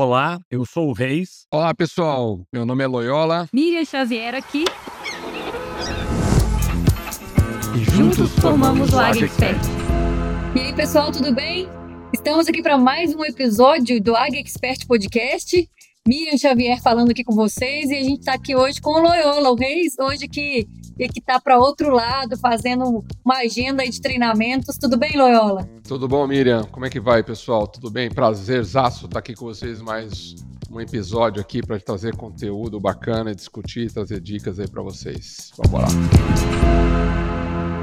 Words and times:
Olá, 0.00 0.38
eu 0.48 0.64
sou 0.64 0.90
o 0.90 0.92
Reis. 0.92 1.44
Olá, 1.52 1.74
pessoal. 1.74 2.46
Meu 2.52 2.64
nome 2.64 2.84
é 2.84 2.86
Loyola. 2.86 3.48
Miriam 3.52 3.84
Xavier 3.84 4.32
aqui. 4.32 4.64
E 7.74 7.84
juntos 7.96 8.30
formamos 8.38 8.92
o 8.92 8.98
Ag 9.00 9.24
Expert. 9.24 9.58
E 10.54 10.60
aí, 10.60 10.72
pessoal, 10.72 11.10
tudo 11.10 11.34
bem? 11.34 11.66
Estamos 12.14 12.46
aqui 12.46 12.62
para 12.62 12.78
mais 12.78 13.12
um 13.12 13.24
episódio 13.24 14.00
do 14.00 14.14
Ag 14.14 14.38
Expert 14.38 14.86
Podcast. 14.86 15.68
Miriam 16.06 16.38
Xavier 16.38 16.80
falando 16.80 17.10
aqui 17.10 17.24
com 17.24 17.34
vocês 17.34 17.90
e 17.90 17.96
a 17.96 18.02
gente 18.04 18.20
está 18.20 18.34
aqui 18.34 18.54
hoje 18.54 18.80
com 18.80 18.90
o 18.90 19.02
Loyola, 19.02 19.50
o 19.50 19.56
Reis, 19.56 19.94
hoje 19.98 20.28
que 20.28 20.68
que 21.06 21.20
está 21.20 21.38
para 21.38 21.58
outro 21.58 21.90
lado, 21.90 22.36
fazendo 22.36 23.04
uma 23.24 23.38
agenda 23.38 23.84
de 23.84 24.00
treinamentos. 24.00 24.76
Tudo 24.76 24.96
bem, 24.96 25.16
Loyola? 25.16 25.68
Tudo 25.86 26.08
bom, 26.08 26.26
Miriam? 26.26 26.64
Como 26.64 26.86
é 26.86 26.90
que 26.90 26.98
vai, 26.98 27.22
pessoal? 27.22 27.68
Tudo 27.68 27.90
bem? 27.90 28.10
Prazerzaço 28.10 29.06
estar 29.06 29.20
aqui 29.20 29.34
com 29.34 29.44
vocês 29.44 29.80
mais 29.80 30.34
um 30.70 30.80
episódio 30.80 31.40
aqui 31.40 31.62
para 31.62 31.78
trazer 31.78 32.16
conteúdo 32.16 32.78
bacana, 32.80 33.34
discutir, 33.34 33.90
trazer 33.92 34.20
dicas 34.20 34.58
aí 34.58 34.68
para 34.68 34.82
vocês. 34.82 35.52
Vamos 35.56 35.80
lá. 35.80 35.88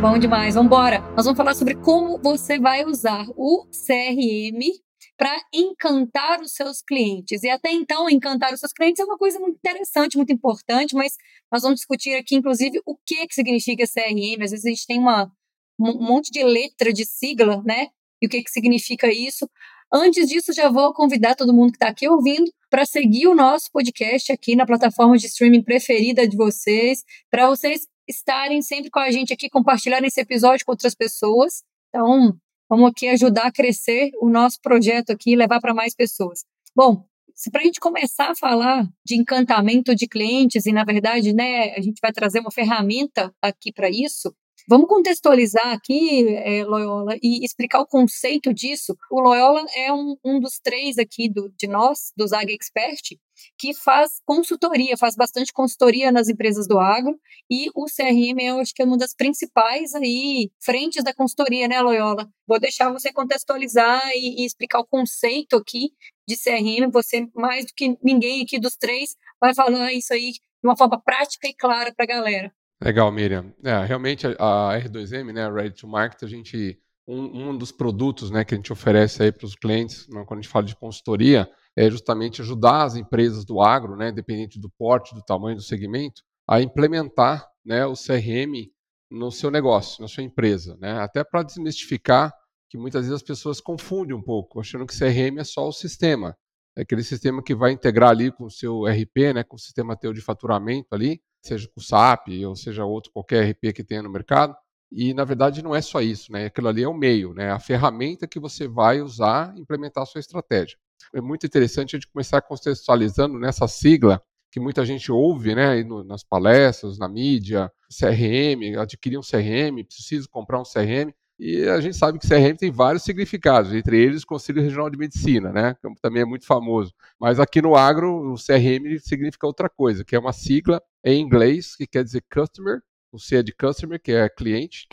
Bom 0.02 0.18
demais, 0.20 0.54
vamos 0.56 0.68
embora. 0.68 1.00
Nós 1.16 1.26
vamos 1.26 1.38
falar 1.38 1.56
sobre 1.56 1.76
como 1.76 2.20
você 2.20 2.60
vai 2.60 2.86
usar 2.86 3.26
o 3.36 3.66
CRM 3.66 4.85
para 5.18 5.40
encantar 5.54 6.42
os 6.42 6.54
seus 6.54 6.82
clientes. 6.82 7.44
E 7.44 7.50
até 7.50 7.72
então, 7.72 8.10
encantar 8.10 8.54
os 8.54 8.60
seus 8.60 8.74
clientes 8.74 9.00
é 9.00 9.06
uma 9.06 9.18
coisa 9.18 9.40
muito 9.40 9.56
interessante, 9.56 10.18
muito 10.18 10.34
importante, 10.34 10.96
mas 10.96 11.14
nós 11.52 11.62
vamos 11.62 11.80
discutir 11.80 12.16
aqui, 12.16 12.36
inclusive, 12.36 12.82
o 12.86 12.98
que, 12.98 13.26
que 13.28 13.34
significa 13.34 13.86
CRM. 13.86 14.44
Às 14.44 14.52
vezes 14.52 14.66
a 14.66 14.70
gente 14.70 14.86
tem 14.86 15.00
uma, 15.00 15.32
um 15.80 16.06
monte 16.06 16.32
de 16.32 16.44
letra, 16.44 16.92
de 16.92 17.06
sigla, 17.06 17.62
né? 17.66 17.88
E 18.22 18.28
o 18.28 18.30
que, 18.30 18.44
que 18.44 18.52
significa 18.52 19.12
isso. 19.12 19.50
Antes 19.94 20.28
disso, 20.28 20.52
já 20.52 20.70
vou 20.70 20.94
convidar 20.94 21.36
todo 21.36 21.54
mundo 21.54 21.72
que 21.72 21.78
está 21.78 21.88
aqui 21.88 22.08
ouvindo 22.10 22.52
para 22.70 22.86
seguir 22.86 23.28
o 23.28 23.36
nosso 23.36 23.72
podcast 23.72 24.32
aqui 24.32 24.56
na 24.56 24.66
plataforma 24.66 25.18
de 25.18 25.28
streaming 25.28 25.62
preferida 25.62 26.28
de 26.28 26.36
vocês, 26.36 27.04
para 27.30 27.48
vocês 27.48 27.88
estarem 28.08 28.62
sempre 28.62 28.90
com 28.90 29.00
a 29.00 29.10
gente 29.12 29.32
aqui, 29.32 29.50
compartilhando 29.50 30.06
esse 30.06 30.20
episódio 30.20 30.66
com 30.66 30.72
outras 30.72 30.96
pessoas. 30.96 31.64
Então, 31.90 32.38
Vamos 32.70 32.90
aqui 32.90 33.08
ajudar 33.08 33.48
a 33.48 33.52
crescer 33.52 34.12
o 34.22 34.30
nosso 34.30 34.60
projeto 34.62 35.12
aqui 35.12 35.32
e 35.32 35.36
levar 35.36 35.60
para 35.60 35.74
mais 35.74 35.96
pessoas. 35.96 36.44
Bom, 36.76 37.06
para 37.52 37.62
a 37.62 37.64
gente 37.64 37.80
começar 37.80 38.32
a 38.32 38.36
falar 38.36 38.88
de 39.06 39.16
encantamento 39.16 39.94
de 39.94 40.08
clientes, 40.08 40.66
e 40.66 40.72
na 40.72 40.84
verdade, 40.84 41.34
né, 41.34 41.76
a 41.76 41.82
gente 41.82 42.00
vai 42.02 42.12
trazer 42.12 42.40
uma 42.40 42.52
ferramenta 42.52 43.34
aqui 43.42 43.72
para 43.72 43.90
isso, 43.90 44.34
Vamos 44.68 44.88
contextualizar 44.88 45.74
aqui, 45.74 46.28
é, 46.28 46.64
Loyola, 46.64 47.16
e 47.22 47.46
explicar 47.46 47.82
o 47.82 47.86
conceito 47.86 48.52
disso. 48.52 48.98
O 49.12 49.22
Loyola 49.22 49.64
é 49.76 49.94
um, 49.94 50.18
um 50.26 50.40
dos 50.40 50.58
três 50.58 50.98
aqui 50.98 51.30
do, 51.30 51.54
de 51.56 51.68
nós, 51.68 52.12
dos 52.18 52.34
Ag 52.34 52.52
Expert, 52.52 53.16
que 53.58 53.74
faz 53.74 54.22
consultoria, 54.26 54.98
faz 54.98 55.16
bastante 55.16 55.54
consultoria 55.54 56.12
nas 56.12 56.30
empresas 56.30 56.68
do 56.68 56.80
agro, 56.80 57.20
e 57.50 57.70
o 57.76 57.86
CRM 57.86 58.40
eu 58.42 58.60
acho 58.60 58.74
que 58.74 58.82
é 58.82 58.86
uma 58.86 58.98
das 58.98 59.14
principais 59.14 59.94
aí 59.94 60.52
frentes 60.60 61.04
da 61.04 61.14
consultoria, 61.14 61.68
né, 61.68 61.82
Loyola? 61.82 62.30
Vou 62.48 62.60
deixar 62.60 62.92
você 62.92 63.12
contextualizar 63.12 64.02
e, 64.16 64.42
e 64.42 64.46
explicar 64.46 64.80
o 64.80 64.86
conceito 64.86 65.56
aqui 65.56 65.92
de 66.28 66.36
CRM. 66.36 66.90
Você, 66.92 67.28
mais 67.36 67.66
do 67.66 67.74
que 67.76 67.98
ninguém 68.04 68.44
aqui 68.44 68.60
dos 68.60 68.76
três, 68.76 69.16
vai 69.40 69.54
falar 69.54 69.94
isso 69.94 70.14
aí 70.14 70.32
de 70.32 70.40
uma 70.64 70.76
forma 70.76 71.00
prática 71.02 71.48
e 71.48 71.54
clara 71.54 71.94
para 71.94 72.06
a 72.06 72.08
galera. 72.08 72.54
Legal, 72.82 73.12
Miriam. 73.12 73.54
É, 73.64 73.86
realmente 73.86 74.28
a, 74.28 74.80
R2M, 74.80 75.32
né, 75.32 75.50
Ready 75.50 75.76
to 75.76 75.88
Market, 75.88 76.24
a 76.24 76.28
gente 76.28 76.80
um, 77.08 77.50
um 77.50 77.58
dos 77.58 77.72
produtos, 77.72 78.32
né, 78.32 78.44
que 78.44 78.54
a 78.54 78.58
gente 78.58 78.74
oferece 78.74 79.22
aí 79.22 79.32
para 79.32 79.46
os 79.46 79.56
clientes, 79.56 80.08
né, 80.10 80.24
quando 80.26 80.40
a 80.40 80.42
gente 80.42 80.52
fala 80.52 80.66
de 80.66 80.76
consultoria, 80.76 81.50
é 81.76 81.90
justamente 81.90 82.42
ajudar 82.42 82.84
as 82.84 82.96
empresas 82.96 83.46
do 83.46 83.62
agro, 83.62 83.96
né, 83.96 84.10
independente 84.10 84.60
do 84.60 84.70
porte, 84.70 85.14
do 85.14 85.22
tamanho 85.22 85.56
do 85.56 85.62
segmento, 85.62 86.22
a 86.48 86.62
implementar, 86.62 87.48
né, 87.64 87.86
o 87.86 87.94
CRM 87.94 88.72
no 89.10 89.32
seu 89.32 89.52
negócio, 89.52 90.02
na 90.02 90.08
sua 90.08 90.24
empresa, 90.24 90.78
né, 90.80 91.00
até 91.00 91.24
para 91.24 91.44
desmistificar 91.44 92.34
que 92.70 92.78
muitas 92.78 93.02
vezes 93.02 93.16
as 93.16 93.24
pessoas 93.24 93.62
confundem 93.62 94.16
um 94.16 94.22
pouco, 94.22 94.60
achando 94.60 94.86
que 94.86 94.98
CRM 94.98 95.40
é 95.40 95.44
só 95.44 95.68
o 95.68 95.72
sistema, 95.72 96.36
é 96.78 96.82
aquele 96.82 97.04
sistema 97.04 97.42
que 97.42 97.56
vai 97.56 97.72
integrar 97.72 98.10
ali 98.10 98.32
com 98.32 98.46
o 98.46 98.52
seu 98.52 98.86
RP, 98.86 99.34
né, 99.34 99.44
com 99.44 99.56
o 99.56 99.60
sistema 99.60 99.96
teu 99.96 100.12
de 100.12 100.22
faturamento 100.22 100.88
ali, 100.92 101.22
seja 101.42 101.68
com 101.68 101.80
o 101.80 101.84
SAP 101.84 102.28
ou 102.46 102.56
seja 102.56 102.84
outro 102.84 103.12
qualquer 103.14 103.50
RP 103.52 103.72
que 103.74 103.84
tenha 103.84 104.02
no 104.02 104.10
mercado. 104.10 104.56
E 104.92 105.14
na 105.14 105.24
verdade 105.24 105.64
não 105.64 105.76
é 105.76 105.82
só 105.82 106.02
isso, 106.02 106.32
né? 106.32 106.46
Aquilo 106.46 106.68
ali 106.68 106.84
é 106.84 106.88
o 106.88 106.94
meio, 106.94 107.34
né? 107.34 107.52
A 107.52 107.60
ferramenta 107.60 108.28
que 108.28 108.40
você 108.40 108.68
vai 108.68 109.02
usar 109.02 109.54
implementar 109.58 110.04
a 110.04 110.06
sua 110.06 110.20
estratégia. 110.20 110.78
É 111.14 111.22
muito 111.22 111.46
interessante 111.46 111.96
a 111.96 112.00
gente 112.00 112.12
começar 112.12 112.42
contextualizando 112.42 113.40
nessa 113.40 113.68
sigla 113.68 114.22
que 114.56 114.60
muita 114.60 114.86
gente 114.86 115.12
ouve, 115.12 115.54
né, 115.54 115.84
nas 116.06 116.24
palestras, 116.24 116.98
na 116.98 117.10
mídia, 117.10 117.70
CRM, 117.90 118.80
adquirir 118.80 119.18
um 119.18 119.22
CRM, 119.22 119.84
preciso 119.86 120.30
comprar 120.30 120.62
um 120.62 120.64
CRM. 120.64 121.14
E 121.38 121.68
a 121.68 121.82
gente 121.82 121.98
sabe 121.98 122.18
que 122.18 122.26
CRM 122.26 122.56
tem 122.56 122.72
vários 122.72 123.04
significados, 123.04 123.74
entre 123.74 124.02
eles 124.02 124.24
o 124.24 124.28
Conselho 124.28 124.62
Regional 124.62 124.90
de 124.90 124.98
Medicina, 124.98 125.52
né, 125.52 125.74
que 125.74 126.02
também 126.02 126.22
é 126.22 126.26
muito 126.26 126.46
famoso. 126.46 126.94
Mas 127.20 127.38
aqui 127.38 127.62
no 127.62 127.76
agro, 127.76 128.32
o 128.32 128.36
CRM 128.36 128.98
significa 129.02 129.46
outra 129.46 129.70
coisa, 129.70 130.06
que 130.06 130.16
é 130.16 130.20
uma 130.20 130.32
sigla 130.32 130.82
em 131.04 131.20
inglês 131.20 131.76
que 131.76 131.86
quer 131.86 132.06
dizer 132.06 132.24
customer, 132.34 132.82
o 133.16 133.20
C 133.20 133.38
é 133.38 133.44
de 133.44 133.54
customer, 133.54 134.02
que 134.02 134.12
é 134.12 134.30
cliente, 134.30 134.88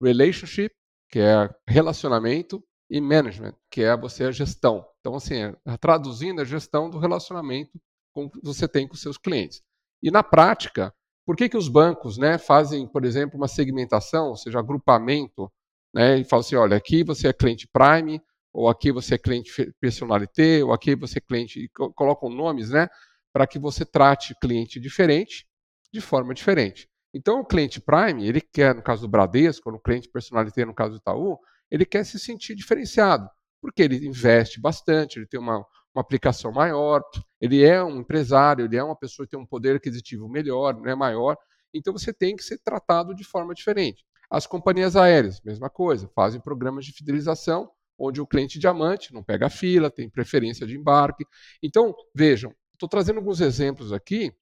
relationship, 0.00 0.72
que 1.10 1.18
é 1.18 1.50
relacionamento, 1.66 2.62
e 2.90 3.00
management, 3.00 3.54
que 3.70 3.82
é 3.82 3.96
você 3.96 4.24
a 4.24 4.30
gestão. 4.30 4.86
Então, 5.00 5.14
assim, 5.14 5.36
é, 5.36 5.76
traduzindo 5.80 6.42
a 6.42 6.44
gestão 6.44 6.90
do 6.90 6.98
relacionamento 6.98 7.72
que 8.14 8.40
você 8.42 8.68
tem 8.68 8.86
com 8.86 8.94
seus 8.94 9.16
clientes. 9.16 9.62
E 10.02 10.10
na 10.10 10.22
prática, 10.22 10.92
por 11.24 11.34
que, 11.34 11.48
que 11.48 11.56
os 11.56 11.68
bancos 11.68 12.18
né, 12.18 12.36
fazem, 12.36 12.86
por 12.86 13.06
exemplo, 13.06 13.38
uma 13.38 13.48
segmentação, 13.48 14.28
ou 14.28 14.36
seja, 14.36 14.58
agrupamento 14.58 15.50
né? 15.94 16.18
E 16.18 16.24
fala 16.24 16.40
assim, 16.40 16.56
olha, 16.56 16.76
aqui 16.76 17.04
você 17.04 17.28
é 17.28 17.32
cliente 17.32 17.68
Prime, 17.68 18.20
ou 18.52 18.68
aqui 18.68 18.90
você 18.90 19.14
é 19.14 19.18
cliente 19.18 19.72
Personalité, 19.80 20.64
ou 20.64 20.72
aqui 20.72 20.94
você 20.94 21.18
é 21.18 21.20
cliente... 21.20 21.60
E 21.60 21.68
colocam 21.68 22.30
nomes, 22.30 22.70
né? 22.70 22.88
Para 23.32 23.46
que 23.46 23.58
você 23.58 23.84
trate 23.84 24.34
cliente 24.40 24.80
diferente, 24.80 25.46
de 25.92 26.00
forma 26.00 26.34
diferente. 26.34 26.88
Então, 27.14 27.40
o 27.40 27.44
cliente 27.44 27.80
Prime, 27.80 28.26
ele 28.26 28.40
quer, 28.40 28.74
no 28.74 28.82
caso 28.82 29.02
do 29.02 29.08
Bradesco, 29.08 29.70
no 29.70 29.78
cliente 29.78 30.08
Personalité, 30.08 30.64
no 30.64 30.74
caso 30.74 30.92
do 30.92 30.96
Itaú, 30.96 31.38
ele 31.70 31.84
quer 31.84 32.04
se 32.04 32.18
sentir 32.18 32.54
diferenciado, 32.54 33.28
porque 33.60 33.82
ele 33.82 34.06
investe 34.06 34.60
bastante, 34.60 35.18
ele 35.18 35.26
tem 35.26 35.38
uma, 35.38 35.58
uma 35.94 36.00
aplicação 36.00 36.52
maior, 36.52 37.02
ele 37.40 37.62
é 37.62 37.82
um 37.82 38.00
empresário, 38.00 38.64
ele 38.64 38.76
é 38.76 38.82
uma 38.82 38.96
pessoa 38.96 39.26
que 39.26 39.30
tem 39.30 39.40
um 39.40 39.46
poder 39.46 39.76
aquisitivo 39.76 40.28
melhor, 40.28 40.78
né, 40.80 40.94
maior, 40.94 41.36
então 41.72 41.92
você 41.92 42.12
tem 42.12 42.36
que 42.36 42.44
ser 42.44 42.58
tratado 42.58 43.14
de 43.14 43.24
forma 43.24 43.54
diferente. 43.54 44.04
As 44.30 44.46
companhias 44.46 44.96
aéreas, 44.96 45.40
mesma 45.42 45.68
coisa, 45.68 46.10
fazem 46.14 46.40
programas 46.40 46.86
de 46.86 46.92
fidelização, 46.92 47.70
onde 47.98 48.20
o 48.20 48.26
cliente 48.26 48.58
diamante 48.58 49.12
não 49.12 49.22
pega 49.22 49.50
fila, 49.50 49.90
tem 49.90 50.08
preferência 50.08 50.66
de 50.66 50.76
embarque. 50.76 51.24
Então, 51.62 51.94
vejam, 52.14 52.54
estou 52.72 52.88
trazendo 52.88 53.18
alguns 53.18 53.40
exemplos 53.40 53.92
aqui 53.92 54.34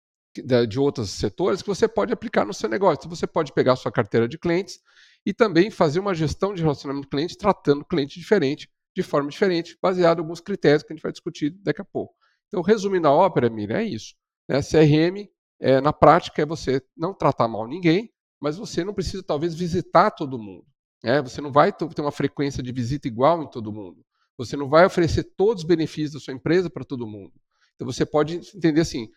de 0.66 0.78
outros 0.78 1.10
setores 1.10 1.60
que 1.60 1.68
você 1.68 1.88
pode 1.88 2.12
aplicar 2.12 2.44
no 2.44 2.54
seu 2.54 2.68
negócio. 2.68 3.08
Você 3.08 3.26
pode 3.26 3.52
pegar 3.52 3.76
sua 3.76 3.91
carteira 3.91 4.28
de 4.28 4.38
clientes 4.38 4.80
e 5.26 5.34
também 5.34 5.70
fazer 5.70 6.00
uma 6.00 6.14
gestão 6.14 6.54
de 6.54 6.62
relacionamento 6.62 7.06
de 7.06 7.10
cliente, 7.10 7.36
tratando 7.36 7.82
o 7.82 7.84
cliente 7.84 8.18
diferente, 8.18 8.70
de 8.94 9.02
forma 9.02 9.28
diferente, 9.28 9.76
baseado 9.82 10.19
em 10.19 10.22
alguns 10.22 10.40
critérios 10.40 10.82
que 10.82 10.92
a 10.92 10.96
gente 10.96 11.02
vai 11.02 11.12
discutir 11.12 11.50
daqui 11.62 11.80
a 11.80 11.84
pouco. 11.84 12.14
Então, 12.48 12.62
resumindo 12.62 13.06
a 13.06 13.12
ópera, 13.12 13.50
Miriam, 13.50 13.76
é 13.76 13.84
isso. 13.84 14.14
Né? 14.48 14.60
CRM, 14.60 15.28
é, 15.60 15.80
na 15.80 15.92
prática, 15.92 16.42
é 16.42 16.46
você 16.46 16.82
não 16.96 17.14
tratar 17.14 17.46
mal 17.48 17.66
ninguém, 17.69 18.10
mas 18.40 18.56
você 18.56 18.82
não 18.82 18.94
precisa 18.94 19.22
talvez 19.22 19.54
visitar 19.54 20.10
todo 20.10 20.38
mundo. 20.38 20.64
Né? 21.02 21.20
Você 21.22 21.40
não 21.40 21.52
vai 21.52 21.72
ter 21.72 21.86
uma 22.00 22.12
frequência 22.12 22.62
de 22.62 22.72
visita 22.72 23.06
igual 23.06 23.42
em 23.42 23.50
todo 23.50 23.72
mundo. 23.72 24.04
Você 24.38 24.56
não 24.56 24.69
vai 24.69 24.86
oferecer 24.86 25.24
todos 25.36 25.62
os 25.62 25.69
benefícios 25.69 26.14
da 26.14 26.20
sua 26.20 26.34
empresa 26.34 26.70
para 26.70 26.84
todo 26.84 27.06
mundo. 27.06 27.32
Então 27.74 27.90
você 27.90 28.04
pode 28.04 28.37
entender 28.37 28.81
assim, 28.81 29.08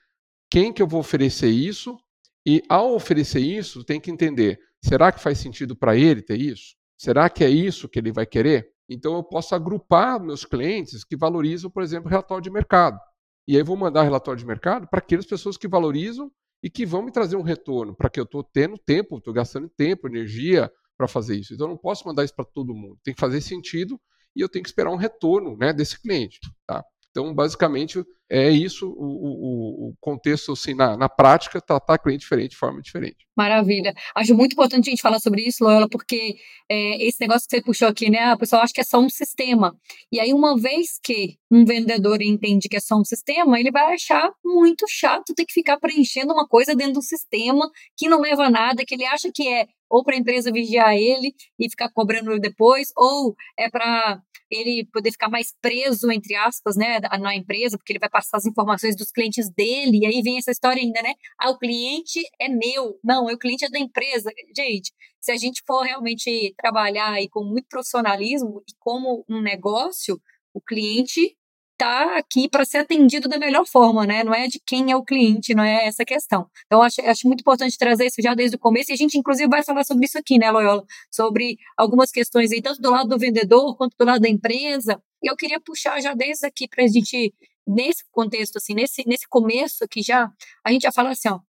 quem 0.54 0.72
que 0.72 0.84
eu 0.84 0.88
vou 0.88 1.00
oferecer 1.00 1.50
isso? 1.50 1.98
E 2.46 2.62
ao 2.70 2.94
oferecer 2.94 3.40
isso, 3.40 3.84
tem 3.84 4.00
que 4.00 4.12
entender, 4.12 4.60
será 4.84 5.12
que 5.12 5.20
faz 5.20 5.40
sentido 5.40 5.76
para 5.76 5.98
ele 5.98 6.22
ter 6.22 6.40
isso? 6.40 6.76
Será 6.96 7.28
que 7.28 7.44
é 7.44 7.50
isso 7.50 7.90
que 7.90 7.98
ele 7.98 8.12
vai 8.12 8.28
querer? 8.28 8.70
Então 8.88 9.16
eu 9.16 9.24
posso 9.24 9.56
agrupar 9.56 10.20
meus 10.20 10.46
clientes 10.46 11.04
que 11.04 11.16
valorizam, 11.16 11.72
por 11.72 11.82
exemplo, 11.82 12.08
relatório 12.08 12.44
de 12.44 12.52
mercado. 12.52 13.00
E 13.48 13.58
aí 13.58 13.64
vou 13.64 13.76
mandar 13.76 14.04
relatório 14.04 14.38
de 14.38 14.46
mercado 14.46 14.88
para 14.88 15.00
aquelas 15.00 15.26
pessoas 15.26 15.58
que 15.58 15.68
valorizam 15.68 16.32
e 16.62 16.70
que 16.70 16.86
vão 16.86 17.02
me 17.02 17.12
trazer 17.12 17.36
um 17.36 17.42
retorno 17.42 17.96
para 17.96 18.08
que 18.08 18.20
eu 18.20 18.24
estou 18.24 18.44
tendo 18.44 18.78
tempo, 18.78 19.18
estou 19.18 19.34
gastando 19.34 19.68
tempo, 19.68 20.08
energia 20.08 20.72
para 20.96 21.08
fazer 21.08 21.36
isso. 21.36 21.56
Então 21.56 21.66
eu 21.66 21.72
não 21.72 21.78
posso 21.78 22.08
mandar 22.08 22.24
isso 22.24 22.36
para 22.36 22.46
todo 22.46 22.76
mundo. 22.76 23.00
Tem 23.04 23.16
que 23.16 23.20
fazer 23.20 23.42
sentido 23.42 24.00
e 24.36 24.42
eu 24.42 24.48
tenho 24.48 24.62
que 24.62 24.70
esperar 24.70 24.92
um 24.92 24.98
retorno 24.98 25.58
né, 25.58 25.74
desse 25.74 26.00
cliente. 26.00 26.40
Tá? 26.68 26.86
Então, 27.14 27.32
basicamente, 27.32 28.04
é 28.28 28.50
isso 28.50 28.90
o, 28.90 29.06
o, 29.06 29.90
o 29.90 29.94
contexto, 30.02 30.54
assim, 30.54 30.74
na, 30.74 30.98
na 30.98 31.08
prática, 31.08 31.62
tratar 31.62 32.00
cliente 32.00 32.22
diferente 32.22 32.52
de 32.52 32.58
forma 32.58 32.82
diferente. 32.82 33.28
Maravilha. 33.38 33.94
Acho 34.16 34.34
muito 34.34 34.54
importante 34.54 34.90
a 34.90 34.90
gente 34.90 35.02
falar 35.02 35.20
sobre 35.20 35.44
isso, 35.44 35.64
Loyola, 35.64 35.88
porque 35.88 36.38
é, 36.68 37.06
esse 37.06 37.22
negócio 37.22 37.48
que 37.48 37.56
você 37.56 37.62
puxou 37.62 37.88
aqui, 37.88 38.10
né? 38.10 38.34
O 38.34 38.38
pessoal 38.40 38.64
acha 38.64 38.74
que 38.74 38.82
é 38.82 38.84
só 38.84 39.00
um 39.00 39.10
sistema. 39.10 39.78
E 40.12 40.20
aí, 40.20 40.34
uma 40.34 40.58
vez 40.60 41.00
que 41.04 41.38
um 41.52 41.64
vendedor 41.64 42.20
entende 42.24 42.68
que 42.68 42.78
é 42.78 42.80
só 42.80 42.96
um 42.96 43.06
sistema, 43.06 43.60
ele 43.60 43.70
vai 43.70 43.94
achar 43.94 44.32
muito 44.44 44.88
chato 44.90 45.36
ter 45.36 45.46
que 45.46 45.54
ficar 45.54 45.78
preenchendo 45.78 46.34
uma 46.34 46.48
coisa 46.48 46.76
dentro 46.76 46.94
do 46.94 47.02
sistema 47.04 47.70
que 47.96 48.10
não 48.10 48.22
leva 48.22 48.46
a 48.46 48.50
nada, 48.50 48.84
que 48.84 48.96
ele 48.96 49.06
acha 49.06 49.30
que 49.32 49.48
é 49.48 49.68
ou 49.94 50.04
para 50.04 50.16
a 50.16 50.18
empresa 50.18 50.52
vigiar 50.52 50.96
ele 50.96 51.36
e 51.60 51.70
ficar 51.70 51.88
cobrando 51.92 52.40
depois, 52.40 52.92
ou 52.98 53.36
é 53.56 53.70
para 53.70 54.20
ele 54.50 54.88
poder 54.92 55.12
ficar 55.12 55.30
mais 55.30 55.54
preso, 55.62 56.12
entre 56.12 56.36
aspas, 56.36 56.76
né, 56.76 57.00
na 57.20 57.36
empresa, 57.36 57.78
porque 57.78 57.94
ele 57.94 58.00
vai 58.00 58.10
passar 58.10 58.38
as 58.38 58.46
informações 58.46 58.96
dos 58.96 59.12
clientes 59.12 59.52
dele, 59.52 60.00
e 60.00 60.06
aí 60.08 60.22
vem 60.24 60.40
essa 60.40 60.50
história 60.50 60.82
ainda, 60.82 61.00
né? 61.04 61.14
Ah, 61.40 61.52
o 61.52 61.60
cliente 61.60 62.22
é 62.42 62.50
meu. 62.50 63.00
Não, 63.04 63.26
o 63.26 63.38
cliente 63.38 63.66
é 63.66 63.70
da 63.70 63.80
empresa. 63.80 64.32
Gente, 64.58 64.92
se 65.22 65.32
a 65.32 65.38
gente 65.38 65.62
for 65.66 65.84
realmente 65.84 66.56
trabalhar 66.58 67.12
aí 67.12 67.30
com 67.30 67.44
muito 67.44 67.68
profissionalismo 67.68 68.64
e 68.68 68.74
como 68.80 69.24
um 69.30 69.42
negócio, 69.42 70.20
o 70.56 70.62
cliente 70.62 71.38
está 71.74 72.18
aqui 72.18 72.48
para 72.50 72.66
ser 72.66 72.80
atendido 72.80 73.28
da 73.28 73.38
melhor 73.38 73.66
forma, 73.68 74.06
né? 74.06 74.24
Não 74.24 74.34
é 74.34 74.48
de 74.48 74.60
quem 74.66 74.92
é 74.92 74.96
o 74.96 75.04
cliente, 75.04 75.54
não 75.54 75.64
é 75.64 75.86
essa 75.86 76.06
questão. 76.06 76.50
Então, 76.66 76.82
acho, 76.82 77.02
acho 77.02 77.28
muito 77.28 77.42
importante 77.42 77.78
trazer 77.78 78.06
isso 78.06 78.22
já 78.22 78.34
desde 78.34 78.56
o 78.56 78.60
começo, 78.60 78.92
e 78.92 78.94
a 78.94 78.96
gente, 78.96 79.18
inclusive, 79.18 79.50
vai 79.50 79.64
falar 79.64 79.84
sobre 79.84 80.06
isso 80.06 80.18
aqui, 80.18 80.38
né, 80.38 80.50
Loyola? 80.52 80.86
Sobre 81.12 81.58
algumas 81.78 82.12
questões 82.12 82.52
aí, 82.52 82.62
tanto 82.62 82.82
do 82.82 82.90
lado 82.90 83.10
do 83.10 83.18
vendedor 83.18 83.76
quanto 83.76 83.96
do 83.98 84.06
lado 84.06 84.22
da 84.22 84.30
empresa. 84.30 85.02
E 85.22 85.30
eu 85.30 85.36
queria 85.36 85.60
puxar 85.60 86.00
já 86.02 86.14
desde 86.14 86.46
aqui 86.46 86.68
para 86.68 86.84
a 86.84 86.88
gente, 86.88 87.34
nesse 87.68 88.04
contexto, 88.12 88.58
assim, 88.58 88.74
nesse, 88.74 89.08
nesse 89.08 89.28
começo 89.28 89.84
aqui 89.84 90.02
já, 90.02 90.32
a 90.64 90.72
gente 90.72 90.84
já 90.84 90.92
fala 90.92 91.12
assim, 91.12 91.30
ó, 91.30 91.40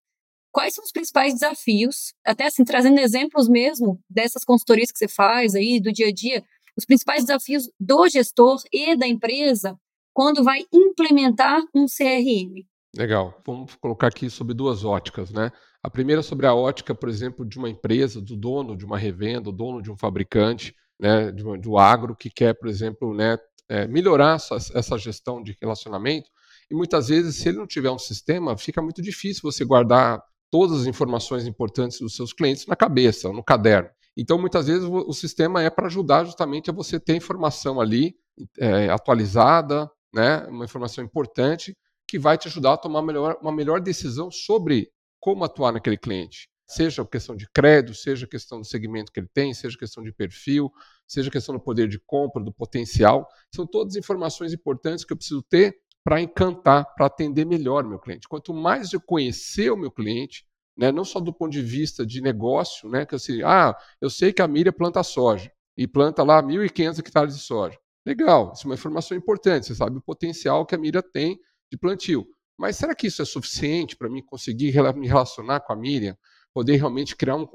quais 0.51 0.73
são 0.73 0.83
os 0.83 0.91
principais 0.91 1.33
desafios, 1.33 2.13
até 2.25 2.45
assim, 2.45 2.63
trazendo 2.63 2.99
exemplos 2.99 3.47
mesmo 3.47 3.99
dessas 4.09 4.43
consultorias 4.43 4.91
que 4.91 4.97
você 4.97 5.07
faz 5.07 5.55
aí, 5.55 5.79
do 5.79 5.91
dia 5.91 6.07
a 6.07 6.13
dia, 6.13 6.43
os 6.77 6.85
principais 6.85 7.23
desafios 7.23 7.69
do 7.79 8.07
gestor 8.09 8.61
e 8.71 8.97
da 8.97 9.07
empresa 9.07 9.77
quando 10.15 10.45
vai 10.45 10.61
implementar 10.71 11.61
um 11.75 11.85
CRM. 11.85 12.65
Legal. 12.95 13.37
Vamos 13.45 13.75
colocar 13.75 14.07
aqui 14.07 14.29
sobre 14.29 14.53
duas 14.53 14.85
óticas, 14.85 15.29
né? 15.29 15.51
A 15.83 15.89
primeira 15.89 16.23
sobre 16.23 16.47
a 16.47 16.55
ótica, 16.55 16.95
por 16.95 17.09
exemplo, 17.09 17.45
de 17.45 17.59
uma 17.59 17.69
empresa, 17.69 18.21
do 18.21 18.37
dono 18.37 18.77
de 18.77 18.85
uma 18.85 18.97
revenda, 18.97 19.49
o 19.49 19.51
dono 19.53 19.81
de 19.81 19.91
um 19.91 19.97
fabricante, 19.97 20.73
né, 20.97 21.31
uma, 21.43 21.57
do 21.57 21.77
agro 21.77 22.15
que 22.15 22.29
quer, 22.29 22.53
por 22.53 22.69
exemplo, 22.69 23.13
né, 23.13 23.37
é, 23.67 23.85
melhorar 23.87 24.35
essa, 24.35 24.55
essa 24.73 24.97
gestão 24.97 25.43
de 25.43 25.57
relacionamento. 25.61 26.29
E 26.71 26.73
muitas 26.73 27.09
vezes, 27.09 27.35
se 27.35 27.49
ele 27.49 27.57
não 27.57 27.67
tiver 27.67 27.91
um 27.91 27.99
sistema, 27.99 28.57
fica 28.57 28.81
muito 28.81 29.01
difícil 29.01 29.41
você 29.43 29.65
guardar 29.65 30.23
todas 30.49 30.81
as 30.81 30.87
informações 30.87 31.45
importantes 31.45 31.99
dos 31.99 32.15
seus 32.15 32.31
clientes 32.31 32.65
na 32.65 32.75
cabeça, 32.75 33.29
no 33.33 33.43
caderno. 33.43 33.89
Então, 34.15 34.39
muitas 34.39 34.67
vezes, 34.67 34.85
o, 34.85 35.09
o 35.09 35.13
sistema 35.13 35.61
é 35.61 35.69
para 35.69 35.87
ajudar 35.87 36.23
justamente 36.23 36.69
a 36.69 36.73
você 36.73 36.97
ter 37.01 37.17
informação 37.17 37.81
ali 37.81 38.15
é, 38.57 38.89
atualizada, 38.89 39.91
né, 40.15 40.45
uma 40.47 40.63
informação 40.63 41.03
importante 41.03 41.75
que 42.07 42.17
vai 42.17 42.37
te 42.37 42.47
ajudar 42.47 42.73
a 42.73 42.77
tomar 42.77 43.01
melhor, 43.01 43.37
uma 43.41 43.51
melhor 43.51 43.81
decisão 43.81 44.31
sobre 44.31 44.89
como 45.19 45.43
atuar 45.43 45.73
naquele 45.73 45.97
cliente. 45.97 46.47
Seja 46.65 47.05
questão 47.05 47.35
de 47.35 47.47
crédito, 47.51 47.95
seja 47.95 48.25
questão 48.25 48.59
do 48.61 48.65
segmento 48.65 49.11
que 49.11 49.19
ele 49.19 49.29
tem, 49.33 49.53
seja 49.53 49.77
questão 49.77 50.01
de 50.01 50.13
perfil, 50.13 50.71
seja 51.05 51.29
questão 51.29 51.53
do 51.53 51.61
poder 51.61 51.89
de 51.89 51.99
compra, 51.99 52.41
do 52.41 52.53
potencial. 52.53 53.27
São 53.53 53.67
todas 53.67 53.97
informações 53.97 54.53
importantes 54.53 55.03
que 55.03 55.11
eu 55.11 55.17
preciso 55.17 55.43
ter 55.43 55.75
para 56.03 56.21
encantar, 56.21 56.85
para 56.95 57.07
atender 57.07 57.45
melhor 57.45 57.83
meu 57.83 57.99
cliente. 57.99 58.27
Quanto 58.27 58.53
mais 58.53 58.93
eu 58.93 59.01
conhecer 59.01 59.69
o 59.69 59.77
meu 59.77 59.91
cliente, 59.91 60.45
né, 60.77 60.91
não 60.91 61.03
só 61.03 61.19
do 61.19 61.33
ponto 61.33 61.51
de 61.51 61.61
vista 61.61 62.05
de 62.05 62.21
negócio, 62.21 62.89
né, 62.89 63.05
que 63.05 63.15
assim, 63.15 63.41
ah, 63.43 63.75
eu 63.99 64.09
sei 64.09 64.31
que 64.31 64.41
a 64.41 64.47
Miriam 64.47 64.71
planta 64.71 65.03
soja 65.03 65.51
e 65.77 65.85
planta 65.87 66.23
lá 66.23 66.41
1.500 66.41 66.99
hectares 66.99 67.35
de 67.35 67.41
soja. 67.41 67.77
Legal, 68.05 68.51
isso 68.53 68.67
é 68.67 68.69
uma 68.69 68.75
informação 68.75 69.17
importante. 69.17 69.67
Você 69.67 69.75
sabe 69.75 69.97
o 69.97 70.01
potencial 70.01 70.65
que 70.65 70.75
a 70.75 70.77
mira 70.77 71.01
tem 71.01 71.39
de 71.71 71.77
plantio. 71.77 72.27
Mas 72.57 72.77
será 72.77 72.93
que 72.93 73.07
isso 73.07 73.21
é 73.21 73.25
suficiente 73.25 73.95
para 73.95 74.09
mim 74.09 74.21
conseguir 74.21 74.73
me 74.95 75.07
relacionar 75.07 75.59
com 75.61 75.73
a 75.73 75.75
Miriam, 75.75 76.15
poder 76.53 76.77
realmente 76.77 77.15
criar 77.15 77.35
um, 77.35 77.47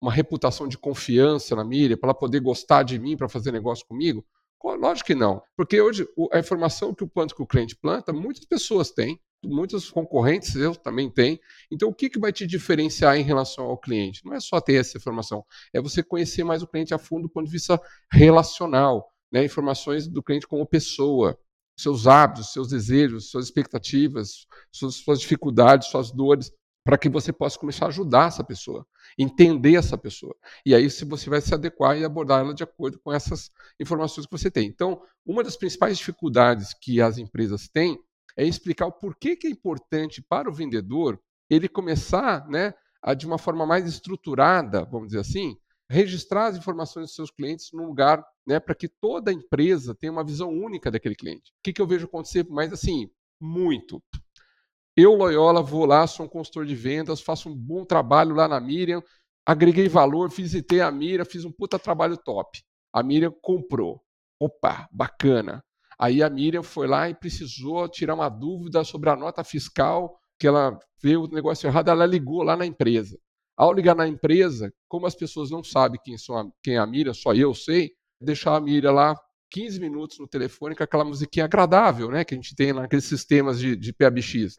uma 0.00 0.12
reputação 0.12 0.68
de 0.68 0.78
confiança 0.78 1.54
na 1.54 1.64
Miriam, 1.64 1.98
para 1.98 2.10
ela 2.10 2.18
poder 2.18 2.40
gostar 2.40 2.82
de 2.82 2.98
mim 2.98 3.16
para 3.16 3.28
fazer 3.28 3.52
negócio 3.52 3.84
comigo? 3.86 4.24
Lógico 4.62 5.06
que 5.06 5.14
não, 5.14 5.40
porque 5.56 5.80
hoje 5.80 6.06
a 6.32 6.38
informação 6.38 6.92
que 6.92 7.04
o 7.04 7.08
planta 7.08 7.34
que 7.34 7.42
o 7.42 7.46
cliente 7.46 7.76
planta, 7.76 8.12
muitas 8.12 8.44
pessoas 8.44 8.90
têm, 8.90 9.20
muitos 9.42 9.88
concorrentes 9.88 10.54
eu 10.56 10.74
também 10.74 11.08
tenho. 11.08 11.38
Então, 11.70 11.88
o 11.88 11.94
que, 11.94 12.10
que 12.10 12.18
vai 12.18 12.32
te 12.32 12.44
diferenciar 12.46 13.16
em 13.16 13.22
relação 13.22 13.66
ao 13.66 13.78
cliente? 13.78 14.24
Não 14.24 14.34
é 14.34 14.40
só 14.40 14.60
ter 14.60 14.74
essa 14.74 14.96
informação, 14.96 15.44
é 15.72 15.80
você 15.80 16.02
conhecer 16.02 16.42
mais 16.42 16.62
o 16.62 16.66
cliente 16.66 16.92
a 16.92 16.98
fundo 16.98 17.22
do 17.22 17.28
ponto 17.28 17.46
de 17.46 17.52
vista 17.52 17.80
relacional 18.10 19.08
né, 19.32 19.44
informações 19.44 20.06
do 20.06 20.22
cliente 20.22 20.46
como 20.46 20.66
pessoa, 20.66 21.38
seus 21.76 22.06
hábitos, 22.06 22.52
seus 22.52 22.68
desejos, 22.68 23.30
suas 23.30 23.46
expectativas, 23.46 24.46
suas, 24.72 24.96
suas 24.96 25.20
dificuldades, 25.20 25.88
suas 25.88 26.10
dores, 26.10 26.52
para 26.84 26.96
que 26.96 27.08
você 27.08 27.32
possa 27.32 27.58
começar 27.58 27.84
a 27.84 27.88
ajudar 27.88 28.28
essa 28.28 28.42
pessoa, 28.42 28.86
entender 29.18 29.74
essa 29.74 29.98
pessoa. 29.98 30.34
E 30.64 30.74
aí 30.74 30.88
se 30.90 31.04
você 31.04 31.28
vai 31.28 31.40
se 31.40 31.52
adequar 31.52 31.98
e 31.98 32.04
abordar 32.04 32.40
ela 32.40 32.54
de 32.54 32.62
acordo 32.62 32.98
com 32.98 33.12
essas 33.12 33.50
informações 33.78 34.26
que 34.26 34.32
você 34.32 34.50
tem. 34.50 34.66
Então, 34.66 35.02
uma 35.24 35.44
das 35.44 35.56
principais 35.56 35.98
dificuldades 35.98 36.74
que 36.80 37.00
as 37.00 37.18
empresas 37.18 37.68
têm 37.68 37.98
é 38.36 38.44
explicar 38.44 38.86
o 38.86 38.92
porquê 38.92 39.36
que 39.36 39.46
é 39.46 39.50
importante 39.50 40.22
para 40.22 40.48
o 40.48 40.52
vendedor 40.52 41.20
ele 41.50 41.68
começar, 41.68 42.46
né, 42.48 42.72
a, 43.02 43.14
de 43.14 43.26
uma 43.26 43.38
forma 43.38 43.66
mais 43.66 43.86
estruturada, 43.86 44.84
vamos 44.84 45.08
dizer 45.08 45.20
assim, 45.20 45.56
registrar 45.90 46.46
as 46.46 46.56
informações 46.56 47.06
dos 47.06 47.14
seus 47.14 47.30
clientes 47.30 47.70
num 47.72 47.86
lugar, 47.86 48.24
né, 48.48 48.58
para 48.58 48.74
que 48.74 48.88
toda 48.88 49.30
empresa 49.30 49.94
tenha 49.94 50.10
uma 50.10 50.24
visão 50.24 50.48
única 50.48 50.90
daquele 50.90 51.14
cliente. 51.14 51.50
O 51.50 51.62
que, 51.62 51.70
que 51.70 51.82
eu 51.82 51.86
vejo 51.86 52.06
acontecer? 52.06 52.46
Mas 52.48 52.72
assim, 52.72 53.10
muito. 53.38 54.02
Eu, 54.96 55.14
Loyola, 55.14 55.62
vou 55.62 55.84
lá, 55.84 56.06
sou 56.06 56.24
um 56.24 56.28
consultor 56.28 56.64
de 56.64 56.74
vendas, 56.74 57.20
faço 57.20 57.50
um 57.50 57.54
bom 57.54 57.84
trabalho 57.84 58.34
lá 58.34 58.48
na 58.48 58.58
Miriam, 58.58 59.02
agreguei 59.46 59.86
valor, 59.86 60.30
visitei 60.30 60.80
a 60.80 60.90
Miriam, 60.90 61.26
fiz 61.26 61.44
um 61.44 61.52
puta 61.52 61.78
trabalho 61.78 62.16
top. 62.16 62.58
A 62.90 63.02
Miriam 63.02 63.32
comprou. 63.42 64.02
Opa, 64.40 64.88
bacana. 64.90 65.62
Aí 65.98 66.22
a 66.22 66.30
Miriam 66.30 66.62
foi 66.62 66.86
lá 66.86 67.10
e 67.10 67.14
precisou 67.14 67.86
tirar 67.86 68.14
uma 68.14 68.30
dúvida 68.30 68.82
sobre 68.82 69.10
a 69.10 69.16
nota 69.16 69.44
fiscal, 69.44 70.18
que 70.40 70.46
ela 70.46 70.78
viu 71.02 71.24
o 71.24 71.28
negócio 71.28 71.66
errado, 71.66 71.90
ela 71.90 72.06
ligou 72.06 72.42
lá 72.42 72.56
na 72.56 72.64
empresa. 72.64 73.18
Ao 73.54 73.74
ligar 73.74 73.94
na 73.94 74.08
empresa, 74.08 74.72
como 74.88 75.06
as 75.06 75.14
pessoas 75.14 75.50
não 75.50 75.62
sabem 75.62 76.00
quem, 76.02 76.16
são 76.16 76.38
a, 76.38 76.48
quem 76.62 76.76
é 76.76 76.78
a 76.78 76.86
Miriam, 76.86 77.12
só 77.12 77.34
eu 77.34 77.52
sei, 77.52 77.92
deixar 78.20 78.56
a 78.56 78.60
Miriam 78.60 78.92
lá 78.92 79.20
15 79.50 79.80
minutos 79.80 80.18
no 80.18 80.28
telefone 80.28 80.74
com 80.74 80.82
aquela 80.82 81.04
musiquinha 81.04 81.44
agradável, 81.44 82.10
né, 82.10 82.24
que 82.24 82.34
a 82.34 82.36
gente 82.36 82.54
tem 82.54 82.72
naqueles 82.72 83.04
sistemas 83.04 83.58
de, 83.58 83.74
de 83.76 83.92
PABX. 83.92 84.56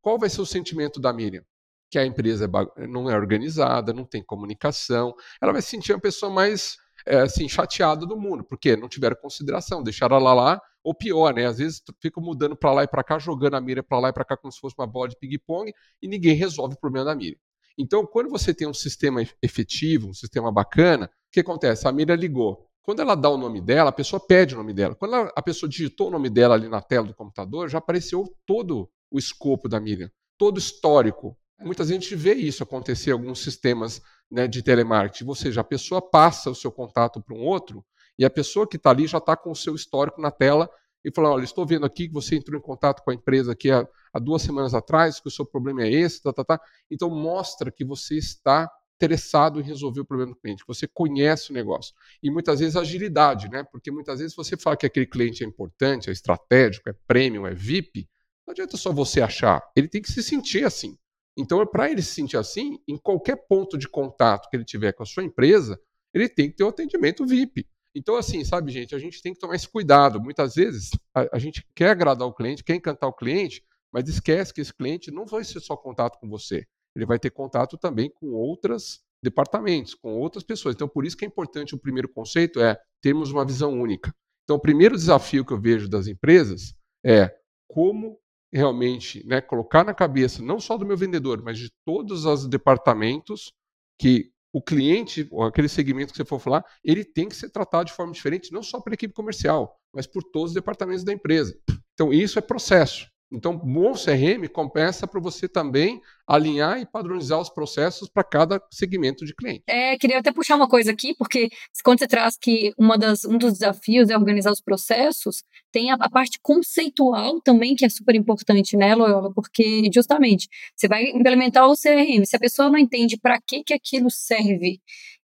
Qual 0.00 0.18
vai 0.18 0.30
ser 0.30 0.40
o 0.40 0.46
sentimento 0.46 1.00
da 1.00 1.12
Miriam? 1.12 1.44
Que 1.90 1.98
a 1.98 2.06
empresa 2.06 2.50
é 2.76 2.86
não 2.86 3.10
é 3.10 3.16
organizada, 3.16 3.92
não 3.92 4.04
tem 4.04 4.22
comunicação, 4.22 5.14
ela 5.40 5.52
vai 5.52 5.60
se 5.60 5.68
sentir 5.68 5.92
uma 5.92 6.00
pessoa 6.00 6.32
mais 6.32 6.76
é, 7.06 7.20
assim, 7.20 7.48
chateada 7.48 8.06
do 8.06 8.16
mundo, 8.16 8.44
porque 8.44 8.76
não 8.76 8.88
tiveram 8.88 9.16
consideração, 9.16 9.82
deixaram 9.82 10.16
ela 10.16 10.32
lá, 10.32 10.60
ou 10.82 10.94
pior, 10.94 11.34
né? 11.34 11.46
Às 11.46 11.58
vezes 11.58 11.82
ficam 12.00 12.22
mudando 12.22 12.56
para 12.56 12.72
lá 12.72 12.84
e 12.84 12.88
para 12.88 13.04
cá, 13.04 13.18
jogando 13.18 13.54
a 13.54 13.60
Miriam 13.60 13.82
para 13.82 13.98
lá 13.98 14.08
e 14.08 14.12
para 14.12 14.24
cá 14.24 14.36
como 14.36 14.52
se 14.52 14.60
fosse 14.60 14.74
uma 14.78 14.86
bola 14.86 15.08
de 15.08 15.16
ping-pong 15.18 15.72
e 16.00 16.08
ninguém 16.08 16.34
resolve 16.34 16.74
o 16.74 16.78
problema 16.78 17.06
da 17.06 17.14
Miriam. 17.14 17.38
Então, 17.76 18.06
quando 18.06 18.28
você 18.28 18.52
tem 18.52 18.68
um 18.68 18.74
sistema 18.74 19.22
efetivo, 19.42 20.08
um 20.08 20.14
sistema 20.14 20.52
bacana, 20.52 21.06
o 21.06 21.32
que 21.32 21.40
acontece? 21.40 21.86
A 21.86 21.92
Miriam 21.92 22.16
ligou. 22.16 22.69
Quando 22.82 23.00
ela 23.00 23.14
dá 23.14 23.28
o 23.28 23.36
nome 23.36 23.60
dela, 23.60 23.90
a 23.90 23.92
pessoa 23.92 24.18
pede 24.18 24.54
o 24.54 24.58
nome 24.58 24.72
dela. 24.72 24.94
Quando 24.94 25.14
ela, 25.14 25.32
a 25.36 25.42
pessoa 25.42 25.68
digitou 25.68 26.08
o 26.08 26.10
nome 26.10 26.30
dela 26.30 26.54
ali 26.54 26.68
na 26.68 26.80
tela 26.80 27.06
do 27.06 27.14
computador, 27.14 27.68
já 27.68 27.78
apareceu 27.78 28.24
todo 28.46 28.90
o 29.10 29.18
escopo 29.18 29.68
da 29.68 29.78
Miriam, 29.78 30.10
todo 30.38 30.56
o 30.56 30.58
histórico. 30.58 31.36
Muitas 31.60 31.88
vezes 31.88 31.98
a 31.98 32.02
gente 32.02 32.16
vê 32.16 32.34
isso 32.34 32.62
acontecer 32.62 33.10
em 33.10 33.12
alguns 33.12 33.40
sistemas 33.40 34.00
né, 34.30 34.48
de 34.48 34.62
telemarketing. 34.62 35.26
Ou 35.26 35.34
seja, 35.34 35.60
a 35.60 35.64
pessoa 35.64 36.00
passa 36.00 36.50
o 36.50 36.54
seu 36.54 36.72
contato 36.72 37.20
para 37.22 37.36
um 37.36 37.42
outro 37.42 37.84
e 38.18 38.24
a 38.24 38.30
pessoa 38.30 38.66
que 38.66 38.76
está 38.76 38.90
ali 38.90 39.06
já 39.06 39.18
está 39.18 39.36
com 39.36 39.50
o 39.50 39.56
seu 39.56 39.74
histórico 39.74 40.20
na 40.20 40.30
tela 40.30 40.68
e 41.04 41.10
fala: 41.10 41.30
Olha, 41.30 41.44
estou 41.44 41.66
vendo 41.66 41.86
aqui 41.86 42.08
que 42.08 42.14
você 42.14 42.36
entrou 42.36 42.58
em 42.58 42.62
contato 42.62 43.02
com 43.02 43.10
a 43.10 43.14
empresa 43.14 43.52
aqui 43.52 43.70
há, 43.70 43.86
há 44.12 44.18
duas 44.18 44.42
semanas 44.42 44.74
atrás, 44.74 45.20
que 45.20 45.28
o 45.28 45.30
seu 45.30 45.44
problema 45.44 45.82
é 45.82 45.90
esse, 45.90 46.22
tá, 46.22 46.32
tá, 46.32 46.44
tá. 46.44 46.60
Então, 46.90 47.10
mostra 47.10 47.70
que 47.70 47.84
você 47.84 48.16
está 48.16 48.70
interessado 49.00 49.58
em 49.58 49.62
resolver 49.62 50.00
o 50.00 50.04
problema 50.04 50.32
do 50.32 50.38
cliente, 50.38 50.62
que 50.62 50.68
você 50.68 50.86
conhece 50.86 51.50
o 51.50 51.54
negócio. 51.54 51.94
E 52.22 52.30
muitas 52.30 52.60
vezes 52.60 52.76
agilidade, 52.76 53.48
né? 53.48 53.64
Porque 53.64 53.90
muitas 53.90 54.20
vezes 54.20 54.36
você 54.36 54.58
fala 54.58 54.76
que 54.76 54.84
aquele 54.84 55.06
cliente 55.06 55.42
é 55.42 55.46
importante, 55.46 56.10
é 56.10 56.12
estratégico, 56.12 56.90
é 56.90 56.92
premium, 57.06 57.46
é 57.46 57.54
VIP, 57.54 58.06
não 58.46 58.52
adianta 58.52 58.76
só 58.76 58.92
você 58.92 59.22
achar, 59.22 59.62
ele 59.74 59.88
tem 59.88 60.02
que 60.02 60.12
se 60.12 60.22
sentir 60.22 60.64
assim. 60.64 60.98
Então, 61.36 61.64
para 61.66 61.90
ele 61.90 62.02
se 62.02 62.12
sentir 62.12 62.36
assim, 62.36 62.78
em 62.86 62.98
qualquer 62.98 63.36
ponto 63.48 63.78
de 63.78 63.88
contato 63.88 64.50
que 64.50 64.56
ele 64.56 64.64
tiver 64.64 64.92
com 64.92 65.02
a 65.02 65.06
sua 65.06 65.24
empresa, 65.24 65.80
ele 66.12 66.28
tem 66.28 66.50
que 66.50 66.56
ter 66.56 66.64
um 66.64 66.68
atendimento 66.68 67.24
VIP. 67.24 67.66
Então, 67.94 68.16
assim, 68.16 68.44
sabe, 68.44 68.70
gente, 68.70 68.94
a 68.94 68.98
gente 68.98 69.22
tem 69.22 69.32
que 69.32 69.40
tomar 69.40 69.54
esse 69.54 69.68
cuidado. 69.68 70.20
Muitas 70.20 70.54
vezes 70.54 70.90
a, 71.14 71.36
a 71.36 71.38
gente 71.38 71.66
quer 71.74 71.90
agradar 71.90 72.28
o 72.28 72.34
cliente, 72.34 72.62
quer 72.62 72.74
encantar 72.74 73.08
o 73.08 73.14
cliente, 73.14 73.64
mas 73.90 74.08
esquece 74.08 74.52
que 74.52 74.60
esse 74.60 74.74
cliente 74.74 75.10
não 75.10 75.24
vai 75.24 75.42
ser 75.42 75.60
só 75.60 75.76
contato 75.76 76.18
com 76.18 76.28
você. 76.28 76.66
Ele 76.94 77.06
vai 77.06 77.18
ter 77.18 77.30
contato 77.30 77.76
também 77.76 78.10
com 78.10 78.32
outros 78.32 79.00
departamentos, 79.22 79.94
com 79.94 80.18
outras 80.18 80.42
pessoas. 80.42 80.74
Então, 80.74 80.88
por 80.88 81.04
isso 81.04 81.16
que 81.16 81.24
é 81.24 81.28
importante 81.28 81.74
o 81.74 81.78
primeiro 81.78 82.08
conceito 82.08 82.60
é 82.60 82.78
termos 83.02 83.30
uma 83.30 83.44
visão 83.44 83.78
única. 83.78 84.14
Então, 84.44 84.56
o 84.56 84.60
primeiro 84.60 84.96
desafio 84.96 85.44
que 85.44 85.52
eu 85.52 85.60
vejo 85.60 85.88
das 85.88 86.06
empresas 86.06 86.74
é 87.04 87.34
como 87.68 88.18
realmente 88.52 89.24
né, 89.26 89.40
colocar 89.40 89.84
na 89.84 89.94
cabeça, 89.94 90.42
não 90.42 90.58
só 90.58 90.76
do 90.76 90.84
meu 90.84 90.96
vendedor, 90.96 91.40
mas 91.42 91.58
de 91.58 91.70
todos 91.86 92.24
os 92.24 92.48
departamentos, 92.48 93.52
que 93.98 94.32
o 94.52 94.60
cliente, 94.60 95.28
ou 95.30 95.44
aquele 95.44 95.68
segmento 95.68 96.12
que 96.12 96.16
você 96.16 96.24
for 96.24 96.40
falar, 96.40 96.64
ele 96.82 97.04
tem 97.04 97.28
que 97.28 97.36
ser 97.36 97.50
tratado 97.50 97.84
de 97.84 97.92
forma 97.92 98.12
diferente, 98.12 98.52
não 98.52 98.62
só 98.62 98.80
pela 98.80 98.94
equipe 98.94 99.14
comercial, 99.14 99.78
mas 99.94 100.06
por 100.06 100.24
todos 100.24 100.50
os 100.50 100.54
departamentos 100.54 101.04
da 101.04 101.12
empresa. 101.12 101.56
Então, 101.94 102.12
isso 102.12 102.38
é 102.38 102.42
processo. 102.42 103.08
Então, 103.32 103.56
bom 103.56 103.92
CRM 103.92 104.48
compensa 104.52 105.06
para 105.06 105.20
você 105.20 105.48
também 105.48 106.00
alinhar 106.26 106.80
e 106.80 106.86
padronizar 106.86 107.40
os 107.40 107.48
processos 107.48 108.08
para 108.08 108.24
cada 108.24 108.60
segmento 108.72 109.24
de 109.24 109.34
cliente. 109.34 109.62
É, 109.68 109.96
queria 109.96 110.18
até 110.18 110.32
puxar 110.32 110.56
uma 110.56 110.68
coisa 110.68 110.90
aqui, 110.90 111.14
porque 111.14 111.48
quando 111.84 112.00
você 112.00 112.08
traz 112.08 112.36
que 112.36 112.72
uma 112.76 112.98
das, 112.98 113.24
um 113.24 113.38
dos 113.38 113.52
desafios 113.52 114.10
é 114.10 114.16
organizar 114.16 114.50
os 114.50 114.60
processos, 114.60 115.44
tem 115.70 115.92
a, 115.92 115.94
a 115.94 116.10
parte 116.10 116.40
conceitual 116.42 117.40
também, 117.40 117.76
que 117.76 117.84
é 117.84 117.88
super 117.88 118.16
importante, 118.16 118.76
né, 118.76 118.94
Loyola? 118.94 119.32
Porque, 119.32 119.88
justamente, 119.94 120.48
você 120.74 120.88
vai 120.88 121.04
implementar 121.04 121.68
o 121.68 121.74
CRM, 121.76 122.24
se 122.24 122.36
a 122.36 122.40
pessoa 122.40 122.68
não 122.68 122.78
entende 122.78 123.16
para 123.16 123.40
que, 123.40 123.62
que 123.62 123.74
aquilo 123.74 124.10
serve, 124.10 124.80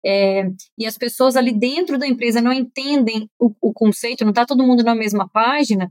é, 0.06 0.44
e 0.78 0.86
as 0.86 0.98
pessoas 1.00 1.36
ali 1.36 1.52
dentro 1.52 1.98
da 1.98 2.08
empresa 2.08 2.40
não 2.40 2.54
entendem 2.54 3.28
o, 3.40 3.52
o 3.60 3.74
conceito, 3.74 4.24
não 4.24 4.30
está 4.30 4.46
todo 4.46 4.64
mundo 4.64 4.84
na 4.84 4.94
mesma 4.94 5.28
página, 5.28 5.90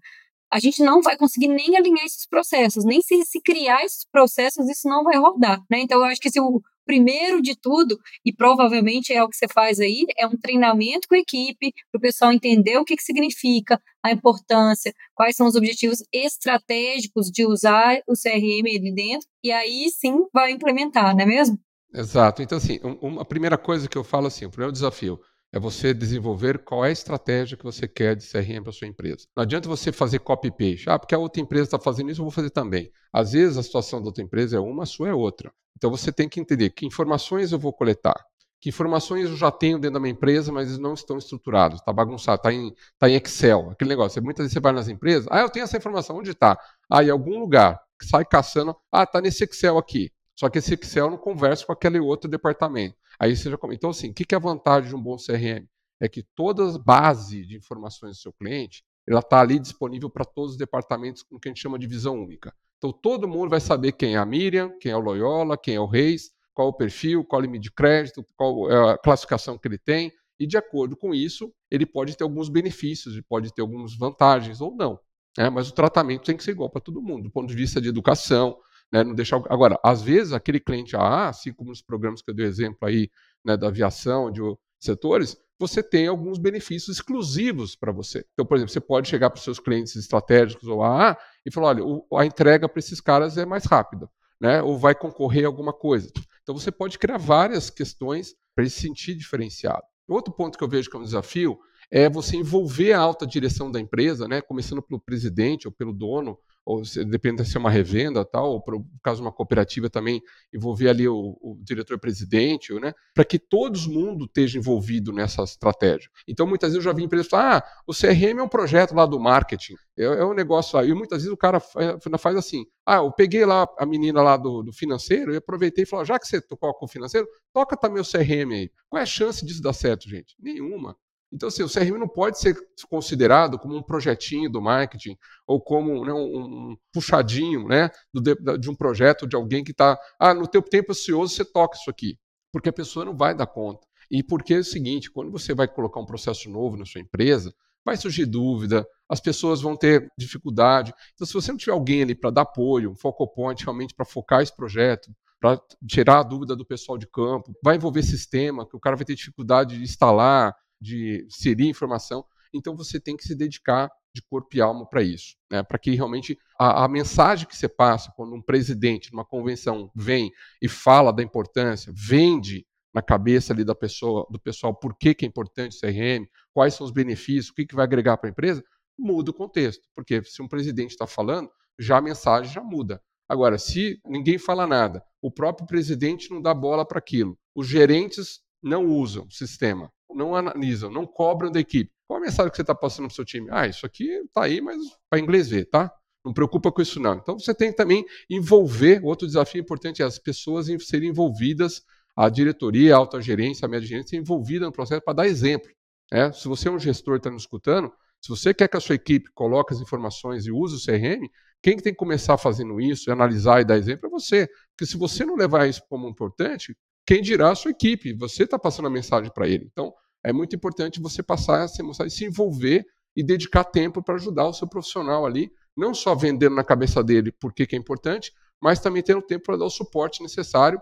a 0.54 0.60
gente 0.60 0.84
não 0.84 1.02
vai 1.02 1.16
conseguir 1.16 1.48
nem 1.48 1.76
alinhar 1.76 2.04
esses 2.04 2.28
processos, 2.28 2.84
nem 2.84 3.02
se, 3.02 3.24
se 3.24 3.40
criar 3.40 3.84
esses 3.84 4.06
processos, 4.12 4.68
isso 4.68 4.88
não 4.88 5.02
vai 5.02 5.16
rodar, 5.18 5.60
né? 5.68 5.80
Então, 5.80 5.98
eu 5.98 6.04
acho 6.04 6.20
que 6.20 6.30
se 6.30 6.38
o 6.38 6.62
primeiro 6.86 7.42
de 7.42 7.56
tudo, 7.56 7.98
e 8.24 8.32
provavelmente 8.32 9.12
é 9.12 9.20
o 9.20 9.28
que 9.28 9.36
você 9.36 9.48
faz 9.48 9.80
aí, 9.80 10.06
é 10.16 10.24
um 10.28 10.36
treinamento 10.36 11.08
com 11.08 11.16
a 11.16 11.18
equipe, 11.18 11.72
para 11.90 11.98
o 11.98 12.00
pessoal 12.00 12.32
entender 12.32 12.78
o 12.78 12.84
que, 12.84 12.94
que 12.94 13.02
significa, 13.02 13.82
a 14.00 14.12
importância, 14.12 14.94
quais 15.12 15.34
são 15.34 15.48
os 15.48 15.56
objetivos 15.56 16.04
estratégicos 16.12 17.32
de 17.32 17.44
usar 17.44 17.98
o 18.06 18.12
CRM 18.12 18.68
ali 18.78 18.94
dentro, 18.94 19.26
e 19.42 19.50
aí 19.50 19.90
sim 19.90 20.24
vai 20.32 20.52
implementar, 20.52 21.16
não 21.16 21.24
é 21.24 21.26
mesmo? 21.26 21.58
Exato. 21.92 22.42
Então, 22.42 22.58
assim, 22.58 22.78
um, 23.02 23.18
a 23.18 23.24
primeira 23.24 23.58
coisa 23.58 23.88
que 23.88 23.98
eu 23.98 24.04
falo 24.04 24.28
assim, 24.28 24.44
o 24.44 24.50
primeiro 24.50 24.72
desafio, 24.72 25.18
é 25.54 25.58
você 25.60 25.94
desenvolver 25.94 26.64
qual 26.64 26.84
é 26.84 26.88
a 26.88 26.90
estratégia 26.90 27.56
que 27.56 27.62
você 27.62 27.86
quer 27.86 28.16
de 28.16 28.28
CRM 28.28 28.60
para 28.60 28.72
sua 28.72 28.88
empresa. 28.88 29.28
Não 29.36 29.44
adianta 29.44 29.68
você 29.68 29.92
fazer 29.92 30.18
copy-paste. 30.18 30.90
Ah, 30.90 30.98
porque 30.98 31.14
a 31.14 31.18
outra 31.18 31.40
empresa 31.40 31.66
está 31.66 31.78
fazendo 31.78 32.10
isso, 32.10 32.20
eu 32.20 32.24
vou 32.24 32.32
fazer 32.32 32.50
também. 32.50 32.90
Às 33.12 33.30
vezes 33.32 33.56
a 33.56 33.62
situação 33.62 34.00
da 34.00 34.06
outra 34.06 34.24
empresa 34.24 34.56
é 34.56 34.60
uma, 34.60 34.82
a 34.82 34.86
sua 34.86 35.10
é 35.10 35.14
outra. 35.14 35.52
Então 35.76 35.92
você 35.92 36.10
tem 36.10 36.28
que 36.28 36.40
entender 36.40 36.70
que 36.70 36.84
informações 36.84 37.52
eu 37.52 37.58
vou 37.58 37.72
coletar, 37.72 38.20
que 38.60 38.68
informações 38.68 39.30
eu 39.30 39.36
já 39.36 39.52
tenho 39.52 39.78
dentro 39.78 39.94
da 39.94 40.00
minha 40.00 40.10
empresa, 40.10 40.50
mas 40.50 40.76
não 40.76 40.94
estão 40.94 41.18
estruturados, 41.18 41.78
está 41.78 41.92
bagunçado, 41.92 42.38
está 42.38 42.52
em, 42.52 42.74
tá 42.98 43.08
em 43.08 43.14
Excel. 43.14 43.70
Aquele 43.70 43.90
negócio. 43.90 44.20
Muitas 44.20 44.46
vezes 44.46 44.54
você 44.54 44.60
vai 44.60 44.72
nas 44.72 44.88
empresas, 44.88 45.28
ah, 45.30 45.38
eu 45.38 45.48
tenho 45.48 45.62
essa 45.62 45.76
informação, 45.76 46.16
onde 46.16 46.32
está? 46.32 46.58
Ah, 46.90 47.04
em 47.04 47.10
algum 47.10 47.38
lugar. 47.38 47.80
Sai 48.02 48.24
caçando, 48.24 48.74
ah, 48.90 49.04
está 49.04 49.20
nesse 49.20 49.44
Excel 49.44 49.78
aqui. 49.78 50.10
Só 50.36 50.48
que 50.48 50.58
esse 50.58 50.74
Excel 50.74 51.10
não 51.10 51.18
conversa 51.18 51.64
com 51.64 51.72
aquele 51.72 52.00
outro 52.00 52.28
departamento. 52.28 52.96
Aí 53.18 53.36
você 53.36 53.50
já 53.50 53.58
Então, 53.70 53.90
assim, 53.90 54.10
o 54.10 54.14
que 54.14 54.34
é 54.34 54.36
a 54.36 54.40
vantagem 54.40 54.88
de 54.88 54.96
um 54.96 55.02
bom 55.02 55.16
CRM? 55.16 55.66
É 56.00 56.08
que 56.08 56.22
toda 56.22 56.68
a 56.68 56.78
base 56.78 57.46
de 57.46 57.56
informações 57.56 58.16
do 58.16 58.20
seu 58.20 58.32
cliente 58.32 58.84
ela 59.06 59.20
está 59.20 59.40
ali 59.40 59.58
disponível 59.58 60.08
para 60.08 60.24
todos 60.24 60.52
os 60.52 60.56
departamentos 60.56 61.22
com 61.22 61.36
o 61.36 61.40
que 61.40 61.48
a 61.48 61.50
gente 61.50 61.60
chama 61.60 61.78
de 61.78 61.86
visão 61.86 62.20
única. 62.22 62.54
Então, 62.78 62.92
todo 62.92 63.28
mundo 63.28 63.50
vai 63.50 63.60
saber 63.60 63.92
quem 63.92 64.14
é 64.14 64.18
a 64.18 64.26
Miriam, 64.26 64.70
quem 64.80 64.92
é 64.92 64.96
o 64.96 65.00
Loyola, 65.00 65.56
quem 65.56 65.74
é 65.74 65.80
o 65.80 65.86
Reis, 65.86 66.30
qual 66.52 66.68
o 66.68 66.72
perfil, 66.72 67.24
qual 67.24 67.40
o 67.40 67.44
limite 67.44 67.64
de 67.64 67.72
crédito, 67.72 68.24
qual 68.36 68.70
é 68.70 68.92
a 68.92 68.98
classificação 68.98 69.58
que 69.58 69.68
ele 69.68 69.78
tem, 69.78 70.12
e 70.38 70.46
de 70.46 70.56
acordo 70.56 70.96
com 70.96 71.14
isso, 71.14 71.52
ele 71.70 71.86
pode 71.86 72.16
ter 72.16 72.24
alguns 72.24 72.48
benefícios, 72.48 73.14
ele 73.14 73.22
pode 73.22 73.52
ter 73.52 73.62
algumas 73.62 73.96
vantagens 73.96 74.60
ou 74.60 74.74
não. 74.74 74.98
Né? 75.36 75.48
Mas 75.50 75.68
o 75.68 75.74
tratamento 75.74 76.24
tem 76.24 76.36
que 76.36 76.44
ser 76.44 76.52
igual 76.52 76.70
para 76.70 76.80
todo 76.80 77.02
mundo, 77.02 77.24
do 77.24 77.30
ponto 77.30 77.48
de 77.48 77.54
vista 77.54 77.80
de 77.80 77.88
educação, 77.88 78.56
né, 78.94 79.02
não 79.02 79.12
deixar... 79.12 79.42
Agora, 79.50 79.76
às 79.82 80.02
vezes, 80.02 80.32
aquele 80.32 80.60
cliente 80.60 80.94
A, 80.94 81.28
assim 81.28 81.52
como 81.52 81.70
nos 81.70 81.82
programas 81.82 82.22
que 82.22 82.30
eu 82.30 82.34
dei 82.34 82.46
exemplo 82.46 82.78
aí, 82.82 83.10
né, 83.44 83.56
da 83.56 83.66
aviação, 83.66 84.30
de 84.30 84.40
setores, 84.78 85.36
você 85.58 85.82
tem 85.82 86.06
alguns 86.06 86.38
benefícios 86.38 86.98
exclusivos 86.98 87.74
para 87.74 87.90
você. 87.90 88.24
Então, 88.32 88.46
por 88.46 88.56
exemplo, 88.56 88.72
você 88.72 88.80
pode 88.80 89.08
chegar 89.08 89.30
para 89.30 89.38
os 89.38 89.42
seus 89.42 89.58
clientes 89.58 89.96
estratégicos 89.96 90.68
ou 90.68 90.80
AA 90.80 91.18
e 91.44 91.50
falar: 91.50 91.76
olha, 91.80 91.84
a 92.22 92.24
entrega 92.24 92.68
para 92.68 92.78
esses 92.78 93.00
caras 93.00 93.36
é 93.36 93.44
mais 93.44 93.64
rápida, 93.64 94.08
né? 94.40 94.62
ou 94.62 94.78
vai 94.78 94.94
concorrer 94.94 95.44
a 95.44 95.48
alguma 95.48 95.72
coisa. 95.72 96.12
Então, 96.42 96.56
você 96.56 96.70
pode 96.70 96.96
criar 96.96 97.18
várias 97.18 97.70
questões 97.70 98.36
para 98.54 98.62
ele 98.62 98.70
se 98.70 98.80
sentir 98.80 99.16
diferenciado. 99.16 99.82
Outro 100.06 100.32
ponto 100.32 100.56
que 100.56 100.62
eu 100.62 100.68
vejo 100.68 100.88
como 100.88 101.04
desafio 101.04 101.58
é 101.90 102.08
você 102.08 102.36
envolver 102.36 102.92
a 102.92 103.00
alta 103.00 103.26
direção 103.26 103.72
da 103.72 103.80
empresa, 103.80 104.28
né? 104.28 104.40
começando 104.40 104.82
pelo 104.82 105.00
presidente 105.00 105.66
ou 105.66 105.72
pelo 105.72 105.92
dono 105.92 106.38
ou 106.64 106.84
se, 106.84 107.04
depende 107.04 107.44
se 107.44 107.56
é 107.56 107.60
uma 107.60 107.70
revenda 107.70 108.24
tal, 108.24 108.52
ou 108.52 108.60
por 108.60 108.84
caso 109.02 109.20
uma 109.20 109.32
cooperativa 109.32 109.90
também 109.90 110.22
envolver 110.52 110.88
ali 110.88 111.06
o, 111.06 111.36
o 111.40 111.58
diretor-presidente, 111.62 112.72
né, 112.80 112.92
para 113.12 113.24
que 113.24 113.38
todo 113.38 113.78
mundo 113.90 114.24
esteja 114.24 114.58
envolvido 114.58 115.12
nessa 115.12 115.42
estratégia. 115.42 116.08
Então, 116.26 116.46
muitas 116.46 116.70
vezes 116.70 116.84
eu 116.84 116.90
já 116.90 116.96
vi 116.96 117.04
empresas 117.04 117.28
falar, 117.28 117.58
ah, 117.58 117.82
o 117.86 117.92
CRM 117.92 118.38
é 118.38 118.42
um 118.42 118.48
projeto 118.48 118.94
lá 118.94 119.04
do 119.04 119.20
marketing, 119.20 119.74
é, 119.98 120.04
é 120.04 120.24
um 120.24 120.34
negócio 120.34 120.76
lá, 120.76 120.84
e 120.84 120.94
muitas 120.94 121.18
vezes 121.18 121.32
o 121.32 121.36
cara 121.36 121.60
faz 121.60 122.36
assim, 122.36 122.64
ah, 122.86 122.96
eu 122.96 123.12
peguei 123.12 123.44
lá 123.44 123.66
a 123.78 123.86
menina 123.86 124.22
lá 124.22 124.36
do, 124.36 124.62
do 124.62 124.72
financeiro 124.72 125.32
e 125.32 125.36
aproveitei 125.36 125.84
e 125.84 125.86
falei, 125.86 126.06
já 126.06 126.18
que 126.18 126.26
você 126.26 126.40
tocou 126.40 126.72
com 126.74 126.86
o 126.86 126.88
financeiro, 126.88 127.26
toca 127.52 127.76
também 127.76 128.00
o 128.00 128.04
CRM 128.04 128.52
aí. 128.52 128.70
Qual 128.88 129.00
é 129.00 129.02
a 129.02 129.06
chance 129.06 129.44
disso 129.44 129.62
dar 129.62 129.72
certo, 129.72 130.08
gente? 130.08 130.34
Nenhuma. 130.40 130.96
Então, 131.32 131.48
assim, 131.48 131.62
o 131.62 131.68
CRM 131.68 131.98
não 131.98 132.08
pode 132.08 132.38
ser 132.38 132.56
considerado 132.88 133.58
como 133.58 133.76
um 133.76 133.82
projetinho 133.82 134.48
do 134.48 134.62
marketing 134.62 135.16
ou 135.46 135.60
como 135.60 136.04
né, 136.04 136.12
um, 136.12 136.76
puxadinho 136.92 137.66
né, 137.66 137.90
do, 138.12 138.58
de 138.58 138.70
um 138.70 138.74
projeto 138.74 139.26
de 139.26 139.34
alguém 139.34 139.64
que 139.64 139.72
está. 139.72 139.98
Ah, 140.18 140.32
no 140.32 140.46
teu 140.46 140.62
tempo 140.62 140.92
ocioso 140.92 141.34
você 141.34 141.44
toca 141.44 141.76
isso 141.76 141.90
aqui. 141.90 142.16
Porque 142.52 142.68
a 142.68 142.72
pessoa 142.72 143.04
não 143.04 143.16
vai 143.16 143.34
dar 143.34 143.48
conta. 143.48 143.84
E 144.10 144.22
porque 144.22 144.54
é 144.54 144.58
o 144.58 144.64
seguinte: 144.64 145.10
quando 145.10 145.32
você 145.32 145.52
vai 145.52 145.66
colocar 145.66 146.00
um 146.00 146.06
processo 146.06 146.48
novo 146.48 146.76
na 146.76 146.84
sua 146.84 147.00
empresa, 147.00 147.52
vai 147.84 147.96
surgir 147.96 148.26
dúvida, 148.26 148.86
as 149.08 149.20
pessoas 149.20 149.60
vão 149.60 149.76
ter 149.76 150.08
dificuldade. 150.16 150.94
Então, 151.14 151.26
se 151.26 151.34
você 151.34 151.50
não 151.50 151.58
tiver 151.58 151.72
alguém 151.72 152.02
ali 152.02 152.14
para 152.14 152.30
dar 152.30 152.42
apoio, 152.42 152.90
um 152.90 152.96
focal 152.96 153.28
point 153.28 153.62
realmente 153.62 153.94
para 153.94 154.06
focar 154.06 154.40
esse 154.40 154.54
projeto, 154.54 155.12
para 155.40 155.60
tirar 155.86 156.20
a 156.20 156.22
dúvida 156.22 156.56
do 156.56 156.64
pessoal 156.64 156.96
de 156.96 157.06
campo, 157.06 157.52
vai 157.62 157.76
envolver 157.76 158.02
sistema, 158.02 158.66
que 158.66 158.76
o 158.76 158.80
cara 158.80 158.96
vai 158.96 159.04
ter 159.04 159.14
dificuldade 159.14 159.76
de 159.76 159.82
instalar, 159.82 160.54
de 160.84 161.24
inserir 161.26 161.68
informação. 161.68 162.24
Então 162.52 162.76
você 162.76 163.00
tem 163.00 163.16
que 163.16 163.24
se 163.24 163.34
dedicar 163.34 163.90
de 164.14 164.22
corpo 164.22 164.56
e 164.56 164.60
alma 164.60 164.86
para 164.86 165.02
isso, 165.02 165.34
né? 165.50 165.62
para 165.64 165.76
que 165.76 165.90
realmente 165.92 166.38
a, 166.58 166.84
a, 166.84 166.88
mensagem 166.88 167.48
que 167.48 167.56
você 167.56 167.68
passa 167.68 168.12
quando 168.14 168.32
um 168.32 168.40
presidente 168.40 169.10
numa 169.10 169.24
convenção 169.24 169.90
vem 169.94 170.30
e 170.62 170.68
fala 170.68 171.12
da 171.12 171.20
importância, 171.20 171.92
vende 171.96 172.64
na 172.94 173.02
cabeça 173.02 173.52
ali 173.52 173.64
da 173.64 173.74
pessoa, 173.74 174.24
do 174.30 174.38
pessoal 174.38 174.72
por 174.72 174.96
que, 174.96 175.14
que 175.14 175.24
é 175.24 175.28
importante 175.28 175.76
o 175.76 175.80
CRM, 175.80 176.28
quais 176.52 176.74
são 176.74 176.86
os 176.86 176.92
benefícios, 176.92 177.48
o 177.48 177.54
que, 177.54 177.66
que 177.66 177.74
vai 177.74 177.84
agregar 177.84 178.16
para 178.18 178.28
a 178.28 178.30
empresa, 178.30 178.62
muda 178.96 179.32
o 179.32 179.34
contexto, 179.34 179.82
porque 179.96 180.22
se 180.22 180.40
um 180.40 180.46
presidente 180.46 180.90
está 180.90 181.08
falando, 181.08 181.50
já 181.76 181.96
a 181.96 182.02
mensagem 182.02 182.52
já 182.52 182.62
muda. 182.62 183.02
Agora, 183.28 183.58
se 183.58 184.00
ninguém 184.06 184.38
fala 184.38 184.64
nada, 184.64 185.02
o 185.20 185.28
próprio 185.28 185.66
presidente 185.66 186.30
não 186.30 186.40
dá 186.40 186.54
bola 186.54 186.86
para 186.86 186.98
aquilo, 186.98 187.36
os 187.52 187.66
gerentes 187.66 188.43
não 188.64 188.86
usam 188.86 189.26
o 189.26 189.30
sistema, 189.30 189.92
não 190.10 190.34
analisam, 190.34 190.90
não 190.90 191.06
cobram 191.06 191.52
da 191.52 191.60
equipe. 191.60 191.92
Qual 192.06 192.18
a 192.18 192.22
mensagem 192.22 192.50
que 192.50 192.56
você 192.56 192.62
está 192.62 192.74
passando 192.74 193.06
para 193.06 193.12
o 193.12 193.14
seu 193.14 193.24
time? 193.24 193.48
Ah, 193.50 193.66
isso 193.66 193.84
aqui 193.84 194.08
está 194.08 194.44
aí, 194.44 194.60
mas 194.60 194.78
para 195.08 195.18
inglês 195.18 195.48
ver, 195.48 195.66
tá? 195.66 195.92
Não 196.24 196.32
preocupa 196.32 196.72
com 196.72 196.80
isso 196.80 196.98
não. 196.98 197.14
Então 197.14 197.38
você 197.38 197.54
tem 197.54 197.70
que 197.70 197.76
também 197.76 198.04
envolver, 198.28 199.04
outro 199.04 199.26
desafio 199.26 199.60
importante 199.60 200.02
é 200.02 200.04
as 200.04 200.18
pessoas 200.18 200.66
serem 200.86 201.10
envolvidas, 201.10 201.82
a 202.16 202.28
diretoria, 202.28 202.94
a 202.94 202.98
alta 202.98 203.20
gerência, 203.20 203.66
a 203.66 203.68
média 203.68 203.86
gerência, 203.86 204.10
ser 204.10 204.16
envolvida 204.16 204.64
no 204.64 204.72
processo 204.72 205.02
para 205.02 205.14
dar 205.14 205.26
exemplo. 205.26 205.70
É? 206.12 206.32
Se 206.32 206.48
você 206.48 206.68
é 206.68 206.70
um 206.70 206.78
gestor 206.78 207.14
e 207.14 207.16
está 207.18 207.30
nos 207.30 207.42
escutando, 207.42 207.92
se 208.22 208.28
você 208.30 208.54
quer 208.54 208.68
que 208.68 208.76
a 208.76 208.80
sua 208.80 208.94
equipe 208.94 209.30
coloque 209.34 209.74
as 209.74 209.80
informações 209.80 210.46
e 210.46 210.52
use 210.52 210.76
o 210.76 210.82
CRM, 210.82 211.28
quem 211.62 211.76
tem 211.76 211.92
que 211.92 211.98
começar 211.98 212.38
fazendo 212.38 212.80
isso, 212.80 213.10
analisar 213.10 213.60
e 213.60 213.64
dar 213.64 213.76
exemplo 213.76 214.06
é 214.06 214.10
você. 214.10 214.48
Porque 214.70 214.90
se 214.90 214.96
você 214.96 215.24
não 215.24 215.34
levar 215.34 215.68
isso 215.68 215.82
como 215.88 216.08
importante, 216.08 216.74
quem 217.06 217.22
dirá 217.22 217.50
a 217.50 217.54
sua 217.54 217.70
equipe? 217.70 218.14
Você 218.14 218.44
está 218.44 218.58
passando 218.58 218.86
a 218.86 218.90
mensagem 218.90 219.30
para 219.32 219.48
ele. 219.48 219.68
Então, 219.70 219.92
é 220.24 220.32
muito 220.32 220.56
importante 220.56 221.00
você 221.00 221.22
passar 221.22 221.64
essa 221.64 221.82
mensagem, 221.82 222.10
se 222.10 222.24
envolver 222.24 222.84
e 223.14 223.22
dedicar 223.22 223.64
tempo 223.64 224.02
para 224.02 224.14
ajudar 224.14 224.46
o 224.46 224.54
seu 224.54 224.66
profissional 224.66 225.26
ali, 225.26 225.52
não 225.76 225.92
só 225.92 226.14
vendendo 226.14 226.54
na 226.54 226.64
cabeça 226.64 227.02
dele 227.02 227.30
por 227.30 227.52
que 227.52 227.68
é 227.70 227.76
importante, 227.76 228.32
mas 228.60 228.80
também 228.80 229.02
tendo 229.02 229.22
tempo 229.22 229.44
para 229.44 229.58
dar 229.58 229.66
o 229.66 229.70
suporte 229.70 230.22
necessário, 230.22 230.80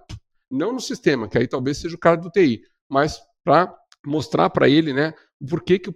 não 0.51 0.73
no 0.73 0.81
sistema, 0.81 1.29
que 1.29 1.37
aí 1.37 1.49
talvez 1.49 1.79
seja 1.79 1.97
o 1.97 1.99
cara 1.99 2.17
do 2.17 2.31
TI, 2.31 2.63
mas 2.89 3.21
para 3.43 3.75
mostrar 4.07 4.51
para 4.51 4.69
ele 4.69 4.93
né, 4.93 5.15
por 5.49 5.63
que, 5.63 5.79
que 5.79 5.91
o, 5.91 5.95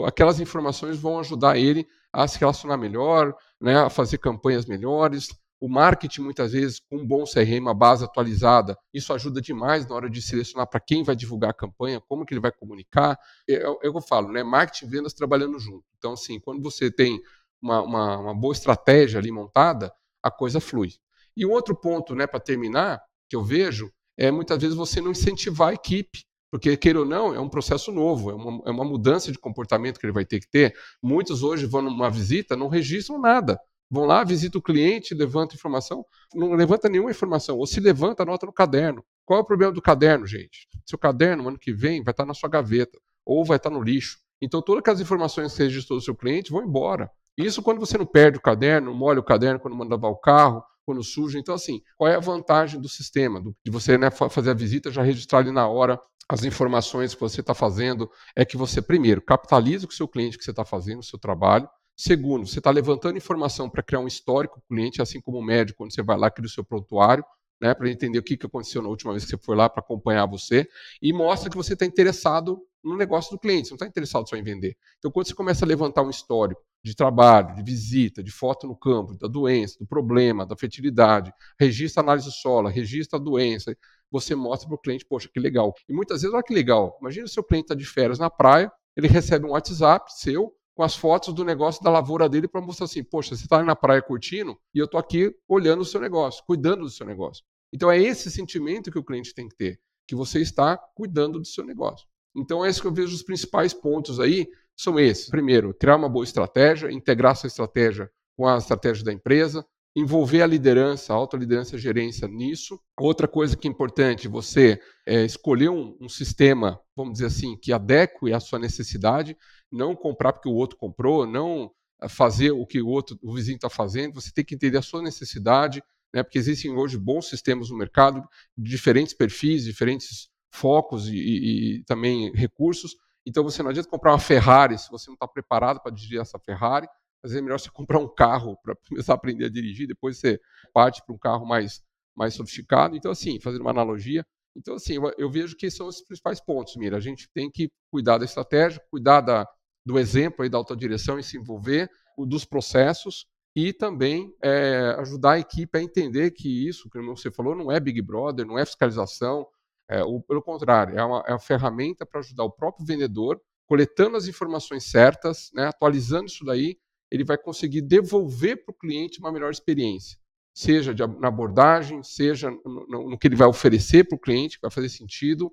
o, 0.00 0.04
aquelas 0.04 0.40
informações 0.40 0.98
vão 0.98 1.18
ajudar 1.20 1.56
ele 1.56 1.86
a 2.12 2.26
se 2.28 2.38
relacionar 2.38 2.76
melhor, 2.76 3.34
né, 3.60 3.76
a 3.78 3.90
fazer 3.90 4.18
campanhas 4.18 4.66
melhores. 4.66 5.28
O 5.64 5.68
marketing, 5.68 6.20
muitas 6.20 6.52
vezes, 6.52 6.78
com 6.78 6.98
um 6.98 7.06
bom 7.06 7.24
CRM, 7.24 7.58
uma 7.58 7.72
base 7.72 8.04
atualizada, 8.04 8.76
isso 8.92 9.14
ajuda 9.14 9.40
demais 9.40 9.88
na 9.88 9.94
hora 9.94 10.10
de 10.10 10.20
selecionar 10.20 10.66
para 10.66 10.78
quem 10.78 11.02
vai 11.02 11.16
divulgar 11.16 11.52
a 11.52 11.54
campanha, 11.54 12.02
como 12.06 12.26
que 12.26 12.34
ele 12.34 12.40
vai 12.42 12.52
comunicar. 12.52 13.18
É, 13.48 13.54
é, 13.54 13.62
é 13.62 13.68
o 13.70 13.78
que 13.78 13.86
eu 13.96 14.02
falo, 14.02 14.30
né? 14.30 14.42
Marketing 14.42 14.84
e 14.84 14.88
vendas 14.90 15.14
trabalhando 15.14 15.58
junto. 15.58 15.82
Então, 15.96 16.12
assim, 16.12 16.38
quando 16.38 16.62
você 16.62 16.90
tem 16.90 17.18
uma, 17.62 17.80
uma, 17.80 18.18
uma 18.18 18.34
boa 18.34 18.52
estratégia 18.52 19.18
ali 19.18 19.32
montada, 19.32 19.90
a 20.22 20.30
coisa 20.30 20.60
flui. 20.60 20.90
E 21.34 21.46
um 21.46 21.50
outro 21.52 21.74
ponto, 21.74 22.14
né, 22.14 22.26
para 22.26 22.40
terminar, 22.40 23.00
que 23.26 23.34
eu 23.34 23.42
vejo, 23.42 23.90
é 24.18 24.30
muitas 24.30 24.58
vezes 24.60 24.76
você 24.76 25.00
não 25.00 25.12
incentivar 25.12 25.70
a 25.70 25.72
equipe 25.72 26.26
porque, 26.54 26.76
queira 26.76 27.00
ou 27.00 27.04
não, 27.04 27.34
é 27.34 27.40
um 27.40 27.48
processo 27.48 27.90
novo, 27.90 28.30
é 28.30 28.34
uma, 28.34 28.62
é 28.64 28.70
uma 28.70 28.84
mudança 28.84 29.32
de 29.32 29.38
comportamento 29.40 29.98
que 29.98 30.06
ele 30.06 30.12
vai 30.12 30.24
ter 30.24 30.38
que 30.38 30.48
ter. 30.48 30.72
Muitos 31.02 31.42
hoje 31.42 31.66
vão 31.66 31.82
numa 31.82 32.08
visita, 32.08 32.54
não 32.54 32.68
registram 32.68 33.20
nada. 33.20 33.58
Vão 33.90 34.04
lá, 34.04 34.24
visitam 34.24 34.58
o 34.58 34.62
cliente, 34.62 35.14
levantam 35.14 35.54
informação, 35.54 36.04
não 36.34 36.52
levanta 36.54 36.88
nenhuma 36.88 37.10
informação. 37.10 37.58
Ou 37.58 37.66
se 37.66 37.80
levanta, 37.80 38.22
anota 38.22 38.46
no 38.46 38.52
caderno. 38.52 39.04
Qual 39.24 39.38
é 39.38 39.42
o 39.42 39.46
problema 39.46 39.72
do 39.72 39.82
caderno, 39.82 40.26
gente? 40.26 40.68
Seu 40.84 40.98
caderno, 40.98 41.48
ano 41.48 41.58
que 41.58 41.72
vem, 41.72 42.02
vai 42.02 42.12
estar 42.12 42.26
na 42.26 42.34
sua 42.34 42.48
gaveta, 42.48 42.98
ou 43.24 43.44
vai 43.44 43.56
estar 43.56 43.70
no 43.70 43.82
lixo. 43.82 44.18
Então, 44.42 44.60
todas 44.60 44.80
aquelas 44.80 45.00
informações 45.00 45.52
que 45.52 45.56
você 45.56 45.64
registrou 45.64 45.98
do 45.98 46.04
seu 46.04 46.14
cliente 46.14 46.50
vão 46.50 46.62
embora. 46.62 47.10
Isso 47.36 47.62
quando 47.62 47.80
você 47.80 47.96
não 47.96 48.06
perde 48.06 48.38
o 48.38 48.42
caderno, 48.42 48.94
molha 48.94 49.20
o 49.20 49.24
caderno 49.24 49.58
quando 49.58 49.76
manda 49.76 49.94
lavar 49.94 50.10
o 50.10 50.16
carro, 50.16 50.62
quando 50.84 51.02
suja. 51.02 51.38
Então, 51.38 51.54
assim, 51.54 51.80
qual 51.96 52.10
é 52.10 52.16
a 52.16 52.20
vantagem 52.20 52.80
do 52.80 52.88
sistema? 52.88 53.40
de 53.64 53.70
você 53.70 53.96
né, 53.96 54.10
fazer 54.10 54.50
a 54.50 54.54
visita, 54.54 54.90
já 54.90 55.02
registrar 55.02 55.38
ali 55.38 55.50
na 55.50 55.66
hora 55.66 56.00
as 56.28 56.44
informações 56.44 57.14
que 57.14 57.20
você 57.20 57.40
está 57.40 57.54
fazendo 57.54 58.10
é 58.34 58.44
que 58.44 58.56
você, 58.56 58.80
primeiro, 58.80 59.20
capitaliza 59.20 59.86
com 59.86 59.92
o 59.92 59.96
seu 59.96 60.08
cliente 60.08 60.38
que 60.38 60.44
você 60.44 60.50
está 60.50 60.64
fazendo, 60.64 61.00
o 61.00 61.04
seu 61.04 61.18
trabalho. 61.18 61.68
Segundo, 61.96 62.46
você 62.46 62.58
está 62.58 62.70
levantando 62.70 63.16
informação 63.16 63.70
para 63.70 63.82
criar 63.82 64.00
um 64.00 64.06
histórico 64.08 64.58
do 64.58 64.66
cliente, 64.66 65.00
assim 65.00 65.20
como 65.20 65.38
o 65.38 65.44
médico, 65.44 65.78
quando 65.78 65.94
você 65.94 66.02
vai 66.02 66.18
lá, 66.18 66.30
cria 66.30 66.46
o 66.46 66.50
seu 66.50 66.64
prontuário, 66.64 67.24
né, 67.60 67.72
para 67.72 67.88
entender 67.88 68.18
o 68.18 68.22
que, 68.22 68.36
que 68.36 68.46
aconteceu 68.46 68.82
na 68.82 68.88
última 68.88 69.12
vez 69.12 69.24
que 69.24 69.30
você 69.30 69.38
foi 69.38 69.56
lá 69.56 69.68
para 69.68 69.80
acompanhar 69.80 70.26
você, 70.26 70.68
e 71.00 71.12
mostra 71.12 71.48
que 71.48 71.56
você 71.56 71.74
está 71.74 71.86
interessado 71.86 72.60
no 72.82 72.96
negócio 72.96 73.30
do 73.30 73.38
cliente, 73.38 73.68
você 73.68 73.72
não 73.72 73.76
está 73.76 73.86
interessado 73.86 74.28
só 74.28 74.36
em 74.36 74.42
vender. 74.42 74.76
Então, 74.98 75.10
quando 75.10 75.26
você 75.26 75.34
começa 75.34 75.64
a 75.64 75.68
levantar 75.68 76.02
um 76.02 76.10
histórico 76.10 76.60
de 76.84 76.94
trabalho, 76.94 77.54
de 77.54 77.62
visita, 77.62 78.22
de 78.22 78.30
foto 78.30 78.66
no 78.66 78.76
campo, 78.76 79.16
da 79.16 79.26
doença, 79.26 79.78
do 79.78 79.86
problema, 79.86 80.44
da 80.44 80.54
fertilidade, 80.54 81.32
registra 81.58 82.02
análise 82.02 82.30
solo, 82.30 82.68
registra 82.68 83.18
a 83.18 83.22
doença, 83.22 83.74
você 84.10 84.34
mostra 84.34 84.68
para 84.68 84.74
o 84.74 84.78
cliente, 84.78 85.06
poxa, 85.06 85.30
que 85.32 85.40
legal. 85.40 85.72
E 85.88 85.94
muitas 85.94 86.20
vezes, 86.20 86.34
olha 86.34 86.42
que 86.42 86.52
legal, 86.52 86.98
imagina 87.00 87.24
o 87.24 87.28
seu 87.28 87.42
cliente 87.42 87.66
está 87.66 87.74
de 87.74 87.86
férias 87.86 88.18
na 88.18 88.28
praia, 88.28 88.70
ele 88.94 89.08
recebe 89.08 89.46
um 89.46 89.50
WhatsApp 89.52 90.12
seu 90.20 90.52
com 90.74 90.82
as 90.82 90.96
fotos 90.96 91.32
do 91.32 91.44
negócio 91.44 91.82
da 91.82 91.90
lavoura 91.90 92.28
dele 92.28 92.48
para 92.48 92.60
mostrar 92.60 92.86
assim, 92.86 93.02
poxa, 93.02 93.36
você 93.36 93.44
está 93.44 93.62
na 93.62 93.76
praia 93.76 94.02
curtindo 94.02 94.58
e 94.74 94.78
eu 94.78 94.86
estou 94.86 94.98
aqui 94.98 95.34
olhando 95.48 95.82
o 95.82 95.84
seu 95.84 96.00
negócio, 96.00 96.42
cuidando 96.46 96.82
do 96.82 96.90
seu 96.90 97.06
negócio. 97.06 97.44
Então 97.72 97.90
é 97.90 98.00
esse 98.00 98.30
sentimento 98.30 98.90
que 98.90 98.98
o 98.98 99.04
cliente 99.04 99.34
tem 99.34 99.48
que 99.48 99.56
ter, 99.56 99.80
que 100.06 100.14
você 100.14 100.40
está 100.40 100.76
cuidando 100.76 101.38
do 101.38 101.46
seu 101.46 101.64
negócio. 101.64 102.06
Então 102.36 102.64
é 102.64 102.68
isso 102.68 102.80
que 102.80 102.88
eu 102.88 102.92
vejo 102.92 103.14
os 103.14 103.22
principais 103.22 103.72
pontos 103.72 104.18
aí, 104.18 104.48
são 104.76 104.98
esses. 104.98 105.28
Primeiro, 105.28 105.72
criar 105.72 105.96
uma 105.96 106.08
boa 106.08 106.24
estratégia, 106.24 106.90
integrar 106.90 107.32
essa 107.32 107.46
estratégia 107.46 108.10
com 108.36 108.46
a 108.46 108.58
estratégia 108.58 109.04
da 109.04 109.12
empresa, 109.12 109.64
envolver 109.96 110.42
a 110.42 110.46
liderança, 110.46 111.12
a 111.12 111.16
alta 111.16 111.36
liderança, 111.36 111.76
a 111.76 111.78
gerência 111.78 112.26
nisso. 112.26 112.80
Outra 112.98 113.28
coisa 113.28 113.56
que 113.56 113.68
é 113.68 113.70
importante, 113.70 114.26
você 114.26 114.80
é, 115.06 115.24
escolher 115.24 115.68
um, 115.68 115.96
um, 116.00 116.08
sistema, 116.08 116.80
vamos 116.96 117.14
dizer 117.14 117.26
assim, 117.26 117.56
que 117.56 117.72
adeque 117.72 118.32
à 118.32 118.40
sua 118.40 118.58
necessidade, 118.58 119.36
não 119.74 119.94
comprar 119.96 120.32
porque 120.32 120.48
o 120.48 120.54
outro 120.54 120.76
comprou, 120.76 121.26
não 121.26 121.70
é, 122.00 122.08
fazer 122.08 122.52
o 122.52 122.66
que 122.66 122.80
o 122.80 122.88
outro, 122.88 123.18
o 123.22 123.34
vizinho 123.34 123.56
está 123.56 123.68
fazendo. 123.68 124.14
Você 124.14 124.30
tem 124.32 124.44
que 124.44 124.54
entender 124.54 124.78
a 124.78 124.82
sua 124.82 125.02
necessidade, 125.02 125.82
né? 126.12 126.22
Porque 126.22 126.38
existem 126.38 126.70
hoje 126.72 126.96
bons 126.96 127.28
sistemas 127.28 127.70
no 127.70 127.76
mercado, 127.76 128.22
diferentes 128.56 129.12
perfis, 129.12 129.64
diferentes 129.64 130.28
focos 130.52 131.08
e, 131.08 131.16
e, 131.16 131.76
e 131.78 131.84
também 131.84 132.32
recursos. 132.32 132.94
Então 133.26 133.42
você 133.42 133.62
não 133.62 133.70
adianta 133.70 133.88
comprar 133.88 134.12
uma 134.12 134.18
Ferrari 134.18 134.78
se 134.78 134.90
você 134.90 135.08
não 135.08 135.14
está 135.14 135.26
preparado 135.26 135.80
para 135.80 135.92
dirigir 135.92 136.20
essa 136.20 136.38
Ferrari. 136.38 136.86
Às 137.22 137.30
vezes 137.30 137.38
é 137.38 137.42
melhor 137.42 137.58
você 137.58 137.70
comprar 137.72 137.98
um 137.98 138.08
carro 138.08 138.56
para 138.62 138.76
começar 138.88 139.14
a 139.14 139.16
aprender 139.16 139.46
a 139.46 139.50
dirigir, 139.50 139.88
depois 139.88 140.18
você 140.18 140.40
parte 140.72 141.02
para 141.04 141.14
um 141.14 141.18
carro 141.18 141.46
mais, 141.46 141.82
mais 142.14 142.34
sofisticado. 142.34 142.96
Então, 142.96 143.10
assim, 143.10 143.40
fazendo 143.40 143.62
uma 143.62 143.70
analogia. 143.70 144.24
Então, 144.56 144.74
assim, 144.74 144.94
eu, 144.94 145.12
eu 145.18 145.28
vejo 145.30 145.56
que 145.56 145.68
são 145.70 145.88
os 145.88 146.00
principais 146.02 146.40
pontos, 146.40 146.76
Mira. 146.76 146.96
A 146.96 147.00
gente 147.00 147.28
tem 147.34 147.50
que 147.50 147.70
cuidar 147.90 148.18
da 148.18 148.24
estratégia, 148.24 148.80
cuidar 148.90 149.20
da, 149.20 149.48
do 149.84 149.98
exemplo 149.98 150.42
aí 150.42 150.48
da 150.48 150.62
direção 150.76 151.18
e 151.18 151.22
se 151.22 151.36
envolver, 151.36 151.90
dos 152.16 152.44
processos 152.44 153.26
e 153.56 153.72
também 153.72 154.34
é, 154.42 154.96
ajudar 154.98 155.32
a 155.32 155.38
equipe 155.38 155.78
a 155.78 155.82
entender 155.82 156.32
que 156.32 156.68
isso, 156.68 156.88
como 156.90 157.16
você 157.16 157.30
falou, 157.30 157.54
não 157.54 157.70
é 157.70 157.78
Big 157.78 158.02
Brother, 158.02 158.44
não 158.44 158.58
é 158.58 158.64
fiscalização, 158.64 159.46
é, 159.88 160.02
ou 160.02 160.20
pelo 160.20 160.42
contrário, 160.42 160.98
é 160.98 161.04
uma, 161.04 161.24
é 161.26 161.32
uma 161.32 161.38
ferramenta 161.38 162.04
para 162.04 162.20
ajudar 162.20 162.44
o 162.44 162.50
próprio 162.50 162.84
vendedor, 162.84 163.40
coletando 163.66 164.16
as 164.16 164.26
informações 164.26 164.84
certas, 164.84 165.50
né, 165.54 165.66
atualizando 165.66 166.26
isso 166.26 166.44
daí, 166.44 166.76
ele 167.10 167.22
vai 167.22 167.38
conseguir 167.38 167.82
devolver 167.82 168.64
para 168.64 168.72
o 168.72 168.76
cliente 168.76 169.20
uma 169.20 169.30
melhor 169.30 169.52
experiência, 169.52 170.18
seja 170.52 170.92
de, 170.92 171.06
na 171.06 171.28
abordagem, 171.28 172.02
seja 172.02 172.50
no, 172.50 172.86
no, 172.88 173.10
no 173.10 173.18
que 173.18 173.28
ele 173.28 173.36
vai 173.36 173.46
oferecer 173.46 174.04
para 174.04 174.16
o 174.16 174.20
cliente, 174.20 174.56
que 174.56 174.62
vai 174.62 174.70
fazer 174.70 174.88
sentido, 174.88 175.52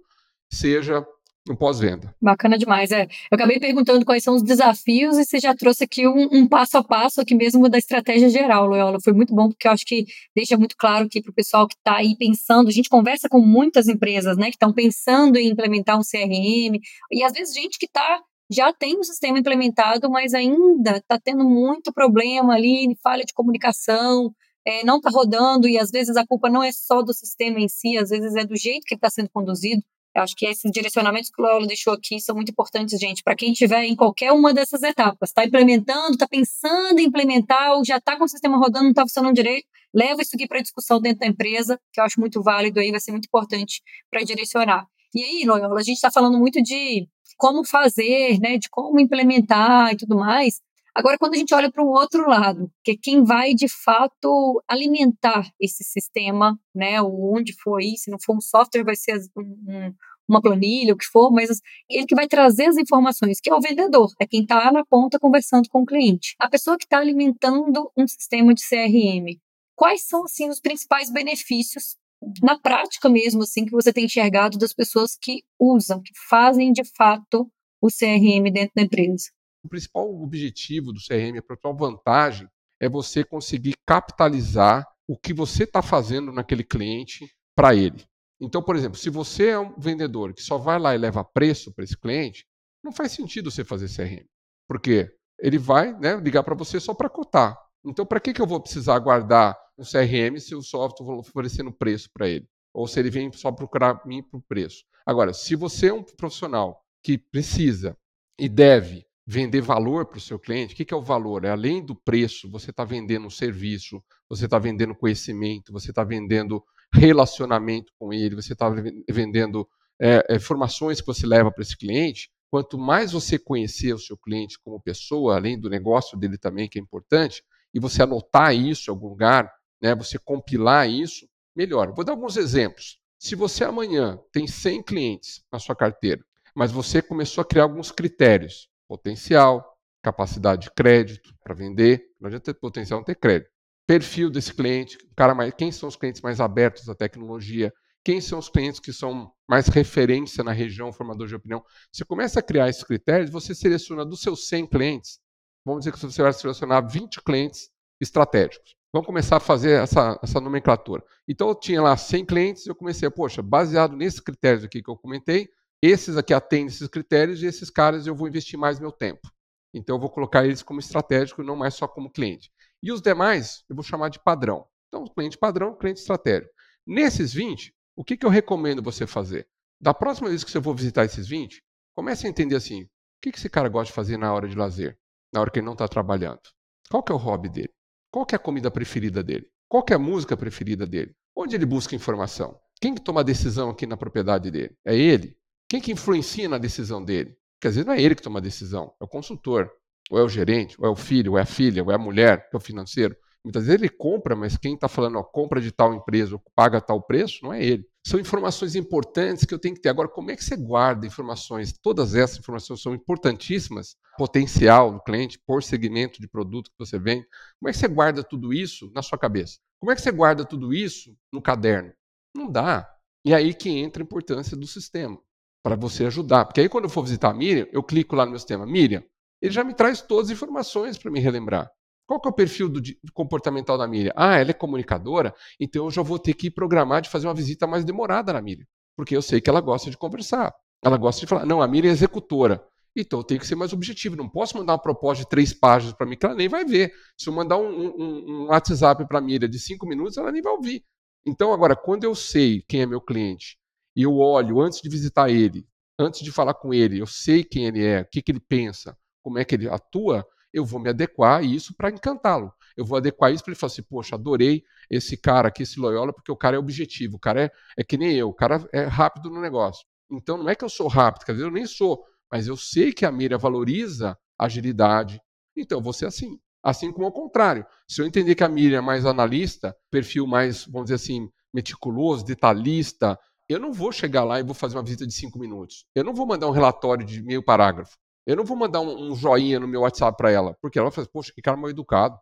seja 0.52 1.06
no 1.48 1.58
pós-venda. 1.58 2.14
Bacana 2.22 2.58
demais. 2.58 2.92
É. 2.92 3.04
Eu 3.04 3.36
acabei 3.36 3.60
perguntando 3.60 4.06
quais 4.06 4.24
são 4.24 4.36
os 4.36 4.44
desafios 4.44 5.18
e 5.18 5.26
você 5.26 5.40
já 5.40 5.56
trouxe 5.56 5.84
aqui 5.84 6.08
um, 6.08 6.30
um 6.32 6.48
passo 6.48 6.78
a 6.78 6.84
passo 6.84 7.20
aqui 7.20 7.34
mesmo 7.34 7.68
da 7.68 7.78
estratégia 7.78 8.30
geral, 8.30 8.68
Loyola. 8.68 9.00
Foi 9.04 9.14
muito 9.14 9.34
bom 9.34 9.50
porque 9.50 9.68
eu 9.68 9.72
acho 9.72 9.86
que 9.86 10.06
deixa 10.36 10.58
muito 10.58 10.76
claro 10.78 11.06
aqui 11.06 11.22
para 11.22 11.32
o 11.32 11.34
pessoal 11.34 11.68
que 11.68 11.76
está 11.76 11.98
aí 11.98 12.16
pensando. 12.16 12.70
A 12.70 12.72
gente 12.72 12.90
conversa 12.90 13.28
com 13.28 13.40
muitas 13.40 13.88
empresas, 13.88 14.38
né, 14.38 14.46
que 14.46 14.56
estão 14.56 14.72
pensando 14.72 15.38
em 15.38 15.50
implementar 15.50 15.98
um 15.98 16.02
CRM 16.02 16.80
e 17.12 17.24
às 17.24 17.34
vezes 17.34 17.54
gente 17.54 17.80
que 17.80 17.86
está 17.86 18.22
já 18.54 18.74
tem 18.74 19.00
um 19.00 19.04
sistema 19.04 19.40
implementado, 19.40 20.10
mas 20.10 20.34
ainda 20.34 20.98
está 20.98 21.18
tendo 21.18 21.46
muito 21.46 21.94
problema 21.94 22.54
ali, 22.54 22.98
falha 23.02 23.24
de 23.24 23.34
comunicação, 23.34 24.30
é, 24.68 24.84
não 24.84 24.98
está 24.98 25.10
rodando 25.10 25.70
e 25.70 25.80
às 25.80 25.90
vezes 25.90 26.18
a 26.18 26.28
culpa 26.28 26.50
não 26.50 26.62
é 26.62 26.70
só 26.74 27.02
do 27.02 27.14
sistema 27.14 27.62
em 27.62 27.70
si, 27.70 27.98
às 27.98 28.10
vezes 28.10 28.36
é 28.36 28.46
do 28.46 28.58
jeito 28.58 28.84
que 28.86 28.96
está 28.96 29.10
sendo 29.10 29.30
conduzido. 29.30 29.82
Eu 30.14 30.24
acho 30.24 30.36
que 30.36 30.46
esses 30.46 30.70
direcionamentos 30.72 31.30
que 31.30 31.42
o 31.42 31.46
Loyola 31.46 31.66
deixou 31.66 31.94
aqui 31.94 32.20
são 32.20 32.36
muito 32.36 32.52
importantes, 32.52 33.00
gente, 33.00 33.24
para 33.24 33.36
quem 33.36 33.54
estiver 33.54 33.84
em 33.86 33.96
qualquer 33.96 34.32
uma 34.34 34.54
dessas 34.54 34.84
etapas. 34.84 35.30
Está 35.30 35.46
implementando, 35.46 36.12
está 36.12 36.28
pensando 36.28 37.00
em 37.00 37.06
implementar, 37.06 37.72
ou 37.74 37.86
já 37.86 37.98
está 37.98 38.18
com 38.18 38.26
o 38.26 38.28
sistema 38.28 38.58
rodando, 38.58 38.84
não 38.84 38.92
está 38.92 39.04
funcionando 39.04 39.36
direito, 39.36 39.68
leva 39.94 40.22
isso 40.22 40.36
aqui 40.36 40.48
para 40.48 40.62
discussão 40.62 41.00
dentro 41.00 41.20
da 41.20 41.28
empresa, 41.28 41.80
que 41.94 42.00
eu 42.00 42.04
acho 42.04 42.20
muito 42.20 42.42
válido 42.44 42.80
aí, 42.80 42.92
vai 42.92 43.00
ser 43.00 43.12
muito 43.12 43.26
importante 43.26 43.82
para 44.10 44.22
direcionar. 44.22 44.86
E 45.14 45.24
aí, 45.24 45.46
Loyola, 45.46 45.80
a 45.80 45.84
gente 45.84 45.96
está 45.96 46.12
falando 46.12 46.38
muito 46.38 46.62
de 46.62 47.08
como 47.38 47.66
fazer, 47.66 48.40
né, 48.40 48.58
de 48.58 48.70
como 48.70 49.00
implementar 49.00 49.94
e 49.94 49.98
tudo 49.98 50.16
mais, 50.16 50.62
Agora, 50.94 51.18
quando 51.18 51.36
a 51.36 51.38
gente 51.38 51.54
olha 51.56 51.72
para 51.72 51.84
o 51.84 51.90
outro 51.90 52.28
lado, 52.28 52.70
que 52.84 52.92
é 52.92 52.96
quem 53.02 53.24
vai 53.24 53.54
de 53.54 53.68
fato 53.70 54.62
alimentar 54.68 55.50
esse 55.60 55.86
sistema, 55.86 56.60
né, 56.76 57.02
onde 57.02 57.54
for 57.54 57.82
se 57.82 58.12
não 58.12 58.18
for 58.20 58.36
um 58.36 58.42
software, 58.42 58.84
vai 58.84 58.96
ser 58.96 59.18
um, 59.38 59.94
uma 60.28 60.42
planilha, 60.42 60.94
o 60.94 60.98
que 60.98 61.06
for, 61.06 61.32
mas 61.32 61.62
ele 61.90 62.06
que 62.06 62.16
vai 62.16 62.28
trazer 62.28 62.66
as 62.66 62.78
informações, 62.78 63.40
que 63.40 63.50
é 63.50 63.56
o 63.56 63.62
vendedor, 63.62 64.12
é 64.20 64.28
quem 64.28 64.42
está 64.42 64.70
na 64.72 64.86
ponta 64.86 65.18
conversando 65.18 65.70
com 65.70 65.82
o 65.82 65.86
cliente. 65.86 66.36
A 66.38 66.50
pessoa 66.50 66.78
que 66.78 66.84
está 66.84 67.00
alimentando 67.00 67.90
um 67.98 68.06
sistema 68.06 68.54
de 68.54 68.62
CRM, 68.62 69.40
quais 69.76 70.04
são, 70.04 70.26
assim, 70.26 70.50
os 70.50 70.60
principais 70.60 71.10
benefícios 71.10 71.96
na 72.44 72.60
prática 72.60 73.10
mesmo, 73.10 73.44
assim, 73.44 73.66
que 73.66 73.72
você 73.72 73.92
tem 73.94 74.06
enxergado 74.06 74.58
das 74.58 74.74
pessoas 74.74 75.18
que 75.20 75.44
usam, 75.58 76.02
que 76.02 76.12
fazem 76.30 76.72
de 76.72 76.84
fato 76.84 77.50
o 77.82 77.88
CRM 77.88 78.52
dentro 78.52 78.74
da 78.76 78.84
empresa? 78.84 79.26
O 79.64 79.70
principal 79.70 80.10
objetivo 80.22 80.92
do 80.92 81.00
CRM, 81.00 81.38
a 81.38 81.42
principal 81.42 81.76
vantagem, 81.76 82.48
é 82.80 82.90
você 82.90 83.24
conseguir 83.24 83.74
capitalizar 83.86 84.88
o 85.08 85.18
que 85.18 85.34
você 85.34 85.64
está 85.64 85.82
fazendo 85.82 86.32
naquele 86.32 86.64
cliente 86.64 87.30
para 87.56 87.76
ele. 87.76 88.04
Então, 88.40 88.62
por 88.64 88.76
exemplo, 88.76 88.98
se 88.98 89.10
você 89.10 89.50
é 89.50 89.60
um 89.60 89.78
vendedor 89.78 90.34
que 90.34 90.42
só 90.42 90.58
vai 90.58 90.80
lá 90.80 90.96
e 90.96 90.98
leva 90.98 91.24
preço 91.24 91.72
para 91.72 91.84
esse 91.84 91.96
cliente, 91.96 92.46
não 92.84 92.92
faz 92.92 93.12
sentido 93.12 93.52
você 93.52 93.64
fazer 93.64 93.88
CRM. 93.88 94.26
Porque 94.68 95.16
ele 95.40 95.60
vai 95.60 95.94
né, 96.00 96.16
ligar 96.16 96.44
para 96.44 96.56
você 96.56 96.80
só 96.80 96.94
para 96.94 97.10
cotar. 97.10 97.56
Então, 97.86 98.06
para 98.06 98.20
que, 98.20 98.34
que 98.34 98.42
eu 98.42 98.48
vou 98.48 98.60
precisar 98.60 98.98
guardar 99.00 99.58
um 99.78 99.84
CRM 99.84 100.40
se 100.40 100.56
o 100.56 100.62
software 100.62 101.14
oferecendo 101.16 101.72
preço 101.72 102.10
para 102.14 102.28
ele? 102.28 102.48
Ou 102.74 102.88
se 102.88 103.00
ele 103.00 103.10
vem 103.10 103.32
só 103.32 103.52
procurar 103.52 104.06
mim 104.06 104.24
para 104.24 104.38
o 104.40 104.42
preço? 104.42 104.84
Agora, 105.06 105.34
se 105.34 105.56
você 105.56 105.88
é 105.90 105.94
um 105.94 106.04
profissional 106.04 106.84
que 107.04 107.18
precisa 107.18 107.98
e 108.40 108.48
deve 108.48 109.06
vender 109.32 109.62
valor 109.62 110.06
para 110.06 110.18
o 110.18 110.22
seu 110.22 110.38
cliente. 110.38 110.74
O 110.74 110.76
que 110.76 110.94
é 110.94 110.98
o 110.98 111.02
valor? 111.02 111.46
É 111.46 111.50
além 111.50 111.84
do 111.84 111.96
preço, 111.96 112.52
você 112.52 112.70
está 112.70 112.84
vendendo 112.84 113.26
um 113.26 113.30
serviço, 113.30 114.04
você 114.28 114.44
está 114.44 114.60
vendendo 114.60 114.94
conhecimento, 114.94 115.72
você 115.72 115.92
está 115.92 116.04
vendendo 116.04 116.62
relacionamento 116.94 117.94
com 117.98 118.12
ele, 118.12 118.36
você 118.36 118.52
está 118.52 118.70
vendendo 119.10 119.66
é, 120.02 120.36
informações 120.36 121.00
que 121.00 121.08
você 121.08 121.26
leva 121.26 121.50
para 121.50 121.62
esse 121.62 121.78
cliente. 121.78 122.30
quanto 122.50 122.78
mais 122.78 123.14
você 123.14 123.40
conhecer 123.40 123.94
o 123.94 123.98
seu 123.98 124.18
cliente 124.18 124.60
como 124.62 124.82
pessoa, 124.82 125.38
além 125.38 125.58
do 125.58 125.70
negócio 125.70 126.18
dele 126.18 126.38
também, 126.38 126.68
que 126.68 126.78
é 126.78 126.82
importante, 126.82 127.42
e 127.74 127.80
você 127.80 128.04
anotar 128.04 128.54
isso 128.54 128.90
em 128.90 128.94
algum 128.94 129.08
lugar, 129.08 129.50
né, 129.82 129.96
você 129.96 130.20
compilar 130.20 130.90
isso, 130.90 131.26
melhor. 131.56 131.94
Vou 131.96 132.04
dar 132.04 132.12
alguns 132.12 132.36
exemplos. 132.36 133.00
Se 133.18 133.36
você 133.36 133.64
amanhã 133.64 134.20
tem 134.34 134.46
100 134.46 134.84
clientes 134.84 135.42
na 135.50 135.58
sua 135.58 135.74
carteira, 135.74 136.22
mas 136.54 136.70
você 136.70 137.02
começou 137.02 137.42
a 137.42 137.46
criar 137.46 137.64
alguns 137.64 137.90
critérios, 137.90 138.70
potencial, 138.92 139.66
capacidade 140.04 140.64
de 140.64 140.72
crédito 140.72 141.34
para 141.42 141.56
vender, 141.56 142.04
não 142.20 142.28
adianta 142.28 142.54
ter 142.54 142.60
potencial 142.60 143.00
não 143.00 143.06
ter 143.06 143.16
crédito. 143.16 143.50
Perfil 143.88 144.30
desse 144.30 144.54
cliente, 144.54 144.98
cara 145.16 145.34
mais, 145.34 145.54
quem 145.54 145.72
são 145.72 145.88
os 145.88 145.96
clientes 145.96 146.22
mais 146.22 146.42
abertos 146.42 146.90
à 146.90 146.96
tecnologia, 146.96 147.74
quem 148.04 148.20
são 148.20 148.38
os 148.38 148.50
clientes 148.50 148.82
que 148.82 148.92
são 148.92 149.32
mais 149.48 149.68
referência 149.68 150.44
na 150.44 150.52
região, 150.52 150.92
formador 150.92 151.26
de 151.26 151.36
opinião. 151.36 151.64
Você 151.90 152.04
começa 152.04 152.40
a 152.42 152.44
criar 152.44 152.68
esses 152.68 152.84
critérios, 152.84 153.30
você 153.30 153.56
seleciona 153.56 154.04
dos 154.04 154.22
seus 154.22 154.50
100 154.50 154.68
clientes, 154.68 155.20
vamos 155.64 155.82
dizer 155.82 155.94
que 155.94 156.00
você 156.00 156.22
vai 156.22 156.34
selecionar 156.34 156.86
20 156.86 157.22
clientes 157.22 157.70
estratégicos. 158.02 158.76
Vamos 158.92 159.06
começar 159.06 159.38
a 159.38 159.40
fazer 159.40 159.82
essa, 159.82 160.20
essa 160.22 160.42
nomenclatura. 160.42 161.02
Então, 161.26 161.48
eu 161.48 161.56
tinha 161.56 161.82
lá 161.82 161.96
100 161.96 162.26
clientes 162.26 162.66
e 162.66 162.70
eu 162.70 162.76
comecei, 162.76 163.10
poxa, 163.10 163.42
baseado 163.42 163.96
nesses 163.96 164.20
critérios 164.20 164.66
aqui 164.66 164.84
que 164.84 164.90
eu 164.90 164.98
comentei, 164.98 165.48
esses 165.82 166.18
aqui 166.18 166.34
atendem 166.34 166.68
esses 166.68 166.88
critérios 166.88 167.42
e 167.42 167.46
esses 167.46 167.70
caras 167.70 168.06
eu 168.06 168.16
vou 168.16 168.28
investir 168.28 168.58
mais 168.58 168.80
meu 168.80 168.92
tempo. 168.92 169.30
Então, 169.74 169.96
eu 169.96 170.00
vou 170.00 170.10
colocar 170.10 170.46
eles 170.46 170.62
como 170.62 170.80
estratégico 170.80 171.44
não 171.44 171.56
mais 171.56 171.74
só 171.74 171.88
como 171.88 172.12
cliente. 172.12 172.52
E 172.84 172.92
os 172.92 173.02
demais, 173.02 173.64
eu 173.70 173.76
vou 173.76 173.84
chamar 173.84 174.10
de 174.10 174.20
padrão. 174.20 174.66
Então, 174.88 175.06
cliente 175.06 175.38
padrão, 175.38 175.78
cliente 175.78 176.02
estratégico. 176.02 176.52
Nesses 176.86 177.34
20, 177.34 177.74
o 177.96 178.04
que, 178.04 178.18
que 178.18 178.26
eu 178.26 178.30
recomendo 178.30 178.82
você 178.82 179.08
fazer? 179.08 179.48
Da 179.80 179.94
próxima 179.94 180.30
vez 180.30 180.44
que 180.44 180.52
você 180.52 180.62
for 180.62 180.76
visitar 180.76 181.06
esses 181.06 181.28
20, 181.28 181.64
comece 181.96 182.28
a 182.28 182.30
entender 182.30 182.56
assim, 182.56 182.84
o 182.84 182.88
que, 183.22 183.32
que 183.32 183.38
esse 183.38 183.50
cara 183.50 183.70
gosta 183.70 183.88
de 183.88 183.96
fazer 183.96 184.18
na 184.18 184.34
hora 184.34 184.48
de 184.48 184.56
lazer, 184.56 184.98
na 185.34 185.40
hora 185.40 185.50
que 185.50 185.60
ele 185.60 185.66
não 185.66 185.74
está 185.74 185.88
trabalhando? 185.88 186.42
Qual 186.90 187.02
que 187.02 187.12
é 187.12 187.16
o 187.16 187.18
hobby 187.18 187.50
dele? 187.50 187.74
Qual 188.12 188.26
que 188.26 188.36
é 188.36 188.38
a 188.38 188.40
comida 188.40 188.70
preferida 188.70 189.24
dele? 189.24 189.48
Qual 189.70 189.84
que 189.84 189.94
é 189.94 189.96
a 189.96 190.00
música 190.00 190.36
preferida 190.36 190.86
dele? 190.86 191.16
Onde 191.36 191.56
ele 191.56 191.66
busca 191.66 191.96
informação? 191.96 192.60
Quem 192.82 192.94
que 192.94 193.02
toma 193.02 193.22
a 193.22 193.24
decisão 193.24 193.70
aqui 193.70 193.86
na 193.86 193.96
propriedade 193.96 194.52
dele? 194.52 194.76
É 194.86 194.96
ele? 194.96 195.38
Quem 195.72 195.80
que 195.80 195.94
influencia 195.94 196.50
na 196.50 196.58
decisão 196.58 197.02
dele? 197.02 197.34
Porque 197.56 197.70
às 197.70 197.76
vezes 197.76 197.86
não 197.86 197.94
é 197.94 198.02
ele 198.02 198.14
que 198.14 198.22
toma 198.22 198.40
a 198.40 198.42
decisão, 198.42 198.94
é 199.00 199.06
o 199.06 199.08
consultor, 199.08 199.72
ou 200.10 200.20
é 200.20 200.22
o 200.22 200.28
gerente, 200.28 200.76
ou 200.78 200.86
é 200.86 200.90
o 200.90 200.98
filho, 200.98 201.32
ou 201.32 201.38
é 201.38 201.44
a 201.44 201.46
filha, 201.46 201.82
ou 201.82 201.90
é 201.90 201.96
a 201.96 201.98
mulher, 201.98 202.50
que 202.50 202.58
é 202.58 202.58
o 202.58 202.60
financeiro. 202.60 203.16
Muitas 203.42 203.68
vezes 203.68 203.80
ele 203.80 203.88
compra, 203.88 204.36
mas 204.36 204.58
quem 204.58 204.74
está 204.74 204.90
falando, 204.90 205.18
ó, 205.18 205.24
compra 205.24 205.62
de 205.62 205.72
tal 205.72 205.94
empresa, 205.94 206.36
ou 206.36 206.44
paga 206.54 206.82
tal 206.82 207.02
preço, 207.02 207.40
não 207.42 207.54
é 207.54 207.64
ele. 207.64 207.86
São 208.06 208.20
informações 208.20 208.76
importantes 208.76 209.46
que 209.46 209.54
eu 209.54 209.58
tenho 209.58 209.74
que 209.74 209.80
ter. 209.80 209.88
Agora, 209.88 210.10
como 210.10 210.30
é 210.30 210.36
que 210.36 210.44
você 210.44 210.58
guarda 210.58 211.08
informações? 211.08 211.72
Todas 211.82 212.16
essas 212.16 212.40
informações 212.40 212.82
são 212.82 212.94
importantíssimas. 212.94 213.96
Potencial 214.18 214.92
do 214.92 215.02
cliente, 215.02 215.40
por 215.48 215.64
segmento 215.64 216.20
de 216.20 216.28
produto 216.28 216.70
que 216.70 216.86
você 216.86 217.00
vende. 217.00 217.26
Como 217.58 217.70
é 217.70 217.72
que 217.72 217.78
você 217.78 217.88
guarda 217.88 218.22
tudo 218.22 218.54
isso 218.54 218.92
na 218.94 219.02
sua 219.02 219.18
cabeça? 219.18 219.60
Como 219.80 219.90
é 219.90 219.96
que 219.96 220.02
você 220.02 220.12
guarda 220.12 220.44
tudo 220.44 220.74
isso 220.74 221.16
no 221.32 221.42
caderno? 221.42 221.94
Não 222.36 222.52
dá. 222.52 222.94
E 223.24 223.34
aí 223.34 223.54
que 223.54 223.70
entra 223.70 224.04
a 224.04 224.06
importância 224.06 224.58
do 224.58 224.68
sistema 224.68 225.18
para 225.64 225.76
você 225.76 226.06
ajudar. 226.06 226.46
Porque 226.46 226.62
aí 226.62 226.70
quando 226.70 226.86
eu 226.86 226.90
for 226.90 227.04
visitar 227.04 227.30
a 227.30 227.34
Miriam, 227.34 227.68
eu 227.72 227.84
clico 227.84 228.16
lá 228.16 228.26
no 228.26 228.32
meu 228.32 228.40
sistema, 228.40 228.66
Miriam, 228.66 229.04
ele 229.42 229.52
já 229.52 229.64
me 229.64 229.74
traz 229.74 230.02
todas 230.02 230.28
as 230.28 230.32
informações 230.32 230.98
para 230.98 231.12
me 231.12 231.20
relembrar. 231.20 231.70
Qual 232.06 232.20
que 232.20 232.28
é 232.28 232.32
o 232.32 232.34
perfil 232.34 232.68
do, 232.68 232.82
comportamental 233.14 233.78
da 233.78 233.88
Miriam? 233.88 234.12
Ah, 234.16 234.38
ela 234.38 234.52
é 234.52 234.54
comunicadora, 234.54 235.34
então 235.60 235.86
eu 235.86 235.92
já 235.92 236.02
vou 236.02 236.20
ter 236.20 236.34
que 236.34 236.52
programar 236.52 237.02
de 237.02 237.10
fazer 237.10 237.28
uma 237.28 237.34
visita 237.34 237.66
mais 237.66 237.86
demorada 237.86 238.34
na 238.34 238.42
Miriam, 238.42 238.66
porque 238.98 239.16
eu 239.16 239.22
sei 239.22 239.40
que 239.40 239.50
ela 239.50 239.62
gosta 239.62 239.90
de 239.90 239.98
conversar. 239.98 240.54
Ela 240.84 240.98
gosta 240.98 241.22
de 241.22 241.28
falar, 241.28 241.46
não, 241.46 241.62
a 241.62 241.68
Miriam 241.68 241.90
é 241.90 241.94
executora. 241.94 242.64
Então 242.94 243.20
eu 243.20 243.24
tenho 243.24 243.40
que 243.40 243.48
ser 243.48 243.56
mais 243.56 243.72
objetivo. 243.72 244.18
Não 244.18 244.28
posso 244.28 244.58
mandar 244.58 244.74
uma 244.74 244.82
proposta 244.82 245.24
de 245.24 245.30
três 245.30 245.54
páginas 245.54 245.94
para 245.94 246.06
mim, 246.06 246.18
que 246.18 246.26
ela 246.26 246.36
nem 246.36 246.50
vai 246.50 246.66
ver. 246.66 246.92
Se 247.18 247.30
eu 247.30 247.34
mandar 247.34 247.58
um, 247.58 247.70
um, 247.70 248.26
um 248.28 248.46
WhatsApp 248.48 249.08
para 249.08 249.20
a 249.20 249.22
Miriam 249.22 249.48
de 249.48 249.60
cinco 249.60 249.88
minutos, 249.88 250.18
ela 250.18 250.32
nem 250.32 250.42
vai 250.42 250.52
ouvir. 250.52 250.84
Então, 251.26 251.54
agora, 251.54 251.76
quando 251.76 252.04
eu 252.04 252.16
sei 252.16 252.64
quem 252.68 252.82
é 252.82 252.86
meu 252.86 253.00
cliente 253.00 253.61
e 253.96 254.04
eu 254.04 254.18
olho 254.18 254.62
antes 254.62 254.82
de 254.82 254.90
visitar 254.90 255.30
ele, 255.30 255.68
antes 255.98 256.22
de 256.22 256.32
falar 256.32 256.54
com 256.54 256.74
ele, 256.74 257.00
eu 257.00 257.08
sei 257.08 257.44
quem 257.44 257.66
ele 257.66 257.84
é, 257.84 258.02
o 258.02 258.06
que, 258.06 258.22
que 258.22 258.32
ele 258.32 258.40
pensa, 258.40 258.98
como 259.22 259.38
é 259.38 259.46
que 259.46 259.56
ele 259.56 259.70
atua, 259.70 260.26
eu 260.54 260.66
vou 260.66 260.80
me 260.80 260.90
adequar 260.90 261.40
a 261.40 261.42
isso 261.42 261.74
para 261.76 261.90
encantá-lo. 261.90 262.52
Eu 262.76 262.86
vou 262.86 262.98
adequar 262.98 263.32
isso 263.32 263.44
para 263.44 263.52
ele 263.52 263.60
falar 263.60 263.72
assim, 263.72 263.84
poxa, 263.84 264.16
adorei 264.16 264.64
esse 264.90 265.16
cara 265.16 265.48
aqui, 265.48 265.64
esse 265.64 265.80
Loyola, 265.80 266.14
porque 266.14 266.32
o 266.32 266.36
cara 266.36 266.56
é 266.56 266.60
objetivo, 266.60 267.18
o 267.18 267.20
cara 267.20 267.44
é, 267.44 267.52
é 267.78 267.84
que 267.84 267.98
nem 267.98 268.14
eu, 268.16 268.30
o 268.30 268.34
cara 268.34 268.68
é 268.74 268.84
rápido 268.84 269.30
no 269.30 269.42
negócio. 269.42 269.86
Então 270.12 270.38
não 270.38 270.50
é 270.50 270.56
que 270.56 270.64
eu 270.66 270.70
sou 270.70 270.88
rápido, 270.88 271.26
quer 271.26 271.34
dizer, 271.34 271.46
eu 271.46 271.52
nem 271.52 271.66
sou, 271.66 272.04
mas 272.30 272.48
eu 272.48 272.58
sei 272.58 272.92
que 272.92 273.06
a 273.06 273.12
Mira 273.12 273.38
valoriza 273.38 274.18
agilidade, 274.38 275.22
então 275.56 275.78
eu 275.78 275.84
vou 275.84 275.94
ser 275.94 276.08
assim. 276.08 276.38
Assim 276.64 276.92
como 276.92 277.08
ao 277.08 277.12
contrário. 277.12 277.66
Se 277.88 278.02
eu 278.02 278.06
entender 278.06 278.36
que 278.36 278.44
a 278.44 278.48
Miriam 278.48 278.78
é 278.78 278.82
mais 278.82 279.06
analista, 279.06 279.76
perfil 279.90 280.28
mais, 280.28 280.66
vamos 280.66 280.86
dizer 280.86 280.96
assim, 280.96 281.28
meticuloso, 281.52 282.24
detalhista, 282.24 283.18
eu 283.52 283.60
não 283.60 283.74
vou 283.74 283.92
chegar 283.92 284.24
lá 284.24 284.40
e 284.40 284.44
vou 284.44 284.54
fazer 284.54 284.78
uma 284.78 284.84
visita 284.84 285.06
de 285.06 285.14
cinco 285.14 285.40
minutos. 285.40 285.86
Eu 285.96 286.04
não 286.04 286.14
vou 286.14 286.26
mandar 286.26 286.48
um 286.48 286.52
relatório 286.52 287.06
de 287.06 287.22
meio 287.22 287.44
parágrafo. 287.44 287.98
Eu 288.26 288.36
não 288.36 288.44
vou 288.44 288.56
mandar 288.56 288.82
um, 288.82 289.12
um 289.12 289.16
joinha 289.16 289.60
no 289.60 289.68
meu 289.68 289.82
WhatsApp 289.82 290.16
para 290.16 290.32
ela, 290.32 290.56
porque 290.62 290.78
ela 290.78 290.90
vai 290.90 290.96
falar, 290.96 291.08
poxa, 291.08 291.32
que 291.34 291.42
cara 291.42 291.58
mal 291.58 291.70
educado. 291.70 292.18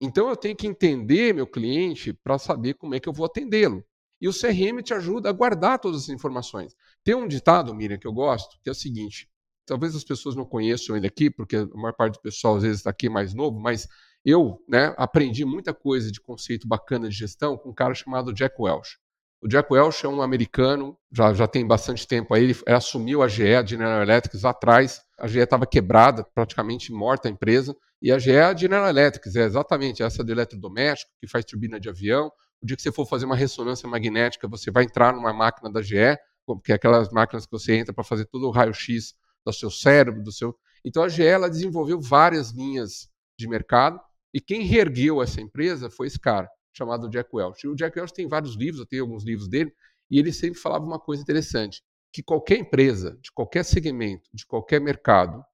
Então 0.00 0.28
eu 0.28 0.36
tenho 0.36 0.56
que 0.56 0.66
entender 0.66 1.34
meu 1.34 1.46
cliente 1.46 2.12
para 2.12 2.38
saber 2.38 2.74
como 2.74 2.94
é 2.94 3.00
que 3.00 3.08
eu 3.08 3.12
vou 3.12 3.26
atendê-lo. 3.26 3.84
E 4.20 4.28
o 4.28 4.32
CRM 4.32 4.80
te 4.82 4.94
ajuda 4.94 5.28
a 5.28 5.32
guardar 5.32 5.78
todas 5.78 6.04
as 6.04 6.08
informações. 6.08 6.74
Tem 7.04 7.14
um 7.14 7.28
ditado, 7.28 7.74
Miriam, 7.74 7.98
que 7.98 8.06
eu 8.06 8.12
gosto, 8.12 8.58
que 8.62 8.68
é 8.68 8.72
o 8.72 8.74
seguinte: 8.74 9.28
talvez 9.66 9.94
as 9.94 10.04
pessoas 10.04 10.34
não 10.34 10.44
conheçam 10.44 10.96
ele 10.96 11.06
aqui, 11.06 11.30
porque 11.30 11.56
a 11.56 11.66
maior 11.66 11.94
parte 11.94 12.14
do 12.14 12.22
pessoal 12.22 12.56
às 12.56 12.62
vezes 12.62 12.78
está 12.78 12.90
aqui 12.90 13.08
mais 13.08 13.34
novo, 13.34 13.60
mas 13.60 13.88
eu 14.24 14.62
né, 14.68 14.94
aprendi 14.96 15.44
muita 15.44 15.74
coisa 15.74 16.10
de 16.10 16.20
conceito 16.20 16.66
bacana 16.66 17.08
de 17.08 17.14
gestão 17.14 17.56
com 17.56 17.70
um 17.70 17.74
cara 17.74 17.94
chamado 17.94 18.32
Jack 18.32 18.54
Welch. 18.58 18.96
O 19.42 19.48
Jack 19.48 19.72
Welch 19.72 20.06
é 20.06 20.08
um 20.08 20.22
americano, 20.22 20.96
já, 21.10 21.34
já 21.34 21.48
tem 21.48 21.66
bastante 21.66 22.06
tempo 22.06 22.32
aí, 22.32 22.44
ele 22.44 22.56
assumiu 22.68 23.24
a 23.24 23.28
GE, 23.28 23.56
a 23.56 23.66
General 23.66 24.00
Electric, 24.00 24.40
lá 24.40 24.50
atrás. 24.50 25.02
A 25.18 25.26
GE 25.26 25.40
estava 25.40 25.66
quebrada, 25.66 26.24
praticamente 26.32 26.92
morta 26.92 27.26
a 27.26 27.30
empresa. 27.30 27.76
E 28.00 28.12
a 28.12 28.20
GE 28.20 28.30
é 28.30 28.44
a 28.44 28.56
General 28.56 28.88
Electric, 28.88 29.36
é 29.36 29.42
exatamente 29.42 30.00
essa 30.00 30.22
do 30.22 30.30
eletrodoméstico, 30.30 31.10
que 31.20 31.26
faz 31.26 31.44
turbina 31.44 31.80
de 31.80 31.88
avião. 31.88 32.30
O 32.62 32.66
dia 32.66 32.76
que 32.76 32.82
você 32.82 32.92
for 32.92 33.04
fazer 33.04 33.24
uma 33.24 33.34
ressonância 33.34 33.88
magnética, 33.88 34.46
você 34.46 34.70
vai 34.70 34.84
entrar 34.84 35.12
numa 35.12 35.32
máquina 35.32 35.68
da 35.72 35.82
GE, 35.82 36.16
que 36.64 36.70
é 36.70 36.76
aquelas 36.76 37.10
máquinas 37.10 37.44
que 37.44 37.50
você 37.50 37.74
entra 37.74 37.92
para 37.92 38.04
fazer 38.04 38.26
todo 38.26 38.46
o 38.46 38.50
raio-x 38.52 39.12
do 39.44 39.52
seu 39.52 39.72
cérebro, 39.72 40.22
do 40.22 40.30
seu. 40.30 40.56
Então 40.84 41.02
a 41.02 41.08
GE 41.08 41.24
ela 41.24 41.50
desenvolveu 41.50 42.00
várias 42.00 42.52
linhas 42.52 43.08
de 43.36 43.48
mercado 43.48 43.98
e 44.32 44.40
quem 44.40 44.62
reergueu 44.62 45.20
essa 45.20 45.40
empresa 45.40 45.90
foi 45.90 46.06
esse 46.06 46.20
cara 46.20 46.48
chamado 46.72 47.08
Jack 47.08 47.28
Welch. 47.32 47.66
E 47.66 47.68
o 47.68 47.74
Jack 47.74 47.98
Welch 47.98 48.12
tem 48.12 48.26
vários 48.26 48.56
livros, 48.56 48.80
eu 48.80 48.86
tenho 48.86 49.02
alguns 49.02 49.24
livros 49.24 49.48
dele, 49.48 49.72
e 50.10 50.18
ele 50.18 50.32
sempre 50.32 50.58
falava 50.58 50.84
uma 50.84 50.98
coisa 50.98 51.22
interessante, 51.22 51.82
que 52.12 52.22
qualquer 52.22 52.58
empresa, 52.58 53.18
de 53.22 53.32
qualquer 53.32 53.64
segmento, 53.64 54.28
de 54.32 54.46
qualquer 54.46 54.80
mercado, 54.80 55.44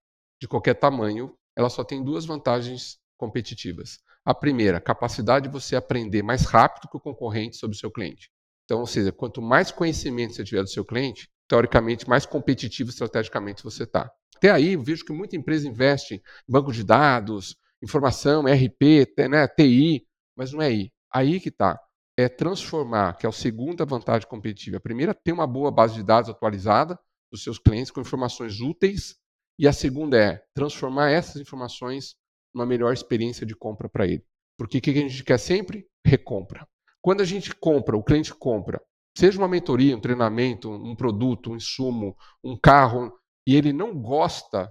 de 0.40 0.48
qualquer 0.48 0.74
tamanho, 0.74 1.34
ela 1.56 1.70
só 1.70 1.84
tem 1.84 2.02
duas 2.02 2.24
vantagens 2.24 2.98
competitivas. 3.16 4.00
A 4.24 4.34
primeira, 4.34 4.80
capacidade 4.80 5.46
de 5.46 5.52
você 5.52 5.74
aprender 5.76 6.22
mais 6.22 6.44
rápido 6.44 6.88
que 6.88 6.96
o 6.96 7.00
concorrente 7.00 7.56
sobre 7.56 7.76
o 7.76 7.78
seu 7.78 7.90
cliente. 7.90 8.30
Então, 8.64 8.80
ou 8.80 8.86
seja, 8.86 9.10
quanto 9.10 9.40
mais 9.40 9.70
conhecimento 9.70 10.34
você 10.34 10.44
tiver 10.44 10.62
do 10.62 10.68
seu 10.68 10.84
cliente, 10.84 11.30
teoricamente, 11.48 12.08
mais 12.08 12.26
competitivo 12.26 12.90
estrategicamente 12.90 13.64
você 13.64 13.84
está. 13.84 14.12
Até 14.36 14.50
aí, 14.50 14.76
vejo 14.76 15.04
que 15.04 15.12
muita 15.12 15.36
empresa 15.36 15.66
investe 15.66 16.14
em 16.14 16.22
banco 16.46 16.70
de 16.70 16.84
dados, 16.84 17.56
informação, 17.82 18.42
RP, 18.42 19.06
né, 19.28 19.48
TI, 19.48 20.06
mas 20.36 20.52
não 20.52 20.60
é 20.60 20.66
aí. 20.66 20.92
Aí 21.12 21.40
que 21.40 21.48
está. 21.48 21.80
É 22.16 22.28
transformar, 22.28 23.16
que 23.16 23.26
é 23.26 23.28
a 23.28 23.32
segunda 23.32 23.84
vantagem 23.84 24.28
competitiva. 24.28 24.78
A 24.78 24.80
primeira, 24.80 25.14
ter 25.14 25.32
uma 25.32 25.46
boa 25.46 25.70
base 25.70 25.94
de 25.94 26.02
dados 26.02 26.28
atualizada 26.28 26.98
dos 27.30 27.42
seus 27.42 27.58
clientes 27.58 27.90
com 27.90 28.00
informações 28.00 28.60
úteis. 28.60 29.16
E 29.58 29.66
a 29.68 29.72
segunda 29.72 30.16
é 30.16 30.42
transformar 30.54 31.10
essas 31.10 31.40
informações 31.40 32.16
numa 32.54 32.66
melhor 32.66 32.92
experiência 32.92 33.46
de 33.46 33.54
compra 33.54 33.88
para 33.88 34.06
ele. 34.06 34.24
Porque 34.56 34.78
o 34.78 34.80
que 34.80 34.90
a 34.90 34.94
gente 34.94 35.22
quer 35.22 35.38
sempre? 35.38 35.86
Recompra. 36.04 36.66
Quando 37.00 37.20
a 37.20 37.24
gente 37.24 37.54
compra, 37.54 37.96
o 37.96 38.02
cliente 38.02 38.34
compra, 38.34 38.80
seja 39.16 39.38
uma 39.38 39.48
mentoria, 39.48 39.96
um 39.96 40.00
treinamento, 40.00 40.70
um 40.70 40.96
produto, 40.96 41.52
um 41.52 41.56
insumo, 41.56 42.16
um 42.42 42.56
carro, 42.56 43.12
e 43.46 43.54
ele 43.54 43.72
não 43.72 44.00
gosta 44.00 44.70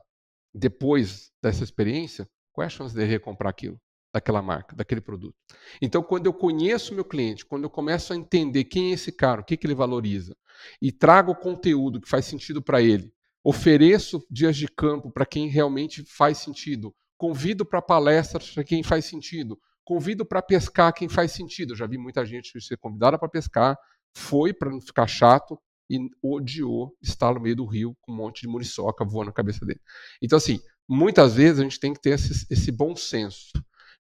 depois 0.54 1.32
dessa 1.42 1.64
experiência, 1.64 2.28
qual 2.52 2.64
é 2.64 2.68
a 2.68 2.70
chance 2.70 2.94
de 2.94 3.04
recomprar 3.06 3.50
aquilo? 3.50 3.80
Daquela 4.18 4.42
marca, 4.42 4.76
daquele 4.76 5.02
produto. 5.02 5.36
Então, 5.82 6.02
quando 6.02 6.26
eu 6.26 6.34
conheço 6.34 6.94
meu 6.94 7.06
cliente, 7.06 7.46
quando 7.46 7.64
eu 7.64 7.70
começo 7.70 8.12
a 8.12 8.16
entender 8.16 8.66
quem 8.66 8.92
é 8.92 8.94
esse 8.94 9.12
cara, 9.12 9.42
o 9.42 9.44
que, 9.44 9.56
que 9.56 9.66
ele 9.66 9.76
valoriza, 9.76 10.36
e 10.82 10.92
trago 10.92 11.36
conteúdo 11.36 12.02
que 12.02 12.10
faz 12.10 12.26
sentido 12.26 12.62
para 12.62 12.82
ele, 12.82 13.14
ofereço 13.44 14.26
dias 14.30 14.58
de 14.58 14.68
campo 14.68 15.12
para 15.12 15.26
quem 15.26 15.48
realmente 15.48 16.04
faz 16.06 16.40
sentido, 16.40 16.94
convido 17.16 17.66
para 17.66 17.82
palestras 17.82 18.52
para 18.52 18.64
quem 18.64 18.84
faz 18.84 19.06
sentido, 19.06 19.60
convido 19.84 20.26
para 20.26 20.42
pescar 20.42 20.94
quem 20.94 21.08
faz 21.08 21.32
sentido. 21.32 21.74
Eu 21.74 21.78
já 21.78 21.88
vi 21.88 21.98
muita 21.98 22.26
gente 22.26 22.60
ser 22.60 22.78
convidada 22.78 23.18
para 23.18 23.30
pescar, 23.30 23.78
foi 24.16 24.52
para 24.52 24.70
não 24.70 24.82
ficar 24.82 25.08
chato, 25.08 25.58
e 25.90 25.98
odiou 26.22 26.94
estar 27.02 27.34
no 27.34 27.40
meio 27.40 27.56
do 27.56 27.66
rio 27.66 27.96
com 28.02 28.12
um 28.12 28.16
monte 28.16 28.42
de 28.42 28.48
muriçoca 28.48 29.06
voando 29.06 29.28
na 29.28 29.32
cabeça 29.34 29.66
dele. 29.66 29.80
Então, 30.22 30.38
assim, 30.38 30.60
muitas 30.88 31.36
vezes 31.36 31.60
a 31.60 31.64
gente 31.64 31.80
tem 31.80 31.94
que 31.94 32.02
ter 32.02 32.12
esse, 32.12 32.46
esse 32.52 32.72
bom 32.72 32.96
senso. 32.96 33.52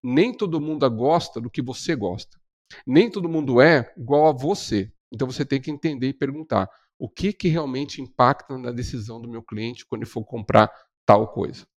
Nem 0.09 0.33
todo 0.33 0.61
mundo 0.61 0.89
gosta 0.89 1.41
do 1.41 1.49
que 1.49 1.61
você 1.61 1.93
gosta. 1.93 2.39
Nem 2.85 3.11
todo 3.11 3.27
mundo 3.27 3.59
é 3.59 3.93
igual 3.97 4.27
a 4.27 4.31
você. 4.31 4.89
Então 5.11 5.29
você 5.29 5.43
tem 5.43 5.59
que 5.59 5.69
entender 5.69 6.07
e 6.07 6.13
perguntar 6.13 6.69
o 6.97 7.09
que, 7.09 7.33
que 7.33 7.49
realmente 7.49 8.01
impacta 8.01 8.57
na 8.57 8.71
decisão 8.71 9.19
do 9.19 9.27
meu 9.27 9.43
cliente 9.43 9.85
quando 9.85 10.03
ele 10.03 10.09
for 10.09 10.23
comprar 10.23 10.71
tal 11.05 11.27
coisa. 11.33 11.67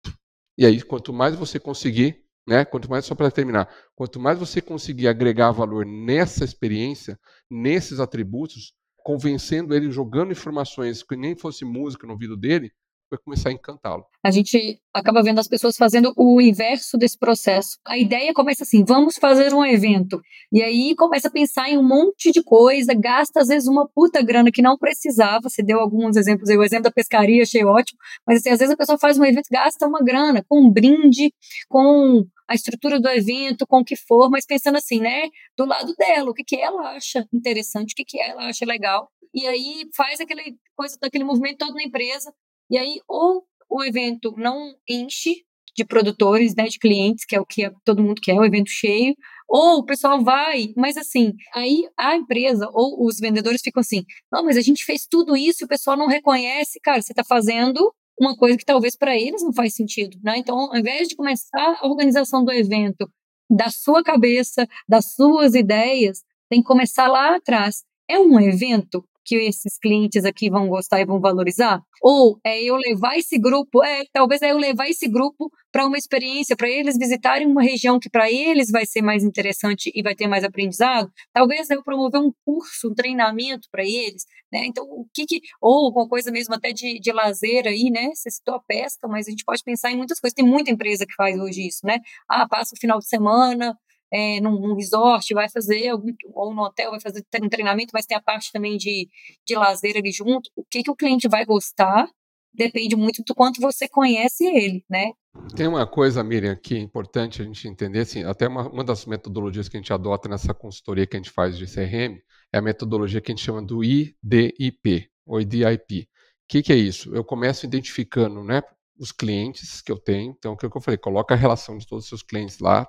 E 0.57 0.65
aí, 0.65 0.81
quanto 0.81 1.13
mais 1.13 1.35
você 1.35 1.59
conseguir, 1.59 2.25
né, 2.47 2.65
quanto 2.65 2.89
mais, 2.89 3.05
só 3.05 3.17
para 3.17 3.33
terminar, 3.33 3.69
quanto 3.97 4.21
mais 4.21 4.39
você 4.39 4.61
conseguir 4.61 5.09
agregar 5.09 5.51
valor 5.51 5.85
nessa 5.85 6.45
experiência, 6.45 7.19
nesses 7.51 7.99
atributos, 7.99 8.75
convencendo 8.99 9.75
ele, 9.75 9.91
jogando 9.91 10.31
informações 10.31 11.03
que 11.03 11.17
nem 11.17 11.35
fosse 11.35 11.65
música 11.65 12.07
no 12.07 12.13
ouvido 12.13 12.37
dele, 12.37 12.71
vai 13.11 13.19
começar 13.19 13.49
a 13.49 13.53
encantá-lo. 13.53 14.05
A 14.25 14.31
gente 14.31 14.81
acaba 14.95 15.23
vendo 15.23 15.39
as 15.39 15.49
pessoas 15.49 15.77
fazendo 15.77 16.13
o 16.17 16.41
inverso 16.41 16.97
desse 16.97 17.19
processo. 17.19 17.79
A 17.87 17.99
ideia 17.99 18.33
começa 18.33 18.63
assim: 18.63 18.85
vamos 18.85 19.17
fazer 19.17 19.53
um 19.53 19.65
evento. 19.65 20.21
E 20.53 20.63
aí 20.63 20.95
começa 20.95 21.29
a 21.29 21.31
pensar 21.31 21.69
em 21.69 21.77
um 21.77 21.87
monte 21.87 22.31
de 22.31 22.43
coisa, 22.43 22.95
gasta 22.95 23.41
às 23.41 23.49
vezes 23.49 23.69
uma 23.69 23.89
puta 23.89 24.23
grana 24.23 24.51
que 24.53 24.63
não 24.63 24.79
precisava. 24.79 25.49
Você 25.49 25.63
deu 25.63 25.81
alguns 25.81 26.17
exemplos 26.17 26.49
aí, 26.49 26.57
o 26.57 26.63
exemplo 26.63 26.85
da 26.85 26.91
pescaria, 26.91 27.43
achei 27.43 27.65
ótimo. 27.65 27.99
Mas 28.27 28.39
assim, 28.39 28.51
às 28.51 28.59
vezes 28.59 28.73
a 28.73 28.77
pessoa 28.77 28.99
faz 28.99 29.19
um 29.19 29.25
evento, 29.25 29.49
gasta 29.51 29.87
uma 29.87 30.01
grana 30.01 30.45
com 30.49 30.61
um 30.61 30.71
brinde, 30.71 31.33
com 31.69 32.25
a 32.49 32.55
estrutura 32.55 33.01
do 33.01 33.09
evento, 33.09 33.67
com 33.67 33.79
o 33.79 33.85
que 33.85 33.95
for, 33.95 34.29
mas 34.29 34.45
pensando 34.45 34.77
assim, 34.77 35.01
né, 35.01 35.29
do 35.57 35.65
lado 35.65 35.95
dela, 35.95 36.31
o 36.31 36.35
que, 36.35 36.43
que 36.43 36.57
ela 36.57 36.97
acha 36.97 37.25
interessante, 37.33 37.93
o 37.93 37.95
que, 37.95 38.05
que 38.05 38.21
ela 38.21 38.49
acha 38.49 38.67
legal. 38.67 39.09
E 39.33 39.47
aí 39.47 39.89
faz 39.97 40.21
aquele 40.21 40.57
coisa, 40.75 40.99
daquele 41.01 41.23
movimento 41.23 41.59
todo 41.59 41.75
na 41.75 41.85
empresa, 41.85 42.33
e 42.71 42.79
aí, 42.79 43.01
ou 43.09 43.45
o 43.69 43.85
evento 43.85 44.35
não 44.37 44.75
enche 44.89 45.45
de 45.77 45.85
produtores, 45.85 46.55
né, 46.55 46.65
de 46.65 46.79
clientes, 46.79 47.25
que 47.25 47.37
é 47.37 47.41
o 47.41 47.47
que 47.47 47.71
todo 47.85 48.03
mundo 48.03 48.21
quer, 48.21 48.35
o 48.35 48.45
evento 48.45 48.69
cheio, 48.69 49.15
ou 49.49 49.79
o 49.79 49.85
pessoal 49.85 50.23
vai, 50.23 50.73
mas 50.77 50.97
assim, 50.97 51.33
aí 51.55 51.89
a 51.97 52.17
empresa 52.17 52.69
ou 52.73 53.07
os 53.07 53.19
vendedores 53.19 53.61
ficam 53.63 53.81
assim, 53.81 54.05
não, 54.31 54.45
mas 54.45 54.57
a 54.57 54.61
gente 54.61 54.85
fez 54.85 55.07
tudo 55.09 55.37
isso 55.37 55.63
e 55.63 55.67
o 55.67 55.69
pessoal 55.69 55.97
não 55.97 56.07
reconhece, 56.07 56.81
cara, 56.81 57.01
você 57.01 57.13
está 57.13 57.25
fazendo 57.25 57.93
uma 58.21 58.37
coisa 58.37 58.59
que 58.59 58.65
talvez 58.65 58.97
para 58.97 59.17
eles 59.17 59.43
não 59.43 59.53
faz 59.53 59.75
sentido, 59.75 60.19
né? 60.23 60.37
Então, 60.37 60.57
ao 60.57 60.77
invés 60.77 61.09
de 61.09 61.17
começar 61.17 61.79
a 61.81 61.89
organização 61.89 62.45
do 62.45 62.53
evento 62.53 63.11
da 63.51 63.71
sua 63.71 64.03
cabeça, 64.05 64.69
das 64.87 65.15
suas 65.15 65.55
ideias, 65.55 66.23
tem 66.49 66.61
que 66.61 66.67
começar 66.67 67.09
lá 67.09 67.37
atrás. 67.37 67.83
É 68.09 68.19
um 68.19 68.39
evento 68.39 69.05
que 69.31 69.37
esses 69.37 69.79
clientes 69.79 70.25
aqui 70.25 70.51
vão 70.51 70.69
gostar 70.69 71.01
e 71.01 71.05
vão 71.05 71.21
valorizar? 71.21 71.81
Ou 72.03 72.41
é 72.45 72.61
eu 72.65 72.75
levar 72.75 73.17
esse 73.17 73.39
grupo, 73.39 73.85
é, 73.85 74.03
talvez 74.13 74.43
é 74.43 74.51
eu 74.51 74.59
levar 74.59 74.89
esse 74.89 75.07
grupo 75.07 75.49
para 75.71 75.87
uma 75.87 75.97
experiência, 75.97 76.57
para 76.57 76.69
eles 76.69 76.99
visitarem 76.99 77.47
uma 77.47 77.63
região 77.63 78.01
que 78.01 78.11
para 78.11 78.29
eles 78.29 78.73
vai 78.73 78.85
ser 78.85 79.03
mais 79.03 79.23
interessante 79.23 79.93
e 79.95 80.03
vai 80.03 80.17
ter 80.17 80.27
mais 80.27 80.43
aprendizado. 80.43 81.09
Talvez 81.33 81.71
eu 81.71 81.85
promover 81.85 82.21
um 82.21 82.33
curso, 82.45 82.91
um 82.91 82.95
treinamento 82.95 83.69
para 83.71 83.85
eles, 83.85 84.25
né? 84.53 84.65
Então, 84.67 84.85
o 84.85 85.07
que, 85.15 85.25
que 85.27 85.41
ou 85.61 85.87
alguma 85.87 86.09
coisa 86.09 86.33
mesmo 86.33 86.53
até 86.53 86.73
de, 86.73 86.99
de 86.99 87.13
lazer 87.13 87.69
aí, 87.69 87.89
né? 87.89 88.11
Você 88.13 88.31
citou 88.33 88.57
a 88.57 88.61
pesca, 88.61 89.07
mas 89.07 89.29
a 89.29 89.31
gente 89.31 89.45
pode 89.45 89.63
pensar 89.63 89.93
em 89.93 89.97
muitas 89.97 90.19
coisas. 90.19 90.35
Tem 90.35 90.45
muita 90.45 90.73
empresa 90.73 91.07
que 91.07 91.15
faz 91.15 91.39
hoje 91.39 91.69
isso, 91.69 91.87
né? 91.87 91.99
Ah, 92.29 92.49
passa 92.49 92.75
o 92.75 92.81
final 92.81 92.99
de 92.99 93.07
semana, 93.07 93.77
é, 94.13 94.41
num, 94.41 94.61
num, 94.61 94.75
resort, 94.75 95.33
vai 95.35 95.49
fazer, 95.49 95.89
algum, 95.89 96.13
ou 96.35 96.55
no 96.55 96.63
hotel, 96.63 96.91
vai 96.91 97.01
fazer 97.01 97.25
um 97.43 97.49
treinamento, 97.49 97.91
mas 97.93 98.07
tem 98.07 98.17
a 98.17 98.23
parte 98.23 98.53
também 98.53 98.77
de, 98.77 99.09
de 99.47 99.55
lazer 99.55 99.97
ali 99.97 100.11
junto. 100.11 100.51
O 100.57 100.65
que, 100.65 100.83
que 100.83 100.91
o 100.91 100.97
cliente 100.97 101.29
vai 101.29 101.45
gostar 101.45 102.09
depende 102.53 102.97
muito 102.97 103.23
do 103.25 103.35
quanto 103.35 103.61
você 103.61 103.89
conhece 103.89 104.45
ele, 104.45 104.85
né? 104.89 105.13
Tem 105.55 105.69
uma 105.69 105.87
coisa, 105.87 106.25
Miriam, 106.25 106.57
que 106.57 106.75
é 106.75 106.79
importante 106.79 107.41
a 107.41 107.45
gente 107.45 107.69
entender, 107.69 108.01
assim, 108.01 108.25
até 108.25 108.49
uma, 108.49 108.69
uma 108.69 108.85
das 108.85 109.07
metodologias 109.07 109.69
que 109.69 109.77
a 109.77 109.81
gente 109.81 109.93
adota 109.93 110.29
nessa 110.29 110.53
consultoria 110.53 111.07
que 111.07 111.17
a 111.17 111.21
gente 111.21 111.31
faz 111.31 111.57
de 111.57 111.67
CRM 111.67 112.19
é 112.53 112.59
a 112.59 112.63
metodologia 112.63 113.21
que 113.21 113.31
a 113.31 113.35
gente 113.35 113.45
chama 113.45 113.63
do 113.63 113.85
IDIP, 113.85 115.09
ou 115.25 115.41
IDIP. 115.41 116.03
O 116.03 116.07
que, 116.49 116.63
que 116.63 116.73
é 116.73 116.77
isso? 116.77 117.15
Eu 117.15 117.23
começo 117.23 117.65
identificando 117.65 118.43
né, 118.43 118.61
os 118.99 119.13
clientes 119.13 119.81
que 119.81 119.93
eu 119.93 119.99
tenho, 119.99 120.35
então 120.37 120.55
o 120.55 120.57
que 120.57 120.67
eu 120.67 120.81
falei, 120.81 120.99
coloca 120.99 121.33
a 121.33 121.37
relação 121.37 121.79
de 121.79 121.87
todos 121.87 122.05
os 122.05 122.09
seus 122.09 122.23
clientes 122.23 122.59
lá, 122.59 122.87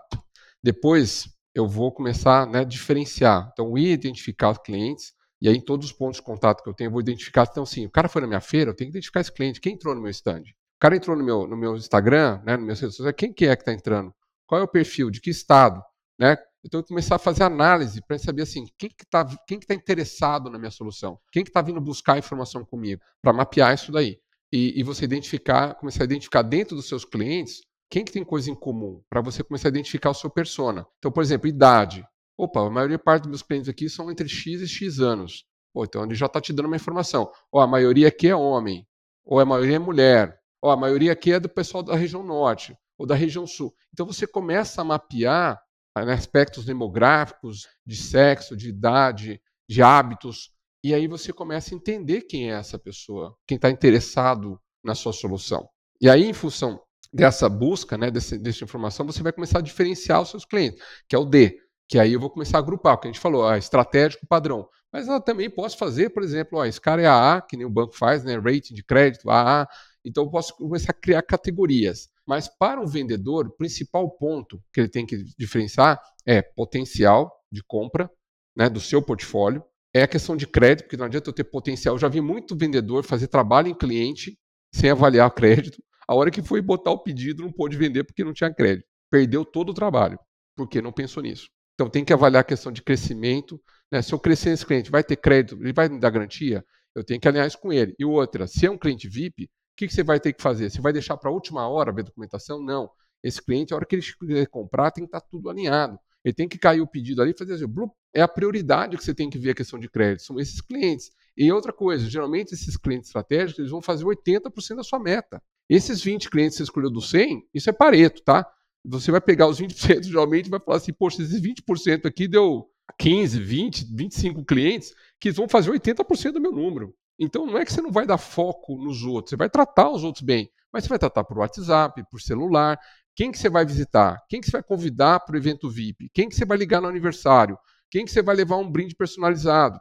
depois 0.64 1.28
eu 1.54 1.68
vou 1.68 1.92
começar 1.92 2.48
né, 2.48 2.60
a 2.60 2.64
diferenciar. 2.64 3.50
Então, 3.52 3.78
ir 3.78 3.92
identificar 3.92 4.52
os 4.52 4.58
clientes, 4.60 5.14
e 5.42 5.50
aí 5.50 5.56
em 5.56 5.62
todos 5.62 5.88
os 5.88 5.92
pontos 5.92 6.18
de 6.18 6.24
contato 6.24 6.64
que 6.64 6.70
eu 6.70 6.74
tenho, 6.74 6.88
eu 6.88 6.92
vou 6.92 7.02
identificar. 7.02 7.48
Então, 7.50 7.64
assim, 7.64 7.86
o 7.86 7.90
cara 7.90 8.08
foi 8.08 8.22
na 8.22 8.28
minha 8.28 8.42
feira, 8.42 8.72
eu 8.72 8.76
tenho 8.76 8.90
que 8.90 8.98
identificar 8.98 9.22
esse 9.22 9.32
cliente. 9.32 9.60
Quem 9.60 9.74
entrou 9.74 9.94
no 9.96 10.02
meu 10.02 10.12
stand? 10.12 10.42
O 10.42 10.80
cara 10.80 10.96
entrou 10.96 11.16
no 11.16 11.24
meu, 11.24 11.48
no 11.48 11.58
meu 11.58 11.76
Instagram, 11.76 12.42
né, 12.46 12.58
no 12.58 12.66
meu 12.66 12.76
redes 12.76 12.96
sociais, 12.96 13.16
quem 13.18 13.34
que 13.34 13.46
é 13.46 13.56
que 13.56 13.62
está 13.62 13.74
entrando? 13.74 14.14
Qual 14.48 14.60
é 14.60 14.64
o 14.64 14.68
perfil? 14.68 15.10
De 15.10 15.20
que 15.20 15.30
estado? 15.30 15.82
Né? 16.20 16.38
Então, 16.64 16.80
eu 16.80 16.86
começar 16.86 17.16
a 17.16 17.20
fazer 17.20 17.44
análise 17.44 18.02
para 18.06 18.18
saber 18.20 18.44
assim, 18.44 18.66
quem 18.78 18.90
que 18.90 19.04
está 19.04 19.26
que 19.26 19.60
tá 19.66 19.74
interessado 19.74 20.50
na 20.50 20.60
minha 20.60 20.72
solução? 20.72 21.20
Quem 21.32 21.44
que 21.44 21.50
está 21.50 21.62
vindo 21.62 21.82
buscar 21.82 22.18
informação 22.18 22.64
comigo? 22.64 23.02
Para 23.22 23.34
mapear 23.34 23.74
isso 23.74 23.92
daí. 23.92 24.20
E, 24.52 24.80
e 24.80 24.84
você 24.84 25.06
identificar, 25.06 25.76
começar 25.76 26.04
a 26.04 26.06
identificar 26.06 26.42
dentro 26.42 26.76
dos 26.76 26.88
seus 26.88 27.06
clientes 27.06 27.62
quem 27.92 28.06
que 28.06 28.12
tem 28.14 28.24
coisa 28.24 28.50
em 28.50 28.56
comum? 28.56 29.04
Para 29.10 29.20
você 29.20 29.44
começar 29.44 29.68
a 29.68 29.70
identificar 29.70 30.12
o 30.12 30.14
seu 30.14 30.30
persona. 30.30 30.88
Então, 30.98 31.12
por 31.12 31.22
exemplo, 31.22 31.46
idade. 31.46 32.08
Opa, 32.38 32.66
a 32.66 32.70
maioria 32.70 32.98
parte 32.98 33.24
dos 33.24 33.30
meus 33.30 33.42
clientes 33.44 33.68
aqui 33.68 33.90
são 33.90 34.10
entre 34.10 34.30
X 34.30 34.62
e 34.62 34.68
X 34.68 35.02
anos. 35.02 35.46
Pô, 35.74 35.84
então 35.84 36.06
ele 36.06 36.16
já 36.16 36.26
está 36.26 36.40
te 36.40 36.54
dando 36.54 36.68
uma 36.68 36.78
informação. 36.78 37.30
Ou 37.52 37.60
a 37.60 37.68
maioria 37.68 38.08
aqui 38.08 38.30
é 38.30 38.36
homem, 38.36 38.88
ou 39.26 39.42
a 39.42 39.46
maioria 39.46 39.76
é 39.76 39.80
mulher, 39.80 40.40
ou 40.62 40.72
a 40.72 40.78
maioria 40.78 41.12
aqui 41.12 41.34
é 41.34 41.40
do 41.40 41.50
pessoal 41.50 41.84
da 41.84 41.94
região 41.94 42.24
norte, 42.24 42.78
ou 42.98 43.06
da 43.06 43.14
região 43.14 43.46
sul. 43.46 43.76
Então 43.92 44.06
você 44.06 44.26
começa 44.26 44.80
a 44.80 44.86
mapear 44.86 45.62
né, 45.98 46.14
aspectos 46.14 46.64
demográficos, 46.64 47.68
de 47.86 47.98
sexo, 47.98 48.56
de 48.56 48.70
idade, 48.70 49.42
de 49.70 49.82
hábitos, 49.82 50.50
e 50.82 50.94
aí 50.94 51.08
você 51.08 51.34
começa 51.34 51.76
a 51.76 51.78
entender 51.78 52.22
quem 52.22 52.52
é 52.52 52.56
essa 52.56 52.80
pessoa, 52.80 53.36
quem 53.46 53.58
está 53.58 53.70
interessado 53.70 54.58
na 54.82 54.96
sua 54.96 55.12
solução. 55.12 55.68
E 56.00 56.10
aí, 56.10 56.24
em 56.24 56.34
função 56.34 56.82
dessa 57.14 57.50
busca, 57.50 57.98
né, 57.98 58.10
desse, 58.10 58.38
dessa 58.38 58.64
informação, 58.64 59.06
você 59.06 59.22
vai 59.22 59.34
começar 59.34 59.60
a 59.60 59.62
diferenciar 59.62 60.22
os 60.22 60.30
seus 60.30 60.46
clientes, 60.46 60.82
que 61.08 61.16
é 61.16 61.20
o 61.20 61.26
D, 61.26 61.58
que 61.90 62.00
aí 62.00 62.14
eu 62.14 62.20
vou 62.20 62.30
começar 62.30 62.58
a 62.58 62.62
agrupar, 62.62 62.94
o 62.94 62.98
que 62.98 63.08
a 63.08 63.12
gente 63.12 63.20
falou, 63.20 63.46
a 63.46 63.58
estratégico 63.58 64.26
padrão. 64.28 64.68
Mas 64.94 65.08
eu 65.08 65.20
também 65.22 65.50
posso 65.50 65.78
fazer, 65.78 66.10
por 66.10 66.24
exemplo, 66.24 66.60
ó, 66.60 66.66
esse 66.66 66.80
cara 66.80 67.02
é 67.02 67.06
AA, 67.06 67.42
que 67.42 67.58
nem 67.58 67.66
o 67.66 67.70
banco 67.70 67.96
faz, 67.98 68.24
né, 68.24 68.38
rating 68.38 68.74
de 68.74 68.84
crédito, 68.84 69.30
AA, 69.30 69.68
então 70.06 70.24
eu 70.24 70.30
posso 70.30 70.56
começar 70.56 70.92
a 70.92 70.96
criar 70.96 71.22
categorias. 71.22 72.10
Mas 72.26 72.48
para 72.48 72.80
um 72.80 72.88
vendedor, 72.88 73.48
o 73.48 73.52
principal 73.52 74.10
ponto 74.10 74.62
que 74.74 74.80
ele 74.80 74.90
tem 74.90 75.06
que 75.06 75.24
diferenciar 75.38 76.02
é 76.26 76.42
potencial 76.42 77.32
de 77.52 77.64
compra 77.64 78.10
né, 78.56 78.70
do 78.70 78.80
seu 78.80 79.02
portfólio, 79.02 79.64
é 79.94 80.04
a 80.04 80.08
questão 80.08 80.38
de 80.38 80.48
crédito, 80.48 80.86
porque 80.86 80.98
não 80.98 81.06
adianta 81.06 81.30
eu 81.30 81.34
ter 81.34 81.44
potencial. 81.44 81.96
Eu 81.96 82.00
já 82.00 82.08
vi 82.08 82.22
muito 82.22 82.56
vendedor 82.56 83.04
fazer 83.04 83.28
trabalho 83.28 83.68
em 83.68 83.74
cliente 83.76 84.38
sem 84.74 84.90
avaliar 84.90 85.28
o 85.28 85.32
crédito, 85.32 85.84
a 86.12 86.14
hora 86.14 86.30
que 86.30 86.42
foi 86.42 86.62
botar 86.62 86.92
o 86.92 87.00
pedido, 87.00 87.42
não 87.42 87.50
pôde 87.54 87.78
vender 87.78 88.04
porque 88.04 88.22
não 88.22 88.34
tinha 88.34 88.54
crédito. 88.54 88.86
Perdeu 89.10 89.46
todo 89.46 89.70
o 89.70 89.74
trabalho, 89.74 90.20
porque 90.58 90.82
não 90.82 90.92
pensou 90.92 91.24
nisso. 91.24 91.48
Então 91.74 91.90
tem 91.90 92.04
que 92.04 92.12
avaliar 92.12 92.42
a 92.42 92.44
questão 92.44 92.70
de 92.70 92.82
crescimento. 92.82 93.58
Né? 93.90 94.02
Se 94.02 94.12
eu 94.12 94.20
crescer 94.20 94.50
nesse 94.50 94.66
cliente, 94.66 94.92
vai 94.92 95.06
ter 95.06 95.16
crédito, 95.16 95.56
ele 95.62 95.72
vai 95.72 95.88
me 95.88 96.02
dar 96.02 96.10
garantia? 96.10 96.66
Eu 96.94 97.02
tenho 97.02 97.18
que 97.18 97.30
alinhar 97.30 97.48
isso 97.48 97.58
com 97.58 97.72
ele. 97.72 97.96
E 97.98 98.04
outra, 98.04 98.46
se 98.46 98.66
é 98.66 98.70
um 98.70 98.78
cliente 98.78 99.08
VIP, 99.08 99.46
o 99.46 99.50
que, 99.78 99.88
que 99.88 99.94
você 99.94 100.04
vai 100.04 100.20
ter 100.20 100.34
que 100.34 100.42
fazer? 100.42 100.70
Você 100.70 100.82
vai 100.82 100.92
deixar 100.92 101.16
para 101.16 101.30
a 101.30 101.34
última 101.34 101.66
hora 101.66 101.94
ver 101.94 102.02
a 102.02 102.04
documentação? 102.04 102.62
Não. 102.62 102.90
Esse 103.24 103.42
cliente, 103.42 103.72
a 103.72 103.78
hora 103.78 103.86
que 103.86 103.96
ele 103.96 104.04
quiser 104.04 104.48
comprar, 104.48 104.92
tem 104.92 105.06
que 105.06 105.08
estar 105.08 105.22
tá 105.22 105.28
tudo 105.32 105.50
alinhado. 105.50 105.98
Ele 106.26 106.34
tem 106.34 106.46
que 106.46 106.58
cair 106.58 106.82
o 106.82 106.88
pedido 106.88 107.22
ali 107.22 107.32
e 107.32 107.38
fazer 107.38 107.54
assim, 107.54 107.66
é 108.14 108.22
a 108.22 108.28
prioridade 108.28 108.98
que 108.98 109.04
você 109.06 109.14
tem 109.14 109.30
que 109.30 109.40
ver 109.40 109.52
a 109.52 109.56
questão 109.56 109.80
de 109.80 109.90
crédito, 109.90 110.24
são 110.24 110.38
esses 110.38 110.60
clientes. 110.60 111.10
E 111.38 111.50
outra 111.54 111.72
coisa, 111.72 112.08
geralmente 112.10 112.54
esses 112.54 112.76
clientes 112.76 113.08
estratégicos, 113.08 113.60
eles 113.60 113.72
vão 113.72 113.82
fazer 113.82 114.04
80% 114.04 114.76
da 114.76 114.84
sua 114.84 115.00
meta. 115.00 115.42
Esses 115.72 116.04
20 116.04 116.30
clientes 116.30 116.56
que 116.56 116.58
você 116.58 116.64
escolheu 116.64 116.92
do 116.92 117.02
100, 117.02 117.48
isso 117.54 117.70
é 117.70 117.72
pareto, 117.72 118.22
tá? 118.24 118.46
Você 118.84 119.10
vai 119.10 119.22
pegar 119.22 119.48
os 119.48 119.58
20% 119.58 120.04
geralmente 120.04 120.48
e 120.48 120.50
vai 120.50 120.60
falar 120.60 120.76
assim, 120.76 120.92
poxa, 120.92 121.22
esses 121.22 121.42
20% 121.42 122.06
aqui 122.06 122.28
deu 122.28 122.68
15, 123.00 123.40
20, 123.40 123.96
25 123.96 124.44
clientes 124.44 124.94
que 125.18 125.32
vão 125.32 125.48
fazer 125.48 125.72
80% 125.72 126.34
do 126.34 126.42
meu 126.42 126.52
número. 126.52 126.94
Então 127.18 127.46
não 127.46 127.58
é 127.58 127.64
que 127.64 127.72
você 127.72 127.82
não 127.82 127.90
vai 127.90 128.06
dar 128.06 128.18
foco 128.18 128.76
nos 128.84 129.02
outros, 129.04 129.30
você 129.30 129.38
vai 129.38 129.50
tratar 129.50 129.90
os 129.90 130.04
outros 130.04 130.26
bem, 130.26 130.52
mas 130.74 130.84
você 130.84 130.90
vai 130.90 131.00
tratar 131.00 131.24
por 131.24 131.38
WhatsApp, 131.38 132.04
por 132.12 132.20
celular, 132.20 132.78
quem 133.16 133.32
que 133.32 133.40
você 133.40 133.50
vai 133.50 133.66
visitar, 133.66 134.22
quem 134.28 134.42
que 134.42 134.48
você 134.48 134.52
vai 134.52 134.64
convidar 134.64 135.22
para 135.22 135.36
o 135.36 135.38
evento 135.38 135.70
VIP, 135.70 136.10
quem 136.14 136.28
que 136.28 136.36
você 136.36 136.44
vai 136.44 136.58
ligar 136.58 136.82
no 136.82 136.90
aniversário, 136.90 137.58
quem 137.90 138.04
que 138.04 138.12
você 138.12 138.22
vai 138.22 138.36
levar 138.36 138.58
um 138.58 138.70
brinde 138.70 138.94
personalizado. 138.94 139.80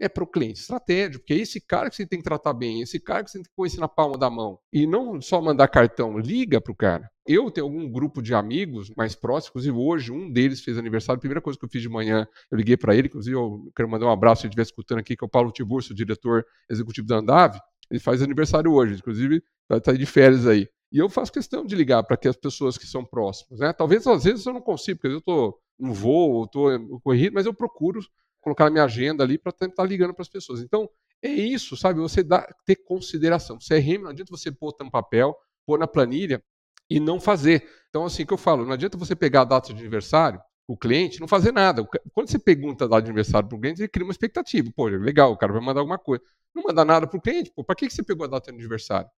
É 0.00 0.08
para 0.08 0.24
o 0.24 0.26
cliente 0.26 0.60
estratégico, 0.60 1.20
porque 1.20 1.34
é 1.34 1.38
esse 1.38 1.60
cara 1.60 1.88
que 1.88 1.96
você 1.96 2.06
tem 2.06 2.18
que 2.18 2.24
tratar 2.24 2.52
bem, 2.52 2.82
esse 2.82 2.98
cara 2.98 3.22
que 3.22 3.30
você 3.30 3.38
tem 3.38 3.44
que 3.44 3.50
conhecer 3.54 3.80
na 3.80 3.88
palma 3.88 4.18
da 4.18 4.28
mão. 4.28 4.58
E 4.72 4.86
não 4.86 5.20
só 5.20 5.40
mandar 5.40 5.68
cartão, 5.68 6.18
liga 6.18 6.60
para 6.60 6.72
o 6.72 6.76
cara. 6.76 7.10
Eu 7.26 7.50
tenho 7.50 7.66
algum 7.66 7.90
grupo 7.90 8.20
de 8.20 8.34
amigos 8.34 8.90
mais 8.96 9.14
próximos, 9.14 9.50
inclusive 9.50 9.76
hoje 9.76 10.12
um 10.12 10.30
deles 10.30 10.60
fez 10.60 10.76
aniversário. 10.76 11.18
A 11.18 11.20
primeira 11.20 11.40
coisa 11.40 11.58
que 11.58 11.64
eu 11.64 11.70
fiz 11.70 11.80
de 11.80 11.88
manhã, 11.88 12.26
eu 12.50 12.58
liguei 12.58 12.76
para 12.76 12.94
ele, 12.94 13.08
inclusive 13.08 13.34
eu 13.34 13.70
quero 13.74 13.88
mandar 13.88 14.06
um 14.06 14.10
abraço 14.10 14.42
se 14.42 14.46
ele 14.46 14.50
estiver 14.50 14.62
escutando 14.62 14.98
aqui, 14.98 15.16
que 15.16 15.24
é 15.24 15.26
o 15.26 15.30
Paulo 15.30 15.50
Tiburcio, 15.50 15.94
diretor 15.94 16.44
executivo 16.68 17.06
da 17.06 17.16
Andave. 17.16 17.58
Ele 17.90 18.00
faz 18.00 18.20
aniversário 18.22 18.72
hoje, 18.72 18.94
inclusive 18.96 19.42
vai 19.68 19.78
estar 19.78 19.92
de 19.92 20.06
férias 20.06 20.46
aí. 20.46 20.68
E 20.92 20.98
eu 20.98 21.08
faço 21.08 21.32
questão 21.32 21.64
de 21.64 21.74
ligar 21.74 22.02
para 22.04 22.18
as 22.28 22.36
pessoas 22.36 22.78
que 22.78 22.86
são 22.86 23.04
próximas. 23.04 23.58
Né? 23.58 23.72
Talvez 23.72 24.06
às 24.06 24.24
vezes 24.24 24.44
eu 24.44 24.52
não 24.52 24.60
consiga, 24.60 24.96
porque 24.96 25.14
eu 25.14 25.18
estou 25.18 25.58
no 25.78 25.92
voo, 25.92 26.44
estou 26.44 27.00
corrido, 27.00 27.34
mas 27.34 27.46
eu 27.46 27.54
procuro 27.54 28.00
colocar 28.44 28.64
na 28.66 28.70
minha 28.70 28.84
agenda 28.84 29.24
ali 29.24 29.38
para 29.38 29.50
estar 29.50 29.84
ligando 29.84 30.14
para 30.14 30.22
as 30.22 30.28
pessoas. 30.28 30.60
Então, 30.60 30.88
é 31.22 31.30
isso, 31.30 31.76
sabe? 31.76 31.98
Você 32.00 32.22
dá, 32.22 32.46
ter 32.66 32.76
consideração. 32.76 33.58
CRM 33.58 34.02
não 34.02 34.10
adianta 34.10 34.30
você 34.30 34.52
pôr 34.52 34.74
no 34.78 34.90
papel, 34.90 35.34
pôr 35.66 35.78
na 35.78 35.86
planilha 35.86 36.42
e 36.88 37.00
não 37.00 37.18
fazer. 37.18 37.66
Então, 37.88 38.04
assim 38.04 38.26
que 38.26 38.32
eu 38.32 38.38
falo, 38.38 38.64
não 38.64 38.72
adianta 38.72 38.98
você 38.98 39.16
pegar 39.16 39.40
a 39.40 39.44
data 39.44 39.72
de 39.72 39.80
aniversário, 39.80 40.40
o 40.68 40.76
cliente, 40.76 41.20
não 41.20 41.26
fazer 41.26 41.52
nada. 41.52 41.86
Quando 42.12 42.28
você 42.28 42.38
pergunta 42.38 42.84
a 42.84 42.88
data 42.88 43.02
de 43.02 43.08
aniversário 43.08 43.48
para 43.48 43.56
o 43.56 43.60
cliente, 43.60 43.80
ele 43.80 43.88
cria 43.88 44.04
uma 44.04 44.12
expectativa. 44.12 44.70
Pô, 44.74 44.86
legal, 44.86 45.32
o 45.32 45.36
cara 45.36 45.52
vai 45.52 45.62
mandar 45.62 45.80
alguma 45.80 45.98
coisa. 45.98 46.22
Não 46.54 46.62
manda 46.62 46.84
nada 46.84 47.06
para 47.06 47.18
o 47.18 47.20
cliente. 47.20 47.50
Pô, 47.54 47.64
para 47.64 47.74
que 47.74 47.88
você 47.90 48.02
pegou 48.02 48.24
a 48.24 48.28
data 48.28 48.50
de 48.52 48.58
aniversário? 48.58 49.08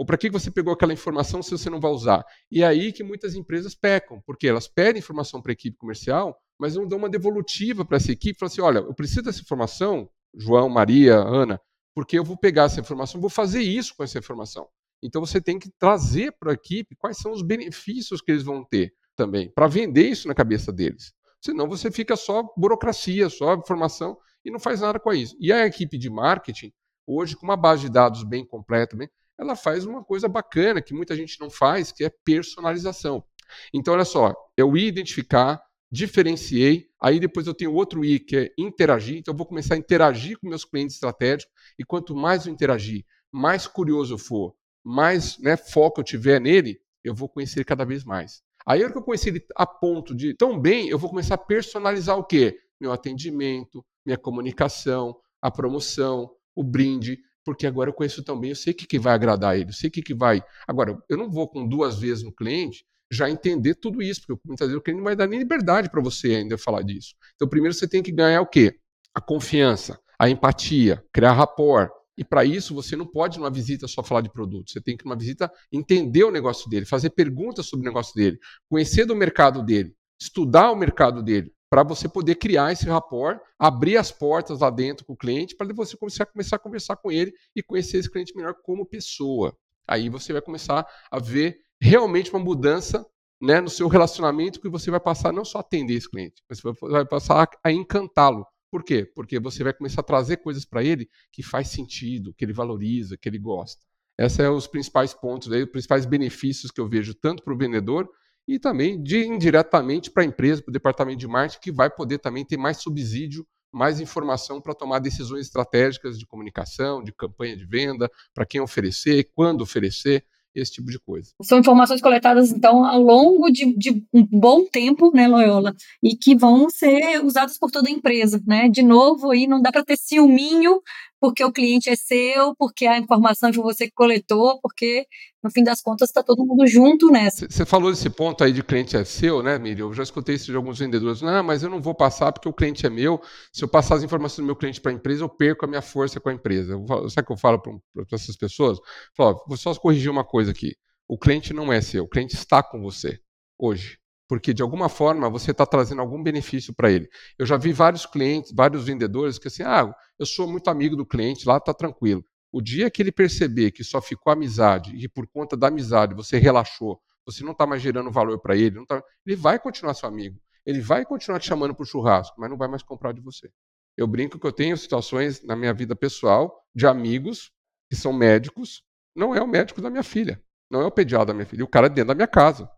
Ou 0.00 0.06
para 0.06 0.16
que 0.16 0.30
você 0.30 0.50
pegou 0.50 0.72
aquela 0.72 0.94
informação 0.94 1.42
se 1.42 1.50
você 1.50 1.68
não 1.68 1.78
vai 1.78 1.90
usar? 1.90 2.24
E 2.50 2.62
é 2.62 2.66
aí 2.66 2.90
que 2.90 3.04
muitas 3.04 3.34
empresas 3.34 3.74
pecam, 3.74 4.18
porque 4.24 4.48
elas 4.48 4.66
pedem 4.66 4.98
informação 4.98 5.42
para 5.42 5.52
a 5.52 5.52
equipe 5.52 5.76
comercial, 5.76 6.40
mas 6.58 6.74
não 6.74 6.88
dão 6.88 6.96
uma 6.96 7.10
devolutiva 7.10 7.84
para 7.84 7.98
essa 7.98 8.10
equipe. 8.10 8.38
Falam 8.38 8.50
assim: 8.50 8.62
olha, 8.62 8.78
eu 8.78 8.94
preciso 8.94 9.24
dessa 9.24 9.42
informação, 9.42 10.08
João, 10.34 10.70
Maria, 10.70 11.16
Ana, 11.16 11.60
porque 11.94 12.18
eu 12.18 12.24
vou 12.24 12.34
pegar 12.34 12.62
essa 12.62 12.80
informação, 12.80 13.20
vou 13.20 13.28
fazer 13.28 13.60
isso 13.60 13.94
com 13.94 14.02
essa 14.02 14.18
informação. 14.18 14.66
Então 15.02 15.20
você 15.20 15.38
tem 15.38 15.58
que 15.58 15.70
trazer 15.78 16.34
para 16.40 16.52
a 16.52 16.54
equipe 16.54 16.96
quais 16.96 17.18
são 17.18 17.30
os 17.30 17.42
benefícios 17.42 18.22
que 18.22 18.32
eles 18.32 18.42
vão 18.42 18.64
ter 18.64 18.94
também, 19.14 19.50
para 19.50 19.66
vender 19.66 20.08
isso 20.08 20.26
na 20.26 20.34
cabeça 20.34 20.72
deles. 20.72 21.12
Senão 21.42 21.68
você 21.68 21.90
fica 21.90 22.16
só 22.16 22.42
burocracia, 22.56 23.28
só 23.28 23.52
informação 23.52 24.16
e 24.42 24.50
não 24.50 24.58
faz 24.58 24.80
nada 24.80 24.98
com 24.98 25.12
isso. 25.12 25.36
E 25.38 25.52
a 25.52 25.66
equipe 25.66 25.98
de 25.98 26.08
marketing, 26.08 26.72
hoje, 27.06 27.36
com 27.36 27.44
uma 27.44 27.56
base 27.56 27.82
de 27.82 27.90
dados 27.90 28.24
bem 28.24 28.46
completa, 28.46 28.96
bem, 28.96 29.10
ela 29.40 29.56
faz 29.56 29.86
uma 29.86 30.04
coisa 30.04 30.28
bacana 30.28 30.82
que 30.82 30.92
muita 30.92 31.16
gente 31.16 31.40
não 31.40 31.48
faz, 31.48 31.90
que 31.90 32.04
é 32.04 32.12
personalização. 32.24 33.24
Então, 33.72 33.94
olha 33.94 34.04
só, 34.04 34.34
eu 34.56 34.76
ia 34.76 34.86
identificar, 34.86 35.60
diferenciei, 35.90 36.88
aí 37.00 37.18
depois 37.18 37.46
eu 37.46 37.54
tenho 37.54 37.72
outro 37.72 38.04
I, 38.04 38.20
que 38.20 38.36
é 38.36 38.52
interagir, 38.58 39.16
então 39.16 39.32
eu 39.32 39.38
vou 39.38 39.46
começar 39.46 39.74
a 39.74 39.78
interagir 39.78 40.38
com 40.38 40.48
meus 40.48 40.64
clientes 40.64 40.94
estratégicos, 40.94 41.52
e 41.78 41.84
quanto 41.84 42.14
mais 42.14 42.46
eu 42.46 42.52
interagir, 42.52 43.04
mais 43.32 43.66
curioso 43.66 44.14
eu 44.14 44.18
for, 44.18 44.54
mais 44.84 45.38
né, 45.38 45.56
foco 45.56 46.00
eu 46.00 46.04
tiver 46.04 46.38
nele, 46.40 46.78
eu 47.02 47.14
vou 47.14 47.28
conhecer 47.28 47.64
cada 47.64 47.84
vez 47.84 48.04
mais. 48.04 48.42
Aí, 48.66 48.82
a 48.82 48.84
hora 48.84 48.92
que 48.92 48.98
eu 48.98 49.02
conhecer 49.02 49.30
ele 49.30 49.44
a 49.56 49.66
ponto 49.66 50.14
de 50.14 50.34
tão 50.34 50.60
bem, 50.60 50.88
eu 50.88 50.98
vou 50.98 51.08
começar 51.08 51.34
a 51.34 51.38
personalizar 51.38 52.18
o 52.18 52.24
quê? 52.24 52.60
Meu 52.78 52.92
atendimento, 52.92 53.84
minha 54.04 54.18
comunicação, 54.18 55.16
a 55.40 55.50
promoção, 55.50 56.30
o 56.54 56.62
brinde, 56.62 57.18
porque 57.44 57.66
agora 57.66 57.90
eu 57.90 57.94
conheço 57.94 58.22
tão 58.22 58.38
bem, 58.38 58.50
eu 58.50 58.56
sei 58.56 58.72
o 58.72 58.76
que, 58.76 58.86
que 58.86 58.98
vai 58.98 59.14
agradar 59.14 59.56
ele, 59.56 59.70
eu 59.70 59.74
sei 59.74 59.88
o 59.88 59.92
que, 59.92 60.02
que 60.02 60.14
vai. 60.14 60.42
Agora, 60.66 60.98
eu 61.08 61.16
não 61.16 61.30
vou 61.30 61.48
com 61.48 61.66
duas 61.66 61.98
vezes 61.98 62.22
no 62.22 62.32
cliente 62.32 62.84
já 63.10 63.28
entender 63.28 63.74
tudo 63.74 64.00
isso, 64.00 64.22
porque 64.24 64.40
muitas 64.46 64.68
vezes 64.68 64.78
o 64.78 64.82
cliente 64.82 64.98
não 64.98 65.04
vai 65.04 65.16
dar 65.16 65.26
nem 65.26 65.38
liberdade 65.38 65.90
para 65.90 66.00
você 66.00 66.36
ainda 66.36 66.56
falar 66.56 66.82
disso. 66.82 67.14
Então, 67.34 67.48
primeiro 67.48 67.74
você 67.74 67.88
tem 67.88 68.02
que 68.02 68.12
ganhar 68.12 68.40
o 68.40 68.46
quê? 68.46 68.78
A 69.12 69.20
confiança, 69.20 69.98
a 70.18 70.30
empatia, 70.30 71.04
criar 71.12 71.32
rapport. 71.32 71.90
E 72.16 72.22
para 72.22 72.44
isso 72.44 72.74
você 72.74 72.94
não 72.94 73.06
pode 73.06 73.38
numa 73.38 73.50
visita 73.50 73.88
só 73.88 74.02
falar 74.02 74.20
de 74.20 74.30
produto. 74.30 74.70
Você 74.70 74.80
tem 74.80 74.96
que 74.96 75.04
numa 75.04 75.16
visita 75.16 75.50
entender 75.72 76.22
o 76.22 76.30
negócio 76.30 76.68
dele, 76.68 76.84
fazer 76.84 77.10
perguntas 77.10 77.66
sobre 77.66 77.86
o 77.86 77.90
negócio 77.90 78.14
dele, 78.14 78.38
conhecer 78.68 79.06
do 79.06 79.16
mercado 79.16 79.64
dele, 79.64 79.92
estudar 80.20 80.70
o 80.70 80.76
mercado 80.76 81.22
dele, 81.22 81.52
para 81.70 81.84
você 81.84 82.08
poder 82.08 82.34
criar 82.34 82.72
esse 82.72 82.84
rapport, 82.86 83.40
abrir 83.56 83.96
as 83.96 84.10
portas 84.10 84.58
lá 84.58 84.68
dentro 84.70 85.06
com 85.06 85.12
o 85.12 85.16
cliente, 85.16 85.56
para 85.56 85.72
você 85.72 85.96
começar, 85.96 86.26
começar 86.26 86.56
a 86.56 86.58
conversar 86.58 86.96
com 86.96 87.12
ele 87.12 87.32
e 87.54 87.62
conhecer 87.62 87.98
esse 87.98 88.10
cliente 88.10 88.36
melhor 88.36 88.54
como 88.64 88.84
pessoa. 88.84 89.56
Aí 89.86 90.08
você 90.08 90.32
vai 90.32 90.42
começar 90.42 90.84
a 91.08 91.18
ver 91.20 91.60
realmente 91.80 92.30
uma 92.30 92.40
mudança 92.40 93.06
né, 93.40 93.60
no 93.60 93.70
seu 93.70 93.86
relacionamento 93.86 94.60
que 94.60 94.68
você 94.68 94.90
vai 94.90 95.00
passar 95.00 95.32
não 95.32 95.44
só 95.44 95.58
a 95.58 95.60
atender 95.60 95.94
esse 95.94 96.10
cliente, 96.10 96.42
mas 96.48 96.60
você 96.60 96.88
vai 96.88 97.06
passar 97.06 97.48
a 97.62 97.72
encantá-lo. 97.72 98.44
Por 98.68 98.82
quê? 98.82 99.04
Porque 99.14 99.38
você 99.38 99.62
vai 99.62 99.72
começar 99.72 100.00
a 100.00 100.04
trazer 100.04 100.38
coisas 100.38 100.64
para 100.64 100.82
ele 100.82 101.08
que 101.32 101.42
faz 101.42 101.68
sentido, 101.68 102.34
que 102.34 102.44
ele 102.44 102.52
valoriza, 102.52 103.16
que 103.16 103.28
ele 103.28 103.38
gosta. 103.38 103.84
Esses 104.18 104.36
são 104.36 104.54
os 104.54 104.66
principais 104.66 105.14
pontos, 105.14 105.50
aí, 105.50 105.62
os 105.62 105.70
principais 105.70 106.04
benefícios 106.04 106.70
que 106.70 106.80
eu 106.80 106.88
vejo 106.88 107.14
tanto 107.14 107.42
para 107.42 107.54
o 107.54 107.56
vendedor 107.56 108.08
e 108.46 108.58
também 108.58 109.02
de, 109.02 109.26
indiretamente 109.26 110.10
para 110.10 110.22
a 110.22 110.26
empresa, 110.26 110.62
para 110.62 110.70
o 110.70 110.72
departamento 110.72 111.18
de 111.18 111.28
marketing, 111.28 111.60
que 111.60 111.72
vai 111.72 111.90
poder 111.90 112.18
também 112.18 112.44
ter 112.44 112.56
mais 112.56 112.78
subsídio, 112.78 113.46
mais 113.72 114.00
informação 114.00 114.60
para 114.60 114.74
tomar 114.74 114.98
decisões 114.98 115.46
estratégicas 115.46 116.18
de 116.18 116.26
comunicação, 116.26 117.02
de 117.02 117.12
campanha 117.12 117.56
de 117.56 117.64
venda, 117.64 118.10
para 118.34 118.44
quem 118.44 118.60
oferecer, 118.60 119.30
quando 119.34 119.62
oferecer 119.62 120.24
esse 120.54 120.72
tipo 120.72 120.90
de 120.90 120.98
coisa. 120.98 121.30
São 121.42 121.58
informações 121.58 122.00
coletadas, 122.00 122.50
então, 122.50 122.84
ao 122.84 123.00
longo 123.00 123.50
de, 123.50 123.72
de, 123.76 124.04
um 124.12 124.26
bom 124.26 124.64
tempo, 124.66 125.12
né, 125.14 125.28
Loyola, 125.28 125.74
e 126.02 126.16
que 126.16 126.34
vão 126.34 126.68
ser 126.68 127.24
usadas 127.24 127.58
por 127.58 127.70
toda 127.70 127.88
a 127.88 127.92
empresa, 127.92 128.42
né? 128.46 128.68
De 128.68 128.82
novo, 128.82 129.30
aí 129.30 129.46
não 129.46 129.62
dá 129.62 129.70
para 129.70 129.84
ter 129.84 129.96
ciúminho 129.96 130.80
porque 131.20 131.44
o 131.44 131.52
cliente 131.52 131.90
é 131.90 131.96
seu, 131.96 132.54
porque 132.56 132.86
a 132.86 132.98
informação 132.98 133.52
foi 133.52 133.62
você 133.62 133.86
que 133.86 133.92
coletou, 133.94 134.58
porque 134.62 135.06
no 135.42 135.50
fim 135.50 135.62
das 135.62 135.82
contas 135.82 136.08
está 136.08 136.22
todo 136.22 136.44
mundo 136.44 136.66
junto 136.66 137.10
nessa. 137.10 137.46
Você 137.48 137.66
falou 137.66 137.90
desse 137.90 138.08
ponto 138.08 138.42
aí 138.42 138.52
de 138.52 138.62
cliente 138.62 138.96
é 138.96 139.04
seu, 139.04 139.42
né, 139.42 139.58
Miriam? 139.58 139.86
Eu 139.86 139.92
já 139.92 140.02
escutei 140.02 140.36
isso 140.36 140.46
de 140.46 140.56
alguns 140.56 140.78
vendedores. 140.78 141.20
Não, 141.20 141.42
mas 141.44 141.62
eu 141.62 141.68
não 141.68 141.80
vou 141.80 141.94
passar 141.94 142.32
porque 142.32 142.48
o 142.48 142.52
cliente 142.52 142.86
é 142.86 142.90
meu. 142.90 143.20
Se 143.52 143.62
eu 143.62 143.68
passar 143.68 143.96
as 143.96 144.02
informações 144.02 144.38
do 144.38 144.46
meu 144.46 144.56
cliente 144.56 144.80
para 144.80 144.90
a 144.90 144.94
empresa, 144.94 145.22
eu 145.22 145.28
perco 145.28 145.66
a 145.66 145.68
minha 145.68 145.82
força 145.82 146.18
com 146.18 146.30
a 146.30 146.32
empresa. 146.32 146.74
sabe 147.10 147.22
o 147.22 147.26
que 147.26 147.32
eu 147.32 147.36
falo 147.36 147.60
para 147.60 147.72
essas 148.12 148.36
pessoas? 148.36 148.78
Eu 148.78 148.84
falo, 149.16 149.44
vou 149.46 149.56
só 149.58 149.74
corrigir 149.74 150.10
uma 150.10 150.24
coisa 150.24 150.50
aqui. 150.50 150.74
O 151.06 151.18
cliente 151.18 151.52
não 151.52 151.72
é 151.72 151.80
seu, 151.80 152.04
o 152.04 152.08
cliente 152.08 152.34
está 152.34 152.62
com 152.62 152.80
você 152.80 153.20
hoje 153.58 153.99
porque 154.30 154.54
de 154.54 154.62
alguma 154.62 154.88
forma 154.88 155.28
você 155.28 155.50
está 155.50 155.66
trazendo 155.66 156.00
algum 156.00 156.22
benefício 156.22 156.72
para 156.72 156.88
ele. 156.88 157.08
Eu 157.36 157.44
já 157.44 157.56
vi 157.56 157.72
vários 157.72 158.06
clientes, 158.06 158.52
vários 158.54 158.84
vendedores 158.84 159.40
que 159.40 159.48
assim, 159.48 159.64
ah, 159.64 159.92
eu 160.16 160.24
sou 160.24 160.46
muito 160.46 160.70
amigo 160.70 160.94
do 160.94 161.04
cliente, 161.04 161.48
lá 161.48 161.56
está 161.56 161.74
tranquilo. 161.74 162.24
O 162.52 162.62
dia 162.62 162.88
que 162.88 163.02
ele 163.02 163.10
perceber 163.10 163.72
que 163.72 163.82
só 163.82 164.00
ficou 164.00 164.32
amizade 164.32 164.94
e 164.94 165.08
por 165.08 165.26
conta 165.26 165.56
da 165.56 165.66
amizade 165.66 166.14
você 166.14 166.38
relaxou, 166.38 167.00
você 167.26 167.42
não 167.42 167.50
está 167.50 167.66
mais 167.66 167.82
gerando 167.82 168.08
valor 168.08 168.38
para 168.38 168.54
ele, 168.54 168.86
tá... 168.86 169.02
ele 169.26 169.34
vai 169.34 169.58
continuar 169.58 169.94
seu 169.94 170.08
amigo. 170.08 170.40
Ele 170.64 170.80
vai 170.80 171.04
continuar 171.04 171.40
te 171.40 171.48
chamando 171.48 171.74
para 171.74 171.82
o 171.82 171.86
churrasco, 171.86 172.40
mas 172.40 172.48
não 172.48 172.56
vai 172.56 172.68
mais 172.68 172.84
comprar 172.84 173.10
de 173.10 173.20
você. 173.20 173.50
Eu 173.96 174.06
brinco 174.06 174.38
que 174.38 174.46
eu 174.46 174.52
tenho 174.52 174.76
situações 174.76 175.42
na 175.42 175.56
minha 175.56 175.74
vida 175.74 175.96
pessoal 175.96 176.64
de 176.72 176.86
amigos 176.86 177.50
que 177.88 177.96
são 177.96 178.12
médicos, 178.12 178.84
não 179.12 179.34
é 179.34 179.42
o 179.42 179.48
médico 179.48 179.82
da 179.82 179.90
minha 179.90 180.04
filha, 180.04 180.40
não 180.70 180.82
é 180.82 180.86
o 180.86 180.92
pediatra 180.92 181.26
da 181.26 181.34
minha 181.34 181.46
filha, 181.46 181.64
o 181.64 181.68
cara 181.68 181.86
é 181.86 181.90
dentro 181.90 182.06
da 182.06 182.14
minha 182.14 182.28
casa. 182.28 182.70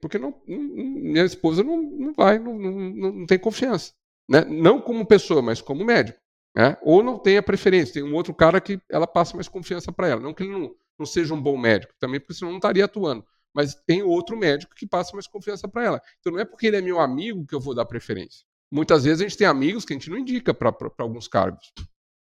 Porque 0.00 0.18
não, 0.18 0.34
minha 0.46 1.24
esposa 1.24 1.62
não, 1.62 1.80
não 1.82 2.12
vai, 2.12 2.38
não, 2.38 2.58
não, 2.58 2.72
não 3.12 3.26
tem 3.26 3.38
confiança. 3.38 3.92
Né? 4.28 4.44
Não 4.44 4.80
como 4.80 5.04
pessoa, 5.04 5.42
mas 5.42 5.60
como 5.60 5.84
médico. 5.84 6.18
Né? 6.56 6.76
Ou 6.82 7.02
não 7.02 7.18
tem 7.18 7.36
a 7.36 7.42
preferência, 7.42 7.94
tem 7.94 8.02
um 8.02 8.14
outro 8.14 8.34
cara 8.34 8.60
que 8.60 8.80
ela 8.88 9.06
passa 9.06 9.36
mais 9.36 9.48
confiança 9.48 9.92
para 9.92 10.08
ela. 10.08 10.20
Não 10.20 10.32
que 10.32 10.42
ele 10.42 10.52
não, 10.52 10.74
não 10.98 11.06
seja 11.06 11.34
um 11.34 11.40
bom 11.40 11.56
médico, 11.56 11.92
também 11.98 12.18
porque 12.18 12.34
senão 12.34 12.50
não 12.50 12.58
estaria 12.58 12.84
atuando. 12.84 13.24
Mas 13.52 13.74
tem 13.74 14.02
outro 14.02 14.36
médico 14.36 14.74
que 14.74 14.86
passa 14.86 15.12
mais 15.12 15.26
confiança 15.26 15.68
para 15.68 15.84
ela. 15.84 16.02
Então 16.20 16.32
não 16.32 16.40
é 16.40 16.44
porque 16.44 16.66
ele 16.66 16.76
é 16.76 16.80
meu 16.80 17.00
amigo 17.00 17.44
que 17.46 17.54
eu 17.54 17.60
vou 17.60 17.74
dar 17.74 17.84
preferência. 17.84 18.44
Muitas 18.70 19.04
vezes 19.04 19.20
a 19.20 19.24
gente 19.24 19.36
tem 19.36 19.46
amigos 19.46 19.84
que 19.84 19.92
a 19.92 19.96
gente 19.96 20.08
não 20.08 20.16
indica 20.16 20.54
para 20.54 20.72
alguns 20.98 21.26
cargos 21.26 21.72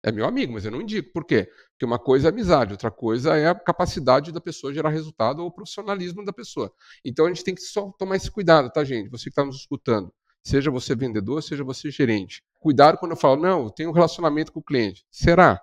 é 0.03 0.13
meu 0.13 0.27
amigo, 0.27 0.53
mas 0.53 0.65
eu 0.65 0.71
não 0.71 0.81
indico. 0.81 1.13
Por 1.13 1.25
quê? 1.25 1.49
Porque 1.73 1.85
uma 1.85 1.99
coisa 1.99 2.29
é 2.29 2.31
amizade, 2.31 2.73
outra 2.73 2.91
coisa 2.91 3.37
é 3.37 3.49
a 3.49 3.55
capacidade 3.55 4.33
da 4.33 4.41
pessoa 4.41 4.73
gerar 4.73 4.91
resultado 4.91 5.41
ou 5.41 5.49
o 5.49 5.53
profissionalismo 5.53 6.25
da 6.25 6.33
pessoa. 6.33 6.73
Então 7.05 7.27
a 7.27 7.29
gente 7.29 7.45
tem 7.45 7.55
que 7.55 7.63
só 7.63 7.93
tomar 7.99 8.17
esse 8.17 8.31
cuidado, 8.31 8.71
tá, 8.71 8.85
gente? 8.85 9.09
Você 9.11 9.25
que 9.25 9.31
está 9.31 9.45
nos 9.45 9.57
escutando, 9.57 10.13
seja 10.43 10.71
você 10.71 10.95
vendedor, 10.95 11.43
seja 11.43 11.65
você 11.65 11.91
gerente. 11.91 12.43
Cuidado 12.61 12.99
quando 12.99 13.13
eu 13.13 13.17
falo, 13.17 13.41
não, 13.41 13.65
eu 13.65 13.71
tenho 13.71 13.91
um 13.91 13.93
relacionamento 13.93 14.53
com 14.53 14.61
o 14.61 14.65
cliente. 14.65 15.05
Será? 15.11 15.61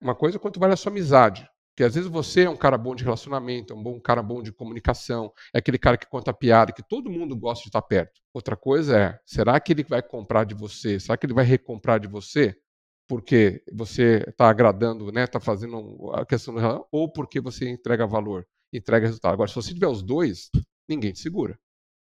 Uma 0.00 0.14
coisa 0.14 0.36
é 0.36 0.40
quanto 0.40 0.60
vale 0.60 0.74
a 0.74 0.76
sua 0.76 0.90
amizade. 0.90 1.48
Porque 1.76 1.84
às 1.84 1.94
vezes 1.94 2.08
você 2.08 2.44
é 2.44 2.50
um 2.50 2.56
cara 2.56 2.78
bom 2.78 2.94
de 2.94 3.04
relacionamento, 3.04 3.74
é 3.74 3.76
um 3.76 3.82
bom 3.82 4.00
cara 4.00 4.22
bom 4.22 4.42
de 4.42 4.50
comunicação, 4.50 5.30
é 5.52 5.58
aquele 5.58 5.76
cara 5.76 5.98
que 5.98 6.06
conta 6.06 6.32
piada, 6.32 6.72
que 6.72 6.82
todo 6.82 7.10
mundo 7.10 7.36
gosta 7.36 7.64
de 7.64 7.68
estar 7.68 7.82
perto. 7.82 8.18
Outra 8.32 8.56
coisa 8.56 8.98
é, 8.98 9.20
será 9.26 9.60
que 9.60 9.74
ele 9.74 9.84
vai 9.84 10.02
comprar 10.02 10.44
de 10.44 10.54
você? 10.54 10.98
Será 10.98 11.18
que 11.18 11.26
ele 11.26 11.34
vai 11.34 11.44
recomprar 11.44 12.00
de 12.00 12.08
você? 12.08 12.56
Porque 13.08 13.62
você 13.72 14.24
está 14.28 14.48
agradando, 14.48 15.12
né, 15.12 15.24
está 15.24 15.38
fazendo 15.38 16.10
a 16.14 16.26
questão 16.26 16.54
do 16.54 16.86
ou 16.90 17.10
porque 17.10 17.40
você 17.40 17.68
entrega 17.68 18.06
valor, 18.06 18.46
entrega 18.72 19.06
resultado. 19.06 19.34
Agora, 19.34 19.48
se 19.48 19.54
você 19.54 19.72
tiver 19.72 19.88
os 19.88 20.02
dois, 20.02 20.50
ninguém 20.88 21.12
te 21.12 21.20
segura. 21.20 21.58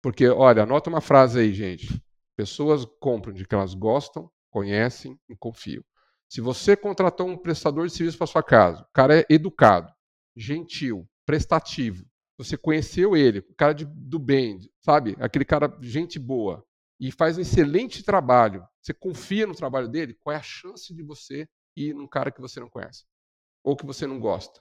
Porque, 0.02 0.28
olha, 0.28 0.62
anota 0.62 0.90
uma 0.90 1.00
frase 1.00 1.40
aí, 1.40 1.52
gente. 1.52 2.02
Pessoas 2.36 2.86
compram 3.00 3.32
de 3.32 3.46
que 3.46 3.54
elas 3.54 3.74
gostam, 3.74 4.30
conhecem 4.50 5.18
e 5.28 5.36
confiam. 5.36 5.82
Se 6.28 6.40
você 6.40 6.76
contratou 6.76 7.28
um 7.28 7.36
prestador 7.36 7.86
de 7.86 7.92
serviço 7.92 8.16
para 8.16 8.26
sua 8.26 8.42
casa, 8.42 8.82
o 8.82 8.92
cara 8.92 9.20
é 9.20 9.26
educado, 9.28 9.92
gentil, 10.36 11.06
prestativo, 11.26 12.04
você 12.38 12.56
conheceu 12.56 13.14
ele, 13.16 13.40
o 13.40 13.54
cara 13.54 13.74
de, 13.74 13.84
do 13.84 14.18
bem, 14.18 14.58
sabe? 14.80 15.14
Aquele 15.20 15.44
cara, 15.44 15.76
gente 15.82 16.18
boa, 16.18 16.64
e 17.00 17.10
faz 17.10 17.38
um 17.38 17.40
excelente 17.40 18.02
trabalho, 18.02 18.66
você 18.82 18.92
confia 18.92 19.46
no 19.46 19.54
trabalho 19.54 19.88
dele, 19.88 20.14
qual 20.20 20.34
é 20.34 20.38
a 20.38 20.42
chance 20.42 20.94
de 20.94 21.02
você 21.02 21.48
ir 21.74 21.94
num 21.94 22.06
cara 22.06 22.30
que 22.30 22.40
você 22.40 22.60
não 22.60 22.68
conhece? 22.68 23.04
Ou 23.64 23.74
que 23.74 23.86
você 23.86 24.06
não 24.06 24.20
gosta? 24.20 24.60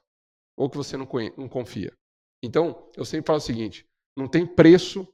Ou 0.57 0.69
que 0.69 0.77
você 0.77 0.95
não, 0.95 1.07
não 1.37 1.49
confia? 1.49 1.91
Então, 2.41 2.89
eu 2.95 3.03
sempre 3.03 3.27
falo 3.27 3.37
o 3.37 3.41
seguinte: 3.41 3.85
não 4.15 4.27
tem 4.27 4.45
preço 4.45 5.07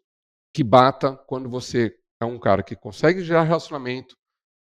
que 0.53 0.63
bata 0.63 1.15
quando 1.27 1.49
você 1.49 1.97
é 2.21 2.25
um 2.25 2.39
cara 2.39 2.63
que 2.63 2.75
consegue 2.75 3.23
gerar 3.23 3.43
relacionamento, 3.43 4.15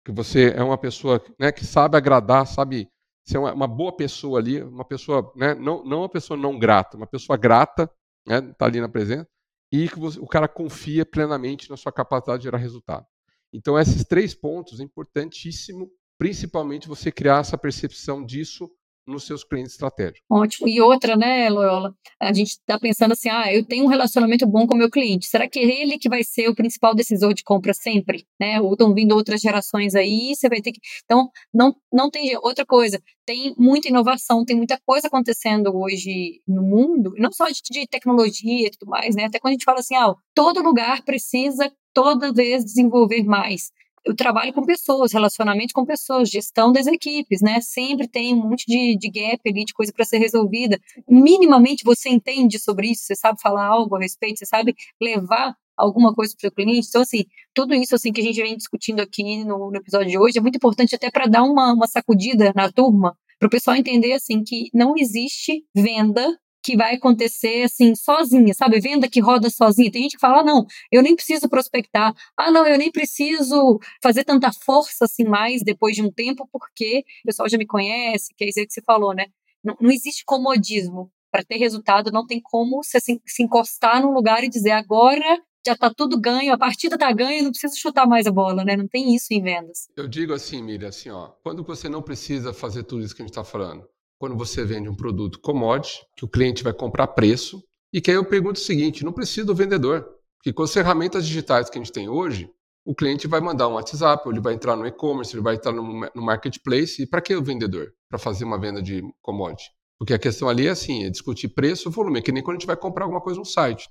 que 0.03 0.11
você 0.11 0.51
é 0.51 0.63
uma 0.63 0.77
pessoa 0.77 1.23
né, 1.39 1.51
que 1.51 1.65
sabe 1.65 1.95
agradar, 1.95 2.47
sabe 2.47 2.89
ser 3.25 3.37
uma, 3.37 3.53
uma, 3.53 3.67
boa 3.67 3.95
pessoa 3.95 4.39
ali, 4.39 4.61
uma 4.61 4.85
pessoa, 4.85 5.31
né, 5.35 5.53
não, 5.53 5.83
não 5.83 5.99
uma 5.99 6.09
pessoa 6.09 6.37
não 6.37 6.57
grata, 6.57 6.97
uma 6.97 7.07
pessoa 7.07 7.37
grata, 7.37 7.91
né, 8.25 8.41
tá 8.57 8.65
ali 8.65 8.79
na 8.79 8.89
presença, 8.89 9.27
e 9.71 9.89
que 9.89 9.99
você, 9.99 10.19
o 10.19 10.27
cara 10.27 10.47
confia 10.47 11.05
plenamente 11.05 11.69
na 11.69 11.77
sua 11.77 11.91
capacidade 11.91 12.39
de 12.39 12.43
gerar 12.45 12.57
resultado. 12.57 13.05
Então, 13.51 13.77
esses 13.77 14.03
três 14.03 14.33
pontos 14.33 14.79
é 14.79 14.83
importantíssimo, 14.83 15.89
principalmente 16.17 16.87
você 16.87 17.11
criar 17.11 17.39
essa 17.39 17.57
percepção 17.57 18.25
disso 18.25 18.69
nos 19.07 19.25
seus 19.25 19.43
clientes 19.43 19.71
estratégicos. 19.71 20.21
Ótimo. 20.29 20.67
E 20.67 20.81
outra, 20.81 21.15
né, 21.15 21.49
Loyola? 21.49 21.95
A 22.19 22.33
gente 22.33 22.49
está 22.49 22.77
pensando 22.77 23.13
assim, 23.13 23.29
ah, 23.29 23.51
eu 23.53 23.65
tenho 23.65 23.85
um 23.85 23.87
relacionamento 23.87 24.45
bom 24.45 24.67
com 24.67 24.75
o 24.75 24.77
meu 24.77 24.89
cliente. 24.89 25.27
Será 25.27 25.47
que 25.47 25.59
é 25.59 25.81
ele 25.81 25.97
que 25.97 26.09
vai 26.09 26.23
ser 26.23 26.49
o 26.49 26.55
principal 26.55 26.93
decisor 26.93 27.33
de 27.33 27.43
compra 27.43 27.73
sempre? 27.73 28.25
Né? 28.39 28.59
Ou 28.59 28.73
estão 28.73 28.93
vindo 28.93 29.15
outras 29.15 29.39
gerações 29.39 29.95
aí, 29.95 30.35
você 30.35 30.49
vai 30.49 30.61
ter 30.61 30.73
que. 30.73 30.81
Então, 31.05 31.29
não, 31.53 31.75
não 31.91 32.09
tem 32.09 32.35
outra 32.37 32.65
coisa. 32.65 33.01
Tem 33.25 33.55
muita 33.57 33.87
inovação, 33.87 34.43
tem 34.43 34.55
muita 34.55 34.79
coisa 34.85 35.07
acontecendo 35.07 35.75
hoje 35.75 36.41
no 36.47 36.61
mundo, 36.61 37.13
não 37.17 37.31
só 37.31 37.47
de, 37.47 37.61
de 37.69 37.87
tecnologia 37.87 38.67
e 38.67 38.71
tudo 38.71 38.89
mais, 38.89 39.15
né? 39.15 39.25
Até 39.25 39.39
quando 39.39 39.51
a 39.51 39.53
gente 39.53 39.65
fala 39.65 39.79
assim, 39.79 39.95
ah, 39.95 40.13
todo 40.33 40.61
lugar 40.61 41.03
precisa 41.03 41.71
toda 41.93 42.31
vez 42.31 42.63
desenvolver 42.63 43.23
mais 43.23 43.71
eu 44.07 44.15
trabalho 44.15 44.53
com 44.53 44.63
pessoas, 44.63 45.11
relacionamento 45.11 45.73
com 45.73 45.85
pessoas, 45.85 46.29
gestão 46.29 46.71
das 46.71 46.87
equipes, 46.87 47.41
né? 47.41 47.59
Sempre 47.59 48.07
tem 48.07 48.33
um 48.33 48.49
monte 48.49 48.65
de, 48.65 48.97
de 48.97 49.09
gap 49.09 49.41
ali, 49.45 49.65
de 49.65 49.73
coisa 49.73 49.91
para 49.91 50.05
ser 50.05 50.17
resolvida. 50.17 50.79
Minimamente 51.07 51.83
você 51.83 52.09
entende 52.09 52.57
sobre 52.57 52.91
isso, 52.91 53.03
você 53.03 53.15
sabe 53.15 53.41
falar 53.41 53.65
algo 53.65 53.97
a 53.97 53.99
respeito, 53.99 54.39
você 54.39 54.45
sabe 54.45 54.73
levar 55.01 55.53
alguma 55.75 56.13
coisa 56.13 56.33
para 56.33 56.39
o 56.39 56.41
seu 56.41 56.51
cliente. 56.51 56.87
Então, 56.87 57.01
assim, 57.01 57.25
tudo 57.53 57.73
isso 57.75 57.95
assim 57.95 58.13
que 58.13 58.21
a 58.21 58.23
gente 58.23 58.41
vem 58.41 58.55
discutindo 58.55 59.01
aqui 59.01 59.43
no, 59.43 59.69
no 59.69 59.75
episódio 59.75 60.09
de 60.09 60.17
hoje 60.17 60.37
é 60.37 60.41
muito 60.41 60.55
importante 60.55 60.95
até 60.95 61.11
para 61.11 61.27
dar 61.27 61.43
uma, 61.43 61.73
uma 61.73 61.87
sacudida 61.87 62.53
na 62.55 62.71
turma, 62.71 63.13
para 63.37 63.47
o 63.47 63.51
pessoal 63.51 63.75
entender 63.75 64.13
assim 64.13 64.41
que 64.41 64.69
não 64.73 64.93
existe 64.97 65.63
venda 65.75 66.25
que 66.67 66.75
vai 66.75 66.95
acontecer 66.95 67.63
assim 67.63 67.95
sozinha, 67.95 68.53
sabe? 68.53 68.81
Venda 68.81 69.07
que 69.07 69.21
roda 69.21 69.49
sozinha. 69.49 69.89
Tem 69.89 70.01
gente 70.01 70.15
que 70.15 70.19
fala: 70.19 70.41
ah, 70.41 70.43
não, 70.43 70.65
eu 70.91 71.01
nem 71.01 71.15
preciso 71.15 71.47
prospectar. 71.47 72.13
Ah, 72.35 72.51
não, 72.51 72.67
eu 72.67 72.77
nem 72.77 72.91
preciso 72.91 73.79
fazer 74.03 74.25
tanta 74.25 74.51
força 74.51 75.05
assim 75.05 75.23
mais 75.23 75.63
depois 75.63 75.95
de 75.95 76.01
um 76.01 76.11
tempo, 76.11 76.45
porque 76.51 77.05
o 77.23 77.27
pessoal 77.27 77.47
já 77.47 77.57
me 77.57 77.65
conhece, 77.65 78.33
que 78.35 78.43
é 78.43 78.49
isso 78.49 78.59
que 78.65 78.73
você 78.73 78.81
falou, 78.81 79.15
né? 79.15 79.27
Não, 79.63 79.77
não 79.79 79.89
existe 79.89 80.25
comodismo. 80.25 81.09
Para 81.31 81.43
ter 81.43 81.57
resultado, 81.57 82.11
não 82.11 82.25
tem 82.25 82.41
como 82.41 82.83
você 82.83 82.99
se, 82.99 83.21
se 83.25 83.43
encostar 83.43 84.01
num 84.01 84.11
lugar 84.11 84.43
e 84.43 84.49
dizer 84.49 84.71
agora 84.71 85.41
já 85.65 85.73
está 85.73 85.93
tudo 85.93 86.19
ganho, 86.19 86.53
a 86.53 86.57
partida 86.57 86.95
está 86.95 87.11
ganha, 87.11 87.43
não 87.43 87.51
precisa 87.51 87.75
chutar 87.75 88.07
mais 88.07 88.25
a 88.25 88.31
bola, 88.31 88.63
né? 88.63 88.77
Não 88.77 88.87
tem 88.87 89.13
isso 89.13 89.27
em 89.31 89.41
vendas. 89.41 89.89
Eu 89.97 90.07
digo 90.07 90.33
assim, 90.33 90.63
Miriam, 90.63 90.87
assim, 90.87 91.09
ó, 91.09 91.27
quando 91.43 91.63
você 91.63 91.89
não 91.89 92.01
precisa 92.01 92.53
fazer 92.53 92.83
tudo 92.83 93.03
isso 93.03 93.13
que 93.13 93.21
a 93.21 93.25
gente 93.25 93.31
está 93.31 93.43
falando, 93.43 93.85
quando 94.17 94.35
você 94.35 94.65
vende 94.65 94.89
um 94.89 94.95
produto 94.95 95.39
commodity, 95.39 96.05
que 96.15 96.25
o 96.25 96.27
cliente 96.27 96.63
vai 96.63 96.73
comprar 96.73 97.07
preço, 97.07 97.63
e 97.93 98.01
que 98.01 98.11
aí 98.11 98.17
eu 98.17 98.25
pergunto 98.25 98.59
o 98.59 98.63
seguinte: 98.63 99.05
não 99.05 99.13
precisa 99.13 99.45
do 99.45 99.55
vendedor, 99.55 100.07
porque 100.37 100.51
com 100.51 100.63
as 100.63 100.73
ferramentas 100.73 101.25
digitais 101.25 101.69
que 101.69 101.77
a 101.77 101.81
gente 101.81 101.91
tem 101.91 102.09
hoje, 102.09 102.49
o 102.85 102.95
cliente 102.95 103.27
vai 103.27 103.41
mandar 103.41 103.67
um 103.67 103.73
WhatsApp, 103.73 104.23
ou 104.25 104.31
ele 104.31 104.41
vai 104.41 104.53
entrar 104.53 104.75
no 104.75 104.87
e-commerce, 104.87 105.35
ele 105.35 105.43
vai 105.43 105.55
entrar 105.55 105.71
no, 105.71 105.83
no 105.83 106.21
marketplace. 106.21 107.01
E 107.01 107.05
para 107.05 107.21
que 107.21 107.35
o 107.35 107.43
vendedor? 107.43 107.93
Para 108.09 108.17
fazer 108.17 108.45
uma 108.45 108.59
venda 108.59 108.81
de 108.81 109.03
commodity. 109.21 109.69
Porque 109.99 110.13
a 110.13 110.19
questão 110.19 110.47
ali 110.47 110.67
é 110.67 110.71
assim: 110.71 111.05
é 111.05 111.09
discutir 111.09 111.49
preço, 111.49 111.91
volume. 111.91 112.19
É 112.19 112.21
que 112.21 112.31
nem 112.31 112.43
quando 112.43 112.57
a 112.57 112.59
gente 112.59 112.67
vai 112.67 112.77
comprar 112.77 113.05
alguma 113.05 113.21
coisa 113.21 113.39
no 113.39 113.45
site. 113.45 113.89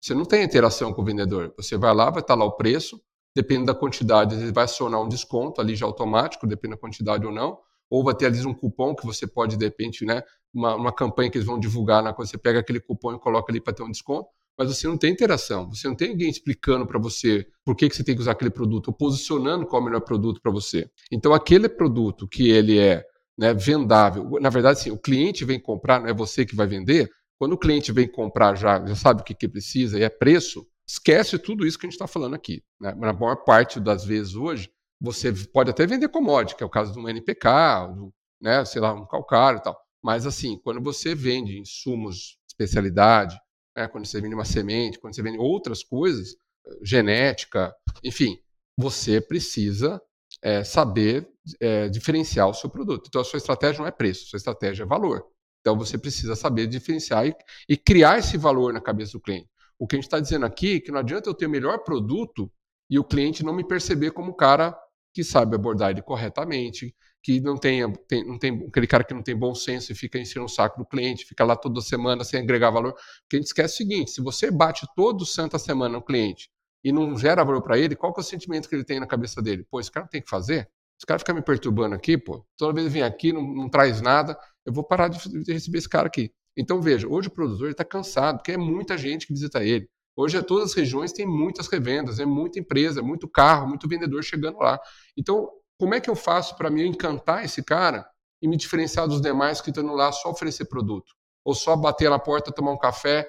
Você 0.00 0.14
não 0.14 0.24
tem 0.24 0.44
interação 0.44 0.92
com 0.92 1.02
o 1.02 1.04
vendedor. 1.04 1.52
Você 1.56 1.76
vai 1.76 1.94
lá, 1.94 2.10
vai 2.10 2.20
estar 2.20 2.34
lá 2.34 2.44
o 2.44 2.52
preço, 2.52 3.00
dependendo 3.34 3.66
da 3.66 3.74
quantidade, 3.74 4.34
ele 4.34 4.52
vai 4.52 4.64
acionar 4.64 5.02
um 5.02 5.08
desconto 5.08 5.60
ali 5.60 5.74
já 5.74 5.86
automático, 5.86 6.46
dependendo 6.46 6.76
da 6.76 6.80
quantidade 6.80 7.26
ou 7.26 7.32
não 7.32 7.58
ou 7.90 8.04
vai 8.04 8.14
ter 8.14 8.26
ali 8.26 8.44
um 8.44 8.54
cupom 8.54 8.94
que 8.94 9.06
você 9.06 9.26
pode, 9.26 9.56
de 9.56 9.64
repente, 9.64 10.04
né, 10.04 10.22
uma, 10.52 10.74
uma 10.74 10.92
campanha 10.92 11.30
que 11.30 11.38
eles 11.38 11.46
vão 11.46 11.58
divulgar, 11.58 12.02
na 12.02 12.12
quando 12.12 12.28
você 12.28 12.38
pega 12.38 12.60
aquele 12.60 12.80
cupom 12.80 13.14
e 13.14 13.18
coloca 13.18 13.52
ali 13.52 13.60
para 13.60 13.72
ter 13.72 13.82
um 13.82 13.90
desconto, 13.90 14.28
mas 14.58 14.68
você 14.68 14.88
não 14.88 14.96
tem 14.96 15.12
interação, 15.12 15.68
você 15.68 15.86
não 15.86 15.94
tem 15.94 16.08
ninguém 16.08 16.30
explicando 16.30 16.86
para 16.86 16.98
você 16.98 17.46
por 17.64 17.76
que, 17.76 17.88
que 17.88 17.96
você 17.96 18.02
tem 18.02 18.14
que 18.14 18.22
usar 18.22 18.32
aquele 18.32 18.50
produto, 18.50 18.88
ou 18.88 18.94
posicionando 18.94 19.66
qual 19.66 19.80
é 19.80 19.82
o 19.82 19.84
melhor 19.86 20.00
produto 20.00 20.40
para 20.40 20.50
você. 20.50 20.88
Então, 21.12 21.34
aquele 21.34 21.68
produto 21.68 22.26
que 22.26 22.48
ele 22.48 22.78
é 22.78 23.04
né, 23.36 23.52
vendável, 23.52 24.38
na 24.40 24.48
verdade, 24.48 24.80
sim, 24.80 24.90
o 24.90 24.98
cliente 24.98 25.44
vem 25.44 25.60
comprar, 25.60 26.00
não 26.00 26.08
é 26.08 26.14
você 26.14 26.46
que 26.46 26.56
vai 26.56 26.66
vender, 26.66 27.10
quando 27.38 27.52
o 27.52 27.58
cliente 27.58 27.92
vem 27.92 28.08
comprar 28.08 28.56
já, 28.56 28.84
já 28.86 28.94
sabe 28.96 29.20
o 29.20 29.24
que, 29.24 29.34
que 29.34 29.46
precisa 29.46 29.98
e 29.98 30.02
é 30.02 30.08
preço, 30.08 30.66
esquece 30.88 31.38
tudo 31.38 31.66
isso 31.66 31.78
que 31.78 31.84
a 31.84 31.88
gente 31.88 31.94
está 31.94 32.06
falando 32.06 32.34
aqui. 32.34 32.62
Né? 32.80 32.94
Na 32.94 33.12
maior 33.12 33.36
parte 33.44 33.78
das 33.78 34.06
vezes 34.06 34.34
hoje, 34.34 34.70
você 35.00 35.32
pode 35.52 35.70
até 35.70 35.86
vender 35.86 36.08
commodity, 36.08 36.56
que 36.56 36.62
é 36.62 36.66
o 36.66 36.70
caso 36.70 36.92
de 36.92 36.98
um 36.98 37.08
NPK, 37.08 37.48
do, 37.94 38.12
né, 38.40 38.64
sei 38.64 38.80
lá, 38.80 38.92
um 38.92 39.06
calcário 39.06 39.58
e 39.58 39.62
tal. 39.62 39.78
Mas 40.02 40.26
assim, 40.26 40.58
quando 40.62 40.82
você 40.82 41.14
vende 41.14 41.58
insumos, 41.58 42.38
especialidade, 42.48 43.38
né, 43.76 43.88
quando 43.88 44.06
você 44.06 44.20
vende 44.20 44.34
uma 44.34 44.44
semente, 44.44 44.98
quando 44.98 45.14
você 45.14 45.22
vende 45.22 45.38
outras 45.38 45.82
coisas, 45.82 46.36
genética, 46.82 47.74
enfim, 48.02 48.38
você 48.76 49.20
precisa 49.20 50.00
é, 50.42 50.64
saber 50.64 51.28
é, 51.60 51.88
diferenciar 51.88 52.48
o 52.48 52.54
seu 52.54 52.68
produto. 52.68 53.06
Então 53.08 53.20
a 53.20 53.24
sua 53.24 53.38
estratégia 53.38 53.80
não 53.80 53.86
é 53.86 53.90
preço, 53.90 54.24
a 54.24 54.28
sua 54.30 54.36
estratégia 54.36 54.82
é 54.82 54.86
valor. 54.86 55.24
Então 55.60 55.76
você 55.76 55.98
precisa 55.98 56.36
saber 56.36 56.66
diferenciar 56.66 57.26
e, 57.26 57.34
e 57.68 57.76
criar 57.76 58.18
esse 58.18 58.36
valor 58.36 58.72
na 58.72 58.80
cabeça 58.80 59.12
do 59.12 59.20
cliente. 59.20 59.48
O 59.78 59.86
que 59.86 59.96
a 59.96 59.98
gente 59.98 60.06
está 60.06 60.20
dizendo 60.20 60.46
aqui 60.46 60.76
é 60.76 60.80
que 60.80 60.90
não 60.90 61.00
adianta 61.00 61.28
eu 61.28 61.34
ter 61.34 61.46
o 61.46 61.50
melhor 61.50 61.78
produto 61.78 62.50
e 62.88 62.98
o 62.98 63.04
cliente 63.04 63.44
não 63.44 63.52
me 63.52 63.66
perceber 63.66 64.12
como 64.12 64.34
cara 64.34 64.76
que 65.16 65.24
sabe 65.24 65.56
abordar 65.56 65.92
ele 65.92 66.02
corretamente, 66.02 66.94
que 67.22 67.40
não 67.40 67.56
tenha, 67.56 67.90
tem, 68.06 68.22
não 68.22 68.38
tem 68.38 68.66
aquele 68.68 68.86
cara 68.86 69.02
que 69.02 69.14
não 69.14 69.22
tem 69.22 69.34
bom 69.34 69.54
senso 69.54 69.90
e 69.90 69.94
fica 69.94 70.18
enchendo 70.18 70.44
o 70.44 70.48
saco 70.48 70.78
do 70.78 70.84
cliente, 70.84 71.24
fica 71.24 71.42
lá 71.42 71.56
toda 71.56 71.80
semana 71.80 72.22
sem 72.22 72.38
agregar 72.38 72.68
valor. 72.68 72.92
Porque 72.92 73.36
a 73.36 73.38
gente 73.38 73.46
esquece 73.46 73.72
o 73.72 73.76
seguinte: 73.78 74.10
se 74.10 74.20
você 74.20 74.50
bate 74.50 74.86
todo 74.94 75.24
santa 75.24 75.58
semana 75.58 75.94
no 75.94 76.04
cliente 76.04 76.50
e 76.84 76.92
não 76.92 77.16
gera 77.16 77.42
valor 77.42 77.62
para 77.62 77.78
ele, 77.78 77.96
qual 77.96 78.12
que 78.12 78.20
é 78.20 78.22
o 78.22 78.24
sentimento 78.24 78.68
que 78.68 78.74
ele 78.74 78.84
tem 78.84 79.00
na 79.00 79.06
cabeça 79.06 79.40
dele? 79.40 79.66
Pô, 79.70 79.80
esse 79.80 79.90
cara 79.90 80.06
tem 80.06 80.20
que 80.20 80.28
fazer? 80.28 80.68
Esse 80.98 81.06
cara 81.06 81.18
fica 81.18 81.32
me 81.32 81.40
perturbando 81.40 81.94
aqui, 81.94 82.18
pô, 82.18 82.46
toda 82.58 82.74
vez 82.74 82.92
vem 82.92 83.02
aqui, 83.02 83.32
não, 83.32 83.40
não 83.40 83.70
traz 83.70 84.02
nada, 84.02 84.38
eu 84.66 84.72
vou 84.72 84.84
parar 84.84 85.08
de, 85.08 85.18
de, 85.44 85.50
receber 85.50 85.78
esse 85.78 85.88
cara 85.88 86.08
aqui. 86.08 86.30
Então, 86.54 86.82
veja, 86.82 87.08
hoje 87.08 87.28
o 87.28 87.30
produtor 87.30 87.70
está 87.70 87.86
cansado, 87.86 88.36
porque 88.36 88.52
é 88.52 88.58
muita 88.58 88.98
gente 88.98 89.26
que 89.26 89.32
visita 89.32 89.64
ele. 89.64 89.88
Hoje, 90.16 90.42
todas 90.42 90.70
as 90.70 90.74
regiões 90.74 91.12
têm 91.12 91.26
muitas 91.26 91.68
revendas, 91.68 92.18
é 92.18 92.24
muita 92.24 92.58
empresa, 92.58 93.00
é 93.00 93.02
muito 93.02 93.28
carro, 93.28 93.68
muito 93.68 93.86
vendedor 93.86 94.24
chegando 94.24 94.58
lá. 94.58 94.80
Então, 95.14 95.50
como 95.78 95.94
é 95.94 96.00
que 96.00 96.08
eu 96.08 96.16
faço 96.16 96.56
para 96.56 96.70
me 96.70 96.86
encantar 96.86 97.44
esse 97.44 97.62
cara 97.62 98.08
e 98.40 98.48
me 98.48 98.56
diferenciar 98.56 99.06
dos 99.06 99.20
demais 99.20 99.60
que 99.60 99.68
estão 99.68 99.84
lá 99.94 100.10
só 100.10 100.30
oferecer 100.30 100.64
produto? 100.64 101.14
Ou 101.44 101.54
só 101.54 101.76
bater 101.76 102.08
na 102.08 102.18
porta, 102.18 102.50
tomar 102.50 102.72
um 102.72 102.78
café 102.78 103.28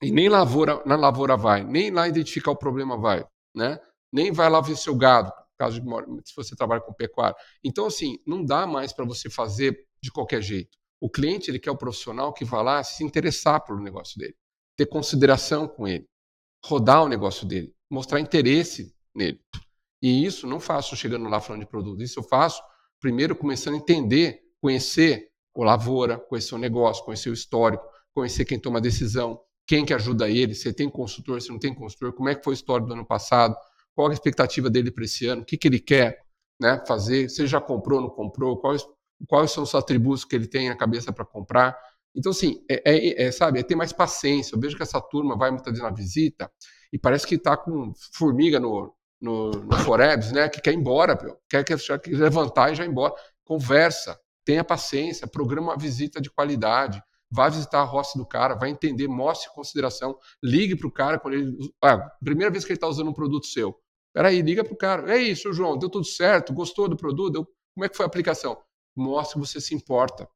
e 0.00 0.10
nem 0.10 0.30
lavoura, 0.30 0.82
na 0.86 0.96
lavoura 0.96 1.36
vai, 1.36 1.62
nem 1.64 1.90
lá 1.90 2.08
identificar 2.08 2.50
o 2.50 2.56
problema 2.56 2.96
vai, 2.96 3.24
né? 3.54 3.78
Nem 4.10 4.32
vai 4.32 4.48
lá 4.48 4.60
ver 4.62 4.76
seu 4.76 4.96
gado, 4.96 5.30
caso 5.58 5.80
de, 5.80 5.86
se 6.24 6.34
você 6.34 6.56
trabalha 6.56 6.80
com 6.80 6.94
pecuária. 6.94 7.36
Então, 7.62 7.86
assim, 7.86 8.18
não 8.26 8.42
dá 8.42 8.66
mais 8.66 8.92
para 8.92 9.04
você 9.04 9.28
fazer 9.28 9.86
de 10.02 10.10
qualquer 10.10 10.40
jeito. 10.40 10.78
O 10.98 11.10
cliente, 11.10 11.50
ele 11.50 11.58
quer 11.58 11.70
o 11.70 11.76
profissional 11.76 12.32
que 12.32 12.44
vai 12.44 12.64
lá 12.64 12.82
se 12.82 13.04
interessar 13.04 13.62
pelo 13.64 13.80
negócio 13.80 14.18
dele, 14.18 14.34
ter 14.76 14.86
consideração 14.86 15.68
com 15.68 15.86
ele 15.86 16.08
rodar 16.64 17.02
o 17.02 17.08
negócio 17.08 17.46
dele, 17.46 17.74
mostrar 17.90 18.20
interesse 18.20 18.94
nele. 19.14 19.40
E 20.00 20.24
isso 20.24 20.46
não 20.46 20.58
faço 20.58 20.96
chegando 20.96 21.28
lá 21.28 21.40
falando 21.40 21.62
de 21.62 21.68
produto. 21.68 22.02
Isso 22.02 22.18
eu 22.18 22.24
faço 22.24 22.62
primeiro 23.00 23.36
começando 23.36 23.74
a 23.74 23.78
entender, 23.78 24.40
conhecer 24.60 25.28
o 25.54 25.62
lavoura, 25.62 26.18
conhecer 26.18 26.54
o 26.54 26.58
negócio, 26.58 27.04
conhecer 27.04 27.30
o 27.30 27.34
histórico, 27.34 27.84
conhecer 28.14 28.44
quem 28.44 28.58
toma 28.58 28.78
a 28.78 28.82
decisão, 28.82 29.40
quem 29.66 29.84
que 29.84 29.94
ajuda 29.94 30.28
ele, 30.28 30.54
se 30.54 30.72
tem 30.72 30.88
consultor, 30.88 31.40
se 31.40 31.50
não 31.50 31.58
tem 31.58 31.74
consultor, 31.74 32.12
como 32.12 32.28
é 32.28 32.34
que 32.34 32.42
foi 32.42 32.52
a 32.52 32.54
história 32.54 32.86
do 32.86 32.92
ano 32.92 33.06
passado, 33.06 33.56
qual 33.94 34.10
a 34.10 34.12
expectativa 34.12 34.70
dele 34.70 34.90
para 34.90 35.04
esse 35.04 35.26
ano, 35.26 35.42
o 35.42 35.44
que, 35.44 35.56
que 35.56 35.68
ele 35.68 35.78
quer 35.78 36.22
né, 36.60 36.82
fazer, 36.86 37.28
se 37.28 37.42
ele 37.42 37.48
já 37.48 37.60
comprou, 37.60 38.00
não 38.00 38.08
comprou, 38.08 38.56
quais, 38.56 38.86
quais 39.28 39.50
são 39.50 39.62
os 39.62 39.74
atributos 39.74 40.24
que 40.24 40.34
ele 40.34 40.46
tem 40.46 40.68
na 40.68 40.76
cabeça 40.76 41.12
para 41.12 41.24
comprar. 41.24 41.76
Então, 42.14 42.30
assim, 42.30 42.62
é, 42.70 42.82
é, 42.84 43.24
é, 43.24 43.32
sabe, 43.32 43.60
é 43.60 43.62
ter 43.62 43.74
mais 43.74 43.92
paciência. 43.92 44.54
Eu 44.54 44.60
vejo 44.60 44.76
que 44.76 44.82
essa 44.82 45.00
turma 45.00 45.36
vai 45.36 45.50
muitas 45.50 45.72
vezes 45.72 45.82
na 45.82 45.90
visita 45.90 46.50
e 46.92 46.98
parece 46.98 47.26
que 47.26 47.36
está 47.36 47.56
com 47.56 47.92
formiga 48.12 48.60
no, 48.60 48.94
no, 49.20 49.50
no 49.50 49.76
Forebs, 49.78 50.32
né? 50.32 50.48
Que 50.48 50.60
quer 50.60 50.72
ir 50.72 50.76
embora, 50.76 51.16
quer, 51.48 51.64
quer, 51.64 51.78
quer 51.78 52.10
levantar 52.10 52.72
e 52.72 52.74
já 52.74 52.84
ir 52.84 52.88
embora. 52.88 53.14
conversa, 53.44 54.18
tenha 54.44 54.64
paciência, 54.64 55.26
programa 55.26 55.72
uma 55.72 55.78
visita 55.78 56.20
de 56.20 56.30
qualidade, 56.30 57.02
vá 57.30 57.48
visitar 57.48 57.80
a 57.80 57.84
roça 57.84 58.18
do 58.18 58.26
cara, 58.26 58.54
vai 58.54 58.68
entender, 58.68 59.08
mostre 59.08 59.50
consideração, 59.54 60.18
ligue 60.42 60.76
para 60.76 60.86
o 60.86 60.92
cara 60.92 61.18
quando 61.18 61.34
ele. 61.34 61.56
Ah, 61.82 61.98
primeira 62.22 62.50
vez 62.50 62.64
que 62.64 62.72
ele 62.72 62.76
está 62.76 62.88
usando 62.88 63.08
um 63.08 63.14
produto 63.14 63.46
seu. 63.46 63.74
Peraí, 64.12 64.42
liga 64.42 64.62
para 64.62 64.74
o 64.74 64.76
cara. 64.76 65.16
É 65.16 65.18
isso, 65.18 65.52
João, 65.52 65.78
deu 65.78 65.88
tudo 65.88 66.04
certo, 66.04 66.52
gostou 66.52 66.88
do 66.88 66.96
produto? 66.96 67.48
Como 67.74 67.84
é 67.84 67.88
que 67.88 67.96
foi 67.96 68.04
a 68.04 68.06
aplicação? 68.06 68.58
Mostre 68.94 69.40
que 69.40 69.46
você 69.46 69.60
se 69.60 69.74
importa. 69.74 70.28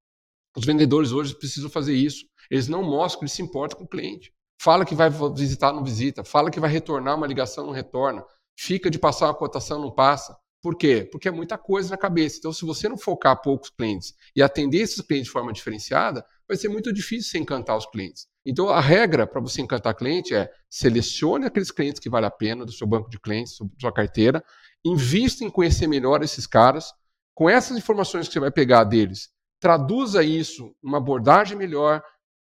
Os 0.57 0.65
vendedores 0.65 1.13
hoje 1.13 1.35
precisam 1.35 1.69
fazer 1.69 1.95
isso. 1.95 2.25
Eles 2.51 2.67
não 2.67 2.83
mostram 2.83 3.21
que 3.21 3.25
eles 3.25 3.33
se 3.33 3.43
importam 3.43 3.79
com 3.79 3.85
o 3.85 3.89
cliente. 3.89 4.33
Fala 4.61 4.87
que 4.87 4.95
vai 4.95 5.11
visitar, 5.35 5.73
não 5.73 5.85
visita. 5.85 6.25
Fala 6.25 6.51
que 6.51 6.59
vai 6.59 6.71
retornar 6.71 7.15
uma 7.15 7.27
ligação, 7.27 7.67
não 7.67 7.73
retorna. 7.73 8.25
Fica 8.59 8.91
de 8.91 8.99
passar 8.99 9.27
uma 9.27 9.35
cotação, 9.35 9.81
não 9.81 9.91
passa. 9.91 10.37
Por 10.63 10.77
quê? 10.77 11.07
Porque 11.13 11.29
é 11.29 11.31
muita 11.31 11.59
coisa 11.59 11.91
na 11.91 11.97
cabeça. 11.97 12.39
Então, 12.39 12.53
se 12.53 12.65
você 12.65 12.89
não 12.89 12.97
focar 12.97 13.41
poucos 13.43 13.69
clientes 13.71 14.15
e 14.35 14.43
atender 14.43 14.79
esses 14.79 15.01
clientes 15.03 15.27
de 15.27 15.33
forma 15.33 15.53
diferenciada, 15.53 16.25
vai 16.49 16.57
ser 16.57 16.69
muito 16.69 16.93
difícil 16.93 17.31
você 17.31 17.39
encantar 17.39 17.77
os 17.77 17.87
clientes. 17.87 18.27
Então, 18.45 18.69
a 18.71 18.81
regra 18.81 19.27
para 19.27 19.41
você 19.41 19.61
encantar 19.61 19.95
cliente 19.95 20.35
é 20.35 20.51
selecione 20.71 21.45
aqueles 21.45 21.71
clientes 21.71 22.01
que 22.01 22.09
vale 22.09 22.27
a 22.27 22.31
pena 22.31 22.65
do 22.65 22.73
seu 22.73 22.87
banco 22.87 23.11
de 23.11 23.21
clientes, 23.21 23.59
da 23.59 23.67
sua 23.79 23.93
carteira, 23.93 24.43
invista 24.85 25.45
em 25.45 25.51
conhecer 25.51 25.87
melhor 25.87 26.23
esses 26.23 26.47
caras. 26.47 26.93
Com 27.35 27.51
essas 27.51 27.77
informações 27.77 28.27
que 28.27 28.33
você 28.33 28.41
vai 28.41 28.51
pegar 28.51 28.85
deles, 28.85 29.29
traduza 29.61 30.23
isso 30.23 30.75
numa 30.83 30.99
abordagem 30.99 31.57
melhor, 31.57 32.03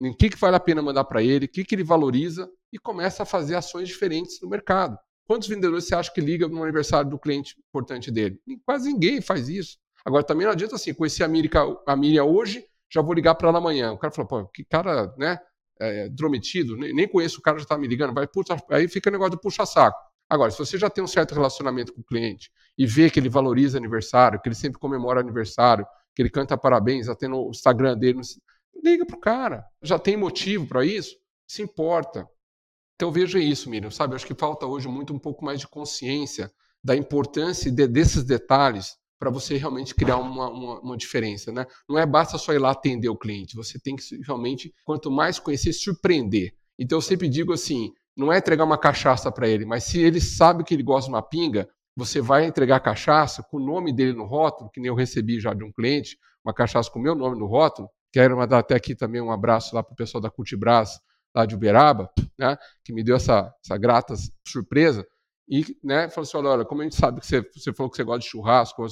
em 0.02 0.14
que, 0.14 0.30
que 0.30 0.38
vale 0.38 0.56
a 0.56 0.60
pena 0.60 0.82
mandar 0.82 1.04
para 1.04 1.24
ele, 1.24 1.46
o 1.46 1.50
que, 1.50 1.64
que 1.64 1.76
ele 1.76 1.84
valoriza 1.84 2.50
e 2.72 2.80
começa 2.80 3.24
a 3.24 3.26
fazer 3.26 3.56
ações 3.56 3.88
diferentes 3.88 4.42
no 4.42 4.50
mercado. 4.50 4.98
Quantos 5.26 5.48
vendedores 5.48 5.86
você 5.86 5.96
acha 5.96 6.12
que 6.12 6.20
liga 6.20 6.48
no 6.48 6.64
aniversário 6.64 7.10
do 7.10 7.18
cliente 7.18 7.56
importante 7.70 8.12
dele? 8.12 8.40
Quase 8.66 8.92
ninguém 8.92 9.22
faz 9.22 9.48
isso. 9.48 9.78
Agora, 10.06 10.24
também 10.24 10.46
não 10.46 10.52
adianta 10.52 10.76
assim, 10.76 10.94
conhecer 10.94 11.24
a 11.24 11.28
Miriam, 11.28 11.78
a 11.88 11.96
Miriam 11.96 12.26
hoje, 12.26 12.66
já 12.92 13.02
vou 13.02 13.14
ligar 13.14 13.36
para 13.36 13.48
ela 13.48 13.60
amanhã. 13.60 13.94
O 13.94 13.98
cara 13.98 14.14
fala, 14.14 14.28
pô, 14.28 14.46
que 14.48 14.66
cara, 14.66 15.14
né, 15.18 15.40
é, 15.80 16.10
drometido, 16.10 16.76
nem, 16.76 16.94
nem 16.94 17.08
conheço 17.08 17.40
o 17.40 17.42
cara, 17.42 17.58
já 17.58 17.64
está 17.64 17.78
me 17.78 17.88
ligando, 17.88 18.14
vai, 18.14 18.28
puxa, 18.28 18.58
aí 18.70 18.88
fica 18.88 19.10
o 19.10 19.14
negócio 19.14 19.32
do 19.32 19.40
puxa-saco. 19.40 19.98
Agora, 20.30 20.52
se 20.52 20.58
você 20.58 20.78
já 20.78 20.90
tem 20.90 21.04
um 21.04 21.08
certo 21.08 21.34
relacionamento 21.34 21.94
com 21.94 22.02
o 22.02 22.04
cliente 22.04 22.52
e 22.78 22.86
vê 22.86 23.10
que 23.10 23.20
ele 23.20 23.30
valoriza 23.30 23.78
aniversário, 23.78 24.42
que 24.42 24.48
ele 24.48 24.56
sempre 24.56 24.80
comemora 24.80 25.20
aniversário, 25.20 25.86
que 26.16 26.22
ele 26.22 26.30
canta 26.30 26.58
parabéns, 26.58 27.10
até 27.10 27.28
no 27.28 27.50
Instagram 27.50 27.98
dele, 27.98 28.22
liga 28.84 29.06
pro 29.06 29.20
cara. 29.20 29.66
Já 29.82 29.98
tem 29.98 30.18
motivo 30.18 30.68
para 30.68 30.86
isso? 30.86 31.16
Se 31.48 31.62
importa. 31.62 32.28
Então 32.96 33.12
veja 33.12 33.40
isso, 33.40 33.70
Miriam, 33.70 33.92
sabe? 33.92 34.16
Acho 34.16 34.26
que 34.26 34.36
falta 34.36 34.66
hoje 34.66 34.88
muito 34.88 35.14
um 35.14 35.20
pouco 35.20 35.44
mais 35.44 35.60
de 35.60 35.68
consciência 35.68 36.52
da 36.84 36.96
importância 36.96 37.72
de, 37.72 37.88
desses 37.88 38.24
detalhes 38.24 38.96
para 39.18 39.30
você 39.30 39.56
realmente 39.56 39.96
criar 39.96 40.18
uma, 40.18 40.50
uma, 40.50 40.80
uma, 40.82 40.98
diferença, 40.98 41.50
né? 41.52 41.66
Não 41.88 41.98
é 41.98 42.06
basta 42.06 42.38
só 42.38 42.54
ir 42.54 42.60
lá 42.60 42.72
atender 42.72 43.08
o 43.08 43.16
cliente, 43.16 43.56
você 43.56 43.80
tem 43.80 43.96
que 43.96 44.04
realmente, 44.26 44.74
quanto 44.84 45.10
mais 45.10 45.40
conhecer, 45.40 45.72
surpreender. 45.72 46.54
Então 46.78 46.98
eu 46.98 47.02
sempre 47.02 47.30
digo 47.30 47.54
assim, 47.54 47.94
não 48.18 48.34
é 48.34 48.38
entregar 48.38 48.66
uma 48.66 48.78
cachaça 48.78 49.32
para 49.32 49.48
ele, 49.48 49.66
mas 49.66 49.86
se 49.86 50.00
ele 50.00 50.20
sabe 50.20 50.64
que 50.66 50.74
ele 50.74 50.84
gosta 50.84 51.10
de 51.10 51.16
uma 51.16 51.22
pinga, 51.22 51.70
você 51.96 52.22
vai 52.22 52.46
entregar 52.46 52.80
cachaça 52.80 53.44
com 53.44 53.58
o 53.58 53.60
nome 53.60 53.94
dele 53.94 54.14
no 54.14 54.26
rótulo, 54.26 54.70
que 54.70 54.80
nem 54.80 54.90
eu 54.90 54.96
recebi 54.96 55.40
já 55.40 55.54
de 55.54 55.64
um 55.64 55.72
cliente, 55.72 56.18
uma 56.44 56.54
cachaça 56.54 56.90
com 56.90 57.00
o 57.00 57.02
meu 57.02 57.16
nome 57.16 57.38
no 57.38 57.46
rótulo. 57.46 57.90
Quero 58.12 58.38
mandar 58.38 58.60
até 58.60 58.76
aqui 58.76 58.96
também 58.96 59.22
um 59.22 59.32
abraço 59.32 59.76
lá 59.76 59.84
para 59.84 59.94
o 59.94 59.96
pessoal 59.96 60.22
da 60.22 60.30
Cultibras, 60.30 61.00
lá 61.36 61.46
de 61.46 61.56
Uberaba, 61.56 62.10
né, 62.38 62.58
que 62.84 62.94
me 62.94 63.04
deu 63.04 63.16
essa, 63.16 63.54
essa 63.64 63.78
grata 63.78 64.14
surpresa. 64.48 65.06
E 65.48 65.78
né, 65.84 66.10
falou 66.10 66.24
assim: 66.28 66.38
olha, 66.38 66.66
como 66.66 66.82
a 66.82 66.84
gente 66.84 66.96
sabe 66.96 67.20
que 67.20 67.28
você, 67.28 67.42
você 67.42 67.74
falou 67.74 67.90
que 67.90 67.98
você 67.98 68.04
gosta 68.04 68.20
de 68.20 68.28
churrasco, 68.28 68.86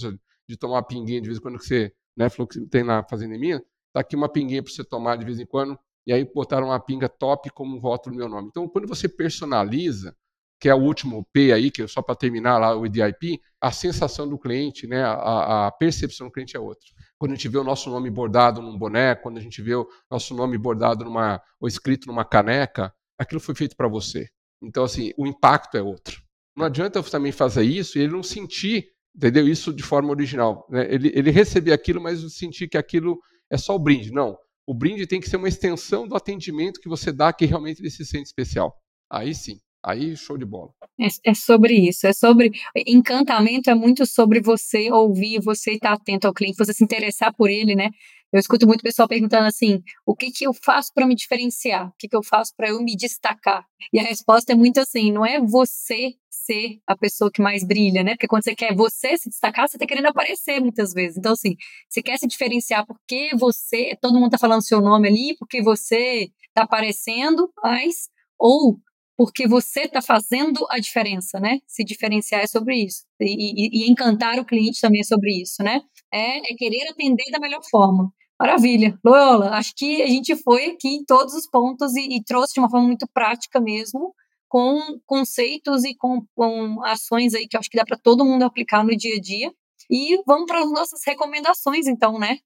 de 0.48 0.58
tomar 0.58 0.84
pinguinha 0.84 1.22
de 1.22 1.28
vez 1.28 1.38
em 1.38 1.42
quando, 1.42 1.58
que 1.58 1.66
você 1.66 1.94
né, 2.16 2.30
falou 2.30 2.48
que 2.48 2.60
tem 2.68 2.84
na 2.84 3.04
fazenda 3.04 3.38
minha, 3.38 3.64
tá 3.94 4.02
aqui 4.02 4.16
uma 4.16 4.30
pinguinha 4.30 4.62
para 4.62 4.72
você 4.72 4.84
tomar 4.84 5.16
de 5.18 5.26
vez 5.26 5.40
em 5.40 5.46
quando. 5.46 5.78
E 6.06 6.12
aí 6.12 6.26
botaram 6.26 6.68
uma 6.68 6.80
pinga 6.80 7.08
top 7.08 7.50
como 7.52 7.78
rótulo 7.78 8.16
no 8.16 8.20
meu 8.20 8.30
nome. 8.30 8.48
Então, 8.48 8.68
quando 8.68 8.88
você 8.88 9.08
personaliza, 9.08 10.16
que 10.62 10.70
é 10.70 10.76
o 10.76 10.80
último 10.80 11.26
P 11.34 11.52
aí, 11.52 11.72
que 11.72 11.82
é 11.82 11.88
só 11.88 12.04
para 12.04 12.16
terminar 12.16 12.60
lá 12.60 12.78
o 12.78 12.86
IDIP, 12.86 13.42
a 13.60 13.72
sensação 13.72 14.30
do 14.30 14.38
cliente, 14.38 14.86
né, 14.86 15.02
a, 15.04 15.66
a, 15.66 15.72
percepção 15.72 16.28
do 16.28 16.32
cliente 16.32 16.56
é 16.56 16.60
outra. 16.60 16.88
Quando 17.18 17.32
a 17.32 17.36
gente 17.36 17.50
vê 17.50 17.58
o 17.58 17.64
nosso 17.64 17.90
nome 17.90 18.12
bordado 18.12 18.62
num 18.62 18.78
boné, 18.78 19.16
quando 19.16 19.40
a 19.40 19.42
gente 19.42 19.60
vê 19.60 19.74
o 19.74 19.88
nosso 20.10 20.36
nome 20.36 20.60
bordado 20.60 21.04
numa, 21.04 21.42
ou 21.60 21.68
escrito 21.68 22.06
numa 22.06 22.24
caneca, 22.24 22.94
aquilo 23.18 23.42
foi 23.42 23.56
feito 23.56 23.76
para 23.76 23.88
você. 23.88 24.28
Então, 24.62 24.84
assim, 24.84 25.12
o 25.18 25.26
impacto 25.26 25.78
é 25.78 25.82
outro. 25.82 26.22
Não 26.56 26.68
adianta 26.68 27.00
eu 27.00 27.04
também 27.04 27.32
fazer 27.32 27.64
isso 27.64 27.98
e 27.98 28.02
ele 28.04 28.14
não 28.14 28.22
sentir, 28.22 28.86
entendeu? 29.16 29.48
Isso 29.48 29.74
de 29.74 29.82
forma 29.82 30.12
original. 30.12 30.68
Né? 30.70 30.86
Ele, 30.94 31.12
ele 31.16 31.32
receber 31.32 31.74
aquilo, 31.74 32.00
mas 32.00 32.20
sentir 32.36 32.68
que 32.68 32.78
aquilo 32.78 33.20
é 33.50 33.58
só 33.58 33.76
o 33.76 33.80
brinde. 33.80 34.12
Não. 34.12 34.38
O 34.68 34.76
brinde 34.76 35.08
tem 35.08 35.20
que 35.20 35.28
ser 35.28 35.38
uma 35.38 35.48
extensão 35.48 36.08
do 36.08 36.16
atendimento 36.16 36.80
que 36.80 36.88
você 36.88 37.12
dá, 37.12 37.34
que 37.34 37.48
realmente 37.48 37.82
ele 37.82 37.90
se 37.90 38.06
sente 38.06 38.28
especial. 38.28 38.76
Aí 39.10 39.34
sim. 39.34 39.60
Aí, 39.84 40.16
show 40.16 40.38
de 40.38 40.46
bola. 40.46 40.72
É, 41.00 41.32
é, 41.32 41.34
sobre 41.34 41.74
isso, 41.74 42.06
é 42.06 42.14
sobre. 42.14 42.52
Encantamento 42.86 43.70
é 43.70 43.76
muito 43.76 44.06
sobre 44.06 44.40
você 44.40 44.92
ouvir, 44.92 45.42
você 45.42 45.72
estar 45.72 45.94
atento 45.94 46.28
ao 46.28 46.34
cliente, 46.34 46.58
você 46.58 46.74
se 46.74 46.84
interessar 46.84 47.34
por 47.36 47.50
ele, 47.50 47.76
né? 47.76 47.90
Eu 48.32 48.40
escuto 48.40 48.66
muito 48.68 48.82
pessoal 48.82 49.08
perguntando 49.08 49.48
assim: 49.48 49.82
o 50.06 50.16
que, 50.16 50.32
que 50.32 50.46
eu 50.46 50.54
faço 50.54 50.92
para 50.94 51.06
me 51.08 51.16
diferenciar? 51.16 51.88
O 51.90 51.94
que, 51.98 52.08
que 52.08 52.16
eu 52.16 52.24
faço 52.24 52.54
para 52.56 52.70
eu 52.70 52.82
me 52.82 52.96
destacar? 52.96 53.66
E 53.92 54.00
a 54.00 54.04
resposta 54.04 54.54
é 54.54 54.56
muito 54.56 54.80
assim: 54.80 55.12
não 55.12 55.26
é 55.26 55.40
você 55.40 56.14
ser 56.30 56.80
a 56.88 56.96
pessoa 56.96 57.32
que 57.32 57.42
mais 57.42 57.64
brilha, 57.64 58.04
né? 58.04 58.12
Porque 58.12 58.28
quando 58.28 58.44
você 58.44 58.56
quer 58.56 58.76
você 58.76 59.18
se 59.18 59.30
destacar, 59.30 59.68
você 59.68 59.78
está 59.78 59.86
querendo 59.86 60.08
aparecer 60.08 60.60
muitas 60.62 60.94
vezes. 60.94 61.18
Então, 61.18 61.34
assim, 61.34 61.56
você 61.90 62.02
quer 62.02 62.18
se 62.18 62.28
diferenciar 62.28 62.86
porque 62.86 63.32
você, 63.36 63.98
todo 64.02 64.14
mundo 64.14 64.28
está 64.28 64.38
falando 64.38 64.64
seu 64.64 64.80
nome 64.80 65.08
ali, 65.08 65.36
porque 65.38 65.62
você 65.62 66.30
está 66.50 66.64
aparecendo, 66.64 67.52
mas, 67.62 68.10
ou 68.40 68.80
porque 69.24 69.48
você 69.48 69.82
está 69.82 70.02
fazendo 70.02 70.66
a 70.72 70.80
diferença, 70.80 71.40
né? 71.40 71.60
Se 71.68 71.84
diferenciar 71.84 72.42
é 72.42 72.48
sobre 72.48 72.86
isso. 72.86 73.04
E, 73.20 73.28
e, 73.28 73.86
e, 73.86 73.92
encantar 73.92 74.40
o 74.40 74.46
cliente 74.46 74.82
também 74.82 75.02
é 75.02 75.04
sobre 75.04 75.30
isso, 75.40 75.62
né? 75.62 75.80
É, 76.12 76.40
é 76.40 76.56
querer 76.58 76.90
atender 76.90 77.30
da 77.32 77.40
melhor 77.40 77.62
forma. 77.70 78.12
Maravilha. 78.40 78.98
Loyola, 79.06 79.52
acho 79.52 79.74
que 79.78 80.02
a 80.02 80.08
gente 80.08 80.36
foi 80.38 80.72
aqui 80.72 80.88
em 80.88 81.06
todos 81.06 81.36
os 81.36 81.48
pontos 81.48 81.96
e, 81.96 82.18
e 82.18 82.24
trouxe 82.24 82.56
de 82.56 82.62
uma 82.62 82.70
forma 82.70 82.88
muito 82.88 83.08
prática 83.14 83.62
mesmo, 83.62 84.12
com 84.50 84.80
conceitos 85.06 85.84
e 85.84 85.96
com, 85.96 86.26
com 86.34 86.84
ações 86.84 87.36
aí 87.36 87.48
que 87.48 87.56
acho 87.56 87.70
que 87.70 87.78
dá 87.78 87.86
para 87.86 88.00
todo 88.00 88.26
mundo 88.26 88.42
aplicar 88.42 88.84
no 88.84 88.98
dia 88.98 89.18
a 89.18 89.22
dia. 89.22 89.54
E 89.88 90.20
vamos 90.26 90.48
para 90.48 90.62
as 90.62 90.72
nossas 90.72 91.02
recomendações, 91.06 91.86
então, 91.86 92.18
né? 92.18 92.40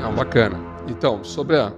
Ah, 0.00 0.12
bacana. 0.12 0.60
Então, 0.88 1.24
sobre 1.24 1.56
a, 1.56 1.74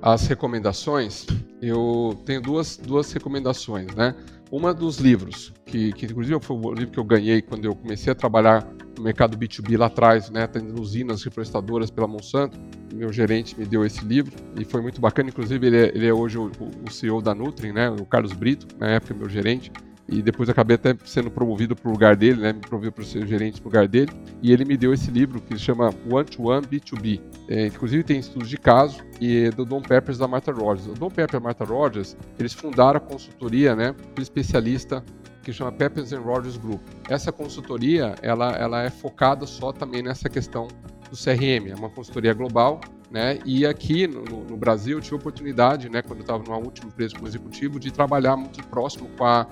as 0.00 0.26
recomendações, 0.26 1.26
eu 1.60 2.18
tenho 2.24 2.40
duas, 2.40 2.76
duas 2.76 3.10
recomendações, 3.12 3.94
né? 3.94 4.14
Uma 4.50 4.72
dos 4.72 4.98
livros, 4.98 5.52
que, 5.64 5.92
que 5.92 6.06
inclusive 6.06 6.38
foi 6.40 6.56
o 6.56 6.72
livro 6.72 6.92
que 6.92 6.98
eu 6.98 7.04
ganhei 7.04 7.42
quando 7.42 7.64
eu 7.64 7.74
comecei 7.74 8.12
a 8.12 8.14
trabalhar 8.14 8.64
no 8.96 9.02
mercado 9.02 9.36
B2B 9.36 9.76
lá 9.76 9.86
atrás, 9.86 10.30
né, 10.30 10.46
tendo 10.46 10.80
usinas 10.80 11.22
reflorestadoras 11.24 11.90
pela 11.90 12.06
Monsanto. 12.06 12.56
Meu 12.94 13.12
gerente 13.12 13.58
me 13.58 13.66
deu 13.66 13.84
esse 13.84 14.04
livro 14.04 14.32
e 14.56 14.64
foi 14.64 14.80
muito 14.80 15.00
bacana. 15.00 15.30
Inclusive, 15.30 15.66
ele 15.66 15.76
é, 15.76 15.88
ele 15.88 16.06
é 16.06 16.14
hoje 16.14 16.38
o, 16.38 16.50
o, 16.86 16.90
CEO 16.90 17.20
da 17.20 17.34
Nutri, 17.34 17.72
né, 17.72 17.90
o 17.90 18.06
Carlos 18.06 18.32
Brito, 18.32 18.68
na 18.78 18.88
época 18.90 19.14
meu 19.14 19.28
gerente 19.28 19.72
e 20.08 20.22
depois 20.22 20.48
acabei 20.48 20.76
até 20.76 20.96
sendo 21.04 21.30
promovido 21.30 21.74
para 21.74 21.88
o 21.88 21.92
lugar 21.92 22.16
dele, 22.16 22.40
né? 22.40 22.52
Me 22.52 22.60
promovi 22.60 22.90
para 22.90 23.04
ser 23.04 23.26
gerente 23.26 23.60
no 23.60 23.64
lugar 23.64 23.88
dele. 23.88 24.12
E 24.40 24.52
ele 24.52 24.64
me 24.64 24.76
deu 24.76 24.94
esse 24.94 25.10
livro 25.10 25.40
que 25.40 25.56
se 25.56 25.64
chama 25.64 25.92
One 26.08 26.24
to 26.24 26.48
One 26.48 26.66
B2B. 26.66 27.20
É, 27.48 27.66
inclusive 27.66 28.04
tem 28.04 28.18
estudos 28.18 28.48
de 28.48 28.56
caso 28.56 29.04
e 29.20 29.46
é 29.46 29.50
do 29.50 29.64
Don 29.64 29.82
Peppers 29.82 30.18
da 30.18 30.28
Martha 30.28 30.52
Rogers. 30.52 30.86
O 30.86 30.94
Don 30.94 31.08
Peppers 31.08 31.34
e 31.34 31.36
a 31.36 31.40
Martha 31.40 31.64
Rogers, 31.64 32.16
eles 32.38 32.52
fundaram 32.52 32.98
a 32.98 33.00
consultoria, 33.00 33.74
né? 33.74 33.94
Um 34.16 34.22
especialista 34.22 35.04
que 35.42 35.52
chama 35.52 35.72
Peppers 35.72 36.12
and 36.12 36.20
Rogers 36.20 36.56
Group. 36.56 36.80
Essa 37.08 37.32
consultoria, 37.32 38.14
ela, 38.22 38.52
ela 38.52 38.82
é 38.82 38.90
focada 38.90 39.46
só 39.46 39.72
também 39.72 40.02
nessa 40.02 40.28
questão 40.28 40.68
do 41.10 41.16
CRM. 41.16 41.70
É 41.70 41.74
uma 41.74 41.90
consultoria 41.90 42.32
global 42.32 42.80
né? 43.10 43.38
E 43.44 43.64
aqui 43.64 44.06
no, 44.06 44.22
no, 44.24 44.56
Brasil 44.56 44.98
eu 44.98 45.00
tive 45.00 45.14
a 45.14 45.18
oportunidade, 45.18 45.88
né, 45.88 46.02
quando 46.02 46.18
eu 46.18 46.22
estava 46.22 46.42
numa 46.42 46.58
última 46.58 46.88
empresa 46.88 47.14
como 47.14 47.26
executivo, 47.26 47.78
de 47.78 47.90
trabalhar 47.90 48.36
muito 48.36 48.62
próximo 48.66 49.08
com 49.16 49.24
a 49.24 49.46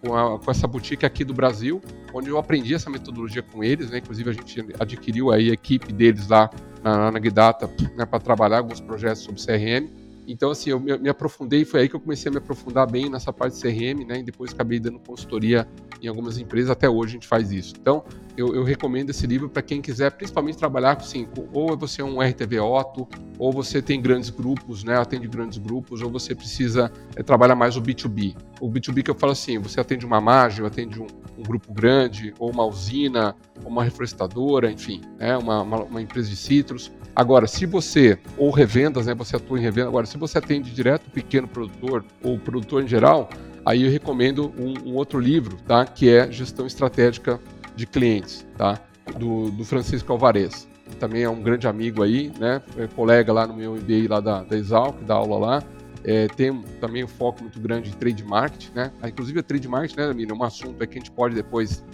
com, 0.00 0.14
a, 0.14 0.38
com, 0.38 0.50
essa 0.50 0.66
boutique 0.66 1.04
aqui 1.04 1.24
do 1.24 1.34
Brasil, 1.34 1.80
onde 2.12 2.28
eu 2.28 2.38
aprendi 2.38 2.74
essa 2.74 2.90
metodologia 2.90 3.42
com 3.42 3.62
eles, 3.62 3.90
né? 3.90 3.98
Inclusive 3.98 4.30
a 4.30 4.32
gente 4.32 4.66
adquiriu 4.78 5.30
aí 5.30 5.50
a 5.50 5.52
equipe 5.52 5.92
deles 5.92 6.28
lá 6.28 6.50
na, 6.82 7.10
na 7.10 7.18
Guidata 7.18 7.68
né, 7.96 8.04
para 8.06 8.18
trabalhar 8.20 8.58
alguns 8.58 8.80
projetos 8.80 9.22
sobre 9.22 9.40
CRM. 9.44 9.88
Então, 10.28 10.50
assim, 10.50 10.68
eu 10.68 10.78
me, 10.78 10.96
me, 10.98 11.08
aprofundei, 11.08 11.64
foi 11.64 11.80
aí 11.80 11.88
que 11.88 11.96
eu 11.96 12.00
comecei 12.00 12.28
a 12.28 12.32
me 12.32 12.36
aprofundar 12.36 12.88
bem 12.88 13.08
nessa 13.08 13.32
parte 13.32 13.54
de 13.54 13.62
CRM, 13.62 14.06
né? 14.06 14.18
E 14.18 14.22
depois 14.22 14.52
acabei 14.52 14.78
dando 14.78 14.98
consultoria 14.98 15.66
em 16.02 16.06
algumas 16.06 16.38
empresas, 16.38 16.70
até 16.70 16.88
hoje 16.88 17.12
a 17.12 17.14
gente 17.14 17.26
faz 17.26 17.50
isso. 17.50 17.74
Então, 17.80 18.04
eu, 18.36 18.54
eu 18.54 18.62
recomendo 18.62 19.10
esse 19.10 19.26
livro 19.26 19.48
para 19.48 19.62
quem 19.62 19.80
quiser, 19.80 20.12
principalmente 20.12 20.58
trabalhar 20.58 20.96
com, 20.96 21.02
assim, 21.02 21.26
ou 21.52 21.76
você 21.76 22.02
é 22.02 22.04
um 22.04 22.20
RTV 22.20 22.60
Otto, 22.60 23.08
ou 23.38 23.50
você 23.50 23.80
tem 23.80 24.00
grandes 24.00 24.28
grupos, 24.28 24.84
né? 24.84 24.98
Atende 24.98 25.26
grandes 25.26 25.56
grupos, 25.56 26.02
ou 26.02 26.10
você 26.10 26.34
precisa 26.34 26.92
é, 27.16 27.22
trabalhar 27.22 27.54
mais 27.54 27.76
o 27.76 27.82
B2B. 27.82 28.36
O 28.60 28.70
B2B 28.70 29.02
que 29.02 29.10
eu 29.10 29.14
falo 29.14 29.32
assim, 29.32 29.58
você 29.58 29.80
atende 29.80 30.04
uma 30.04 30.20
margem, 30.20 30.64
atende 30.64 31.00
um, 31.00 31.06
um 31.38 31.42
grupo 31.42 31.72
grande, 31.72 32.34
ou 32.38 32.50
uma 32.50 32.64
usina, 32.64 33.34
ou 33.64 33.70
uma 33.70 33.82
reflorestadora, 33.82 34.70
enfim, 34.70 35.00
é 35.18 35.36
uma, 35.36 35.62
uma, 35.62 35.84
uma, 35.84 36.02
empresa 36.02 36.28
de 36.28 36.36
citros. 36.36 36.92
Agora, 37.18 37.48
se 37.48 37.66
você, 37.66 38.16
ou 38.36 38.52
revendas, 38.52 39.06
né, 39.06 39.12
você 39.12 39.34
atua 39.34 39.58
em 39.58 39.60
revenda, 39.60 39.88
agora, 39.88 40.06
se 40.06 40.16
você 40.16 40.38
atende 40.38 40.70
direto 40.70 41.10
pequeno 41.10 41.48
produtor, 41.48 42.04
ou 42.22 42.38
produtor 42.38 42.84
em 42.84 42.86
geral, 42.86 43.28
aí 43.66 43.82
eu 43.82 43.90
recomendo 43.90 44.54
um, 44.56 44.90
um 44.90 44.94
outro 44.94 45.18
livro, 45.18 45.56
tá, 45.66 45.84
que 45.84 46.08
é 46.08 46.30
Gestão 46.30 46.64
Estratégica 46.64 47.40
de 47.74 47.88
Clientes, 47.88 48.46
tá, 48.56 48.80
do, 49.18 49.50
do 49.50 49.64
Francisco 49.64 50.12
Alvarez 50.12 50.68
também 51.00 51.22
é 51.22 51.28
um 51.28 51.42
grande 51.42 51.66
amigo 51.66 52.02
aí, 52.02 52.32
né? 52.38 52.62
É 52.76 52.86
colega 52.86 53.32
lá 53.32 53.46
no 53.46 53.54
meu 53.54 53.74
MBA 53.74 54.08
lá 54.08 54.20
da, 54.20 54.42
da 54.42 54.56
Exalc, 54.56 55.02
da 55.04 55.14
aula 55.14 55.38
lá. 55.38 55.62
É, 56.04 56.28
tem 56.28 56.62
também 56.80 57.04
um 57.04 57.08
foco 57.08 57.42
muito 57.42 57.60
grande 57.60 57.90
em 57.90 57.92
trade 57.92 58.24
marketing, 58.24 58.72
né? 58.74 58.92
Ah, 59.02 59.08
inclusive 59.08 59.38
a 59.40 59.42
trade 59.42 59.68
marketing, 59.68 60.00
né, 60.00 60.14
Miriam, 60.14 60.34
é 60.34 60.38
um 60.38 60.42
assunto 60.44 60.82
é 60.82 60.86
que 60.86 60.96
a 60.96 61.00
gente 61.00 61.10
pode 61.10 61.34
depois 61.34 61.84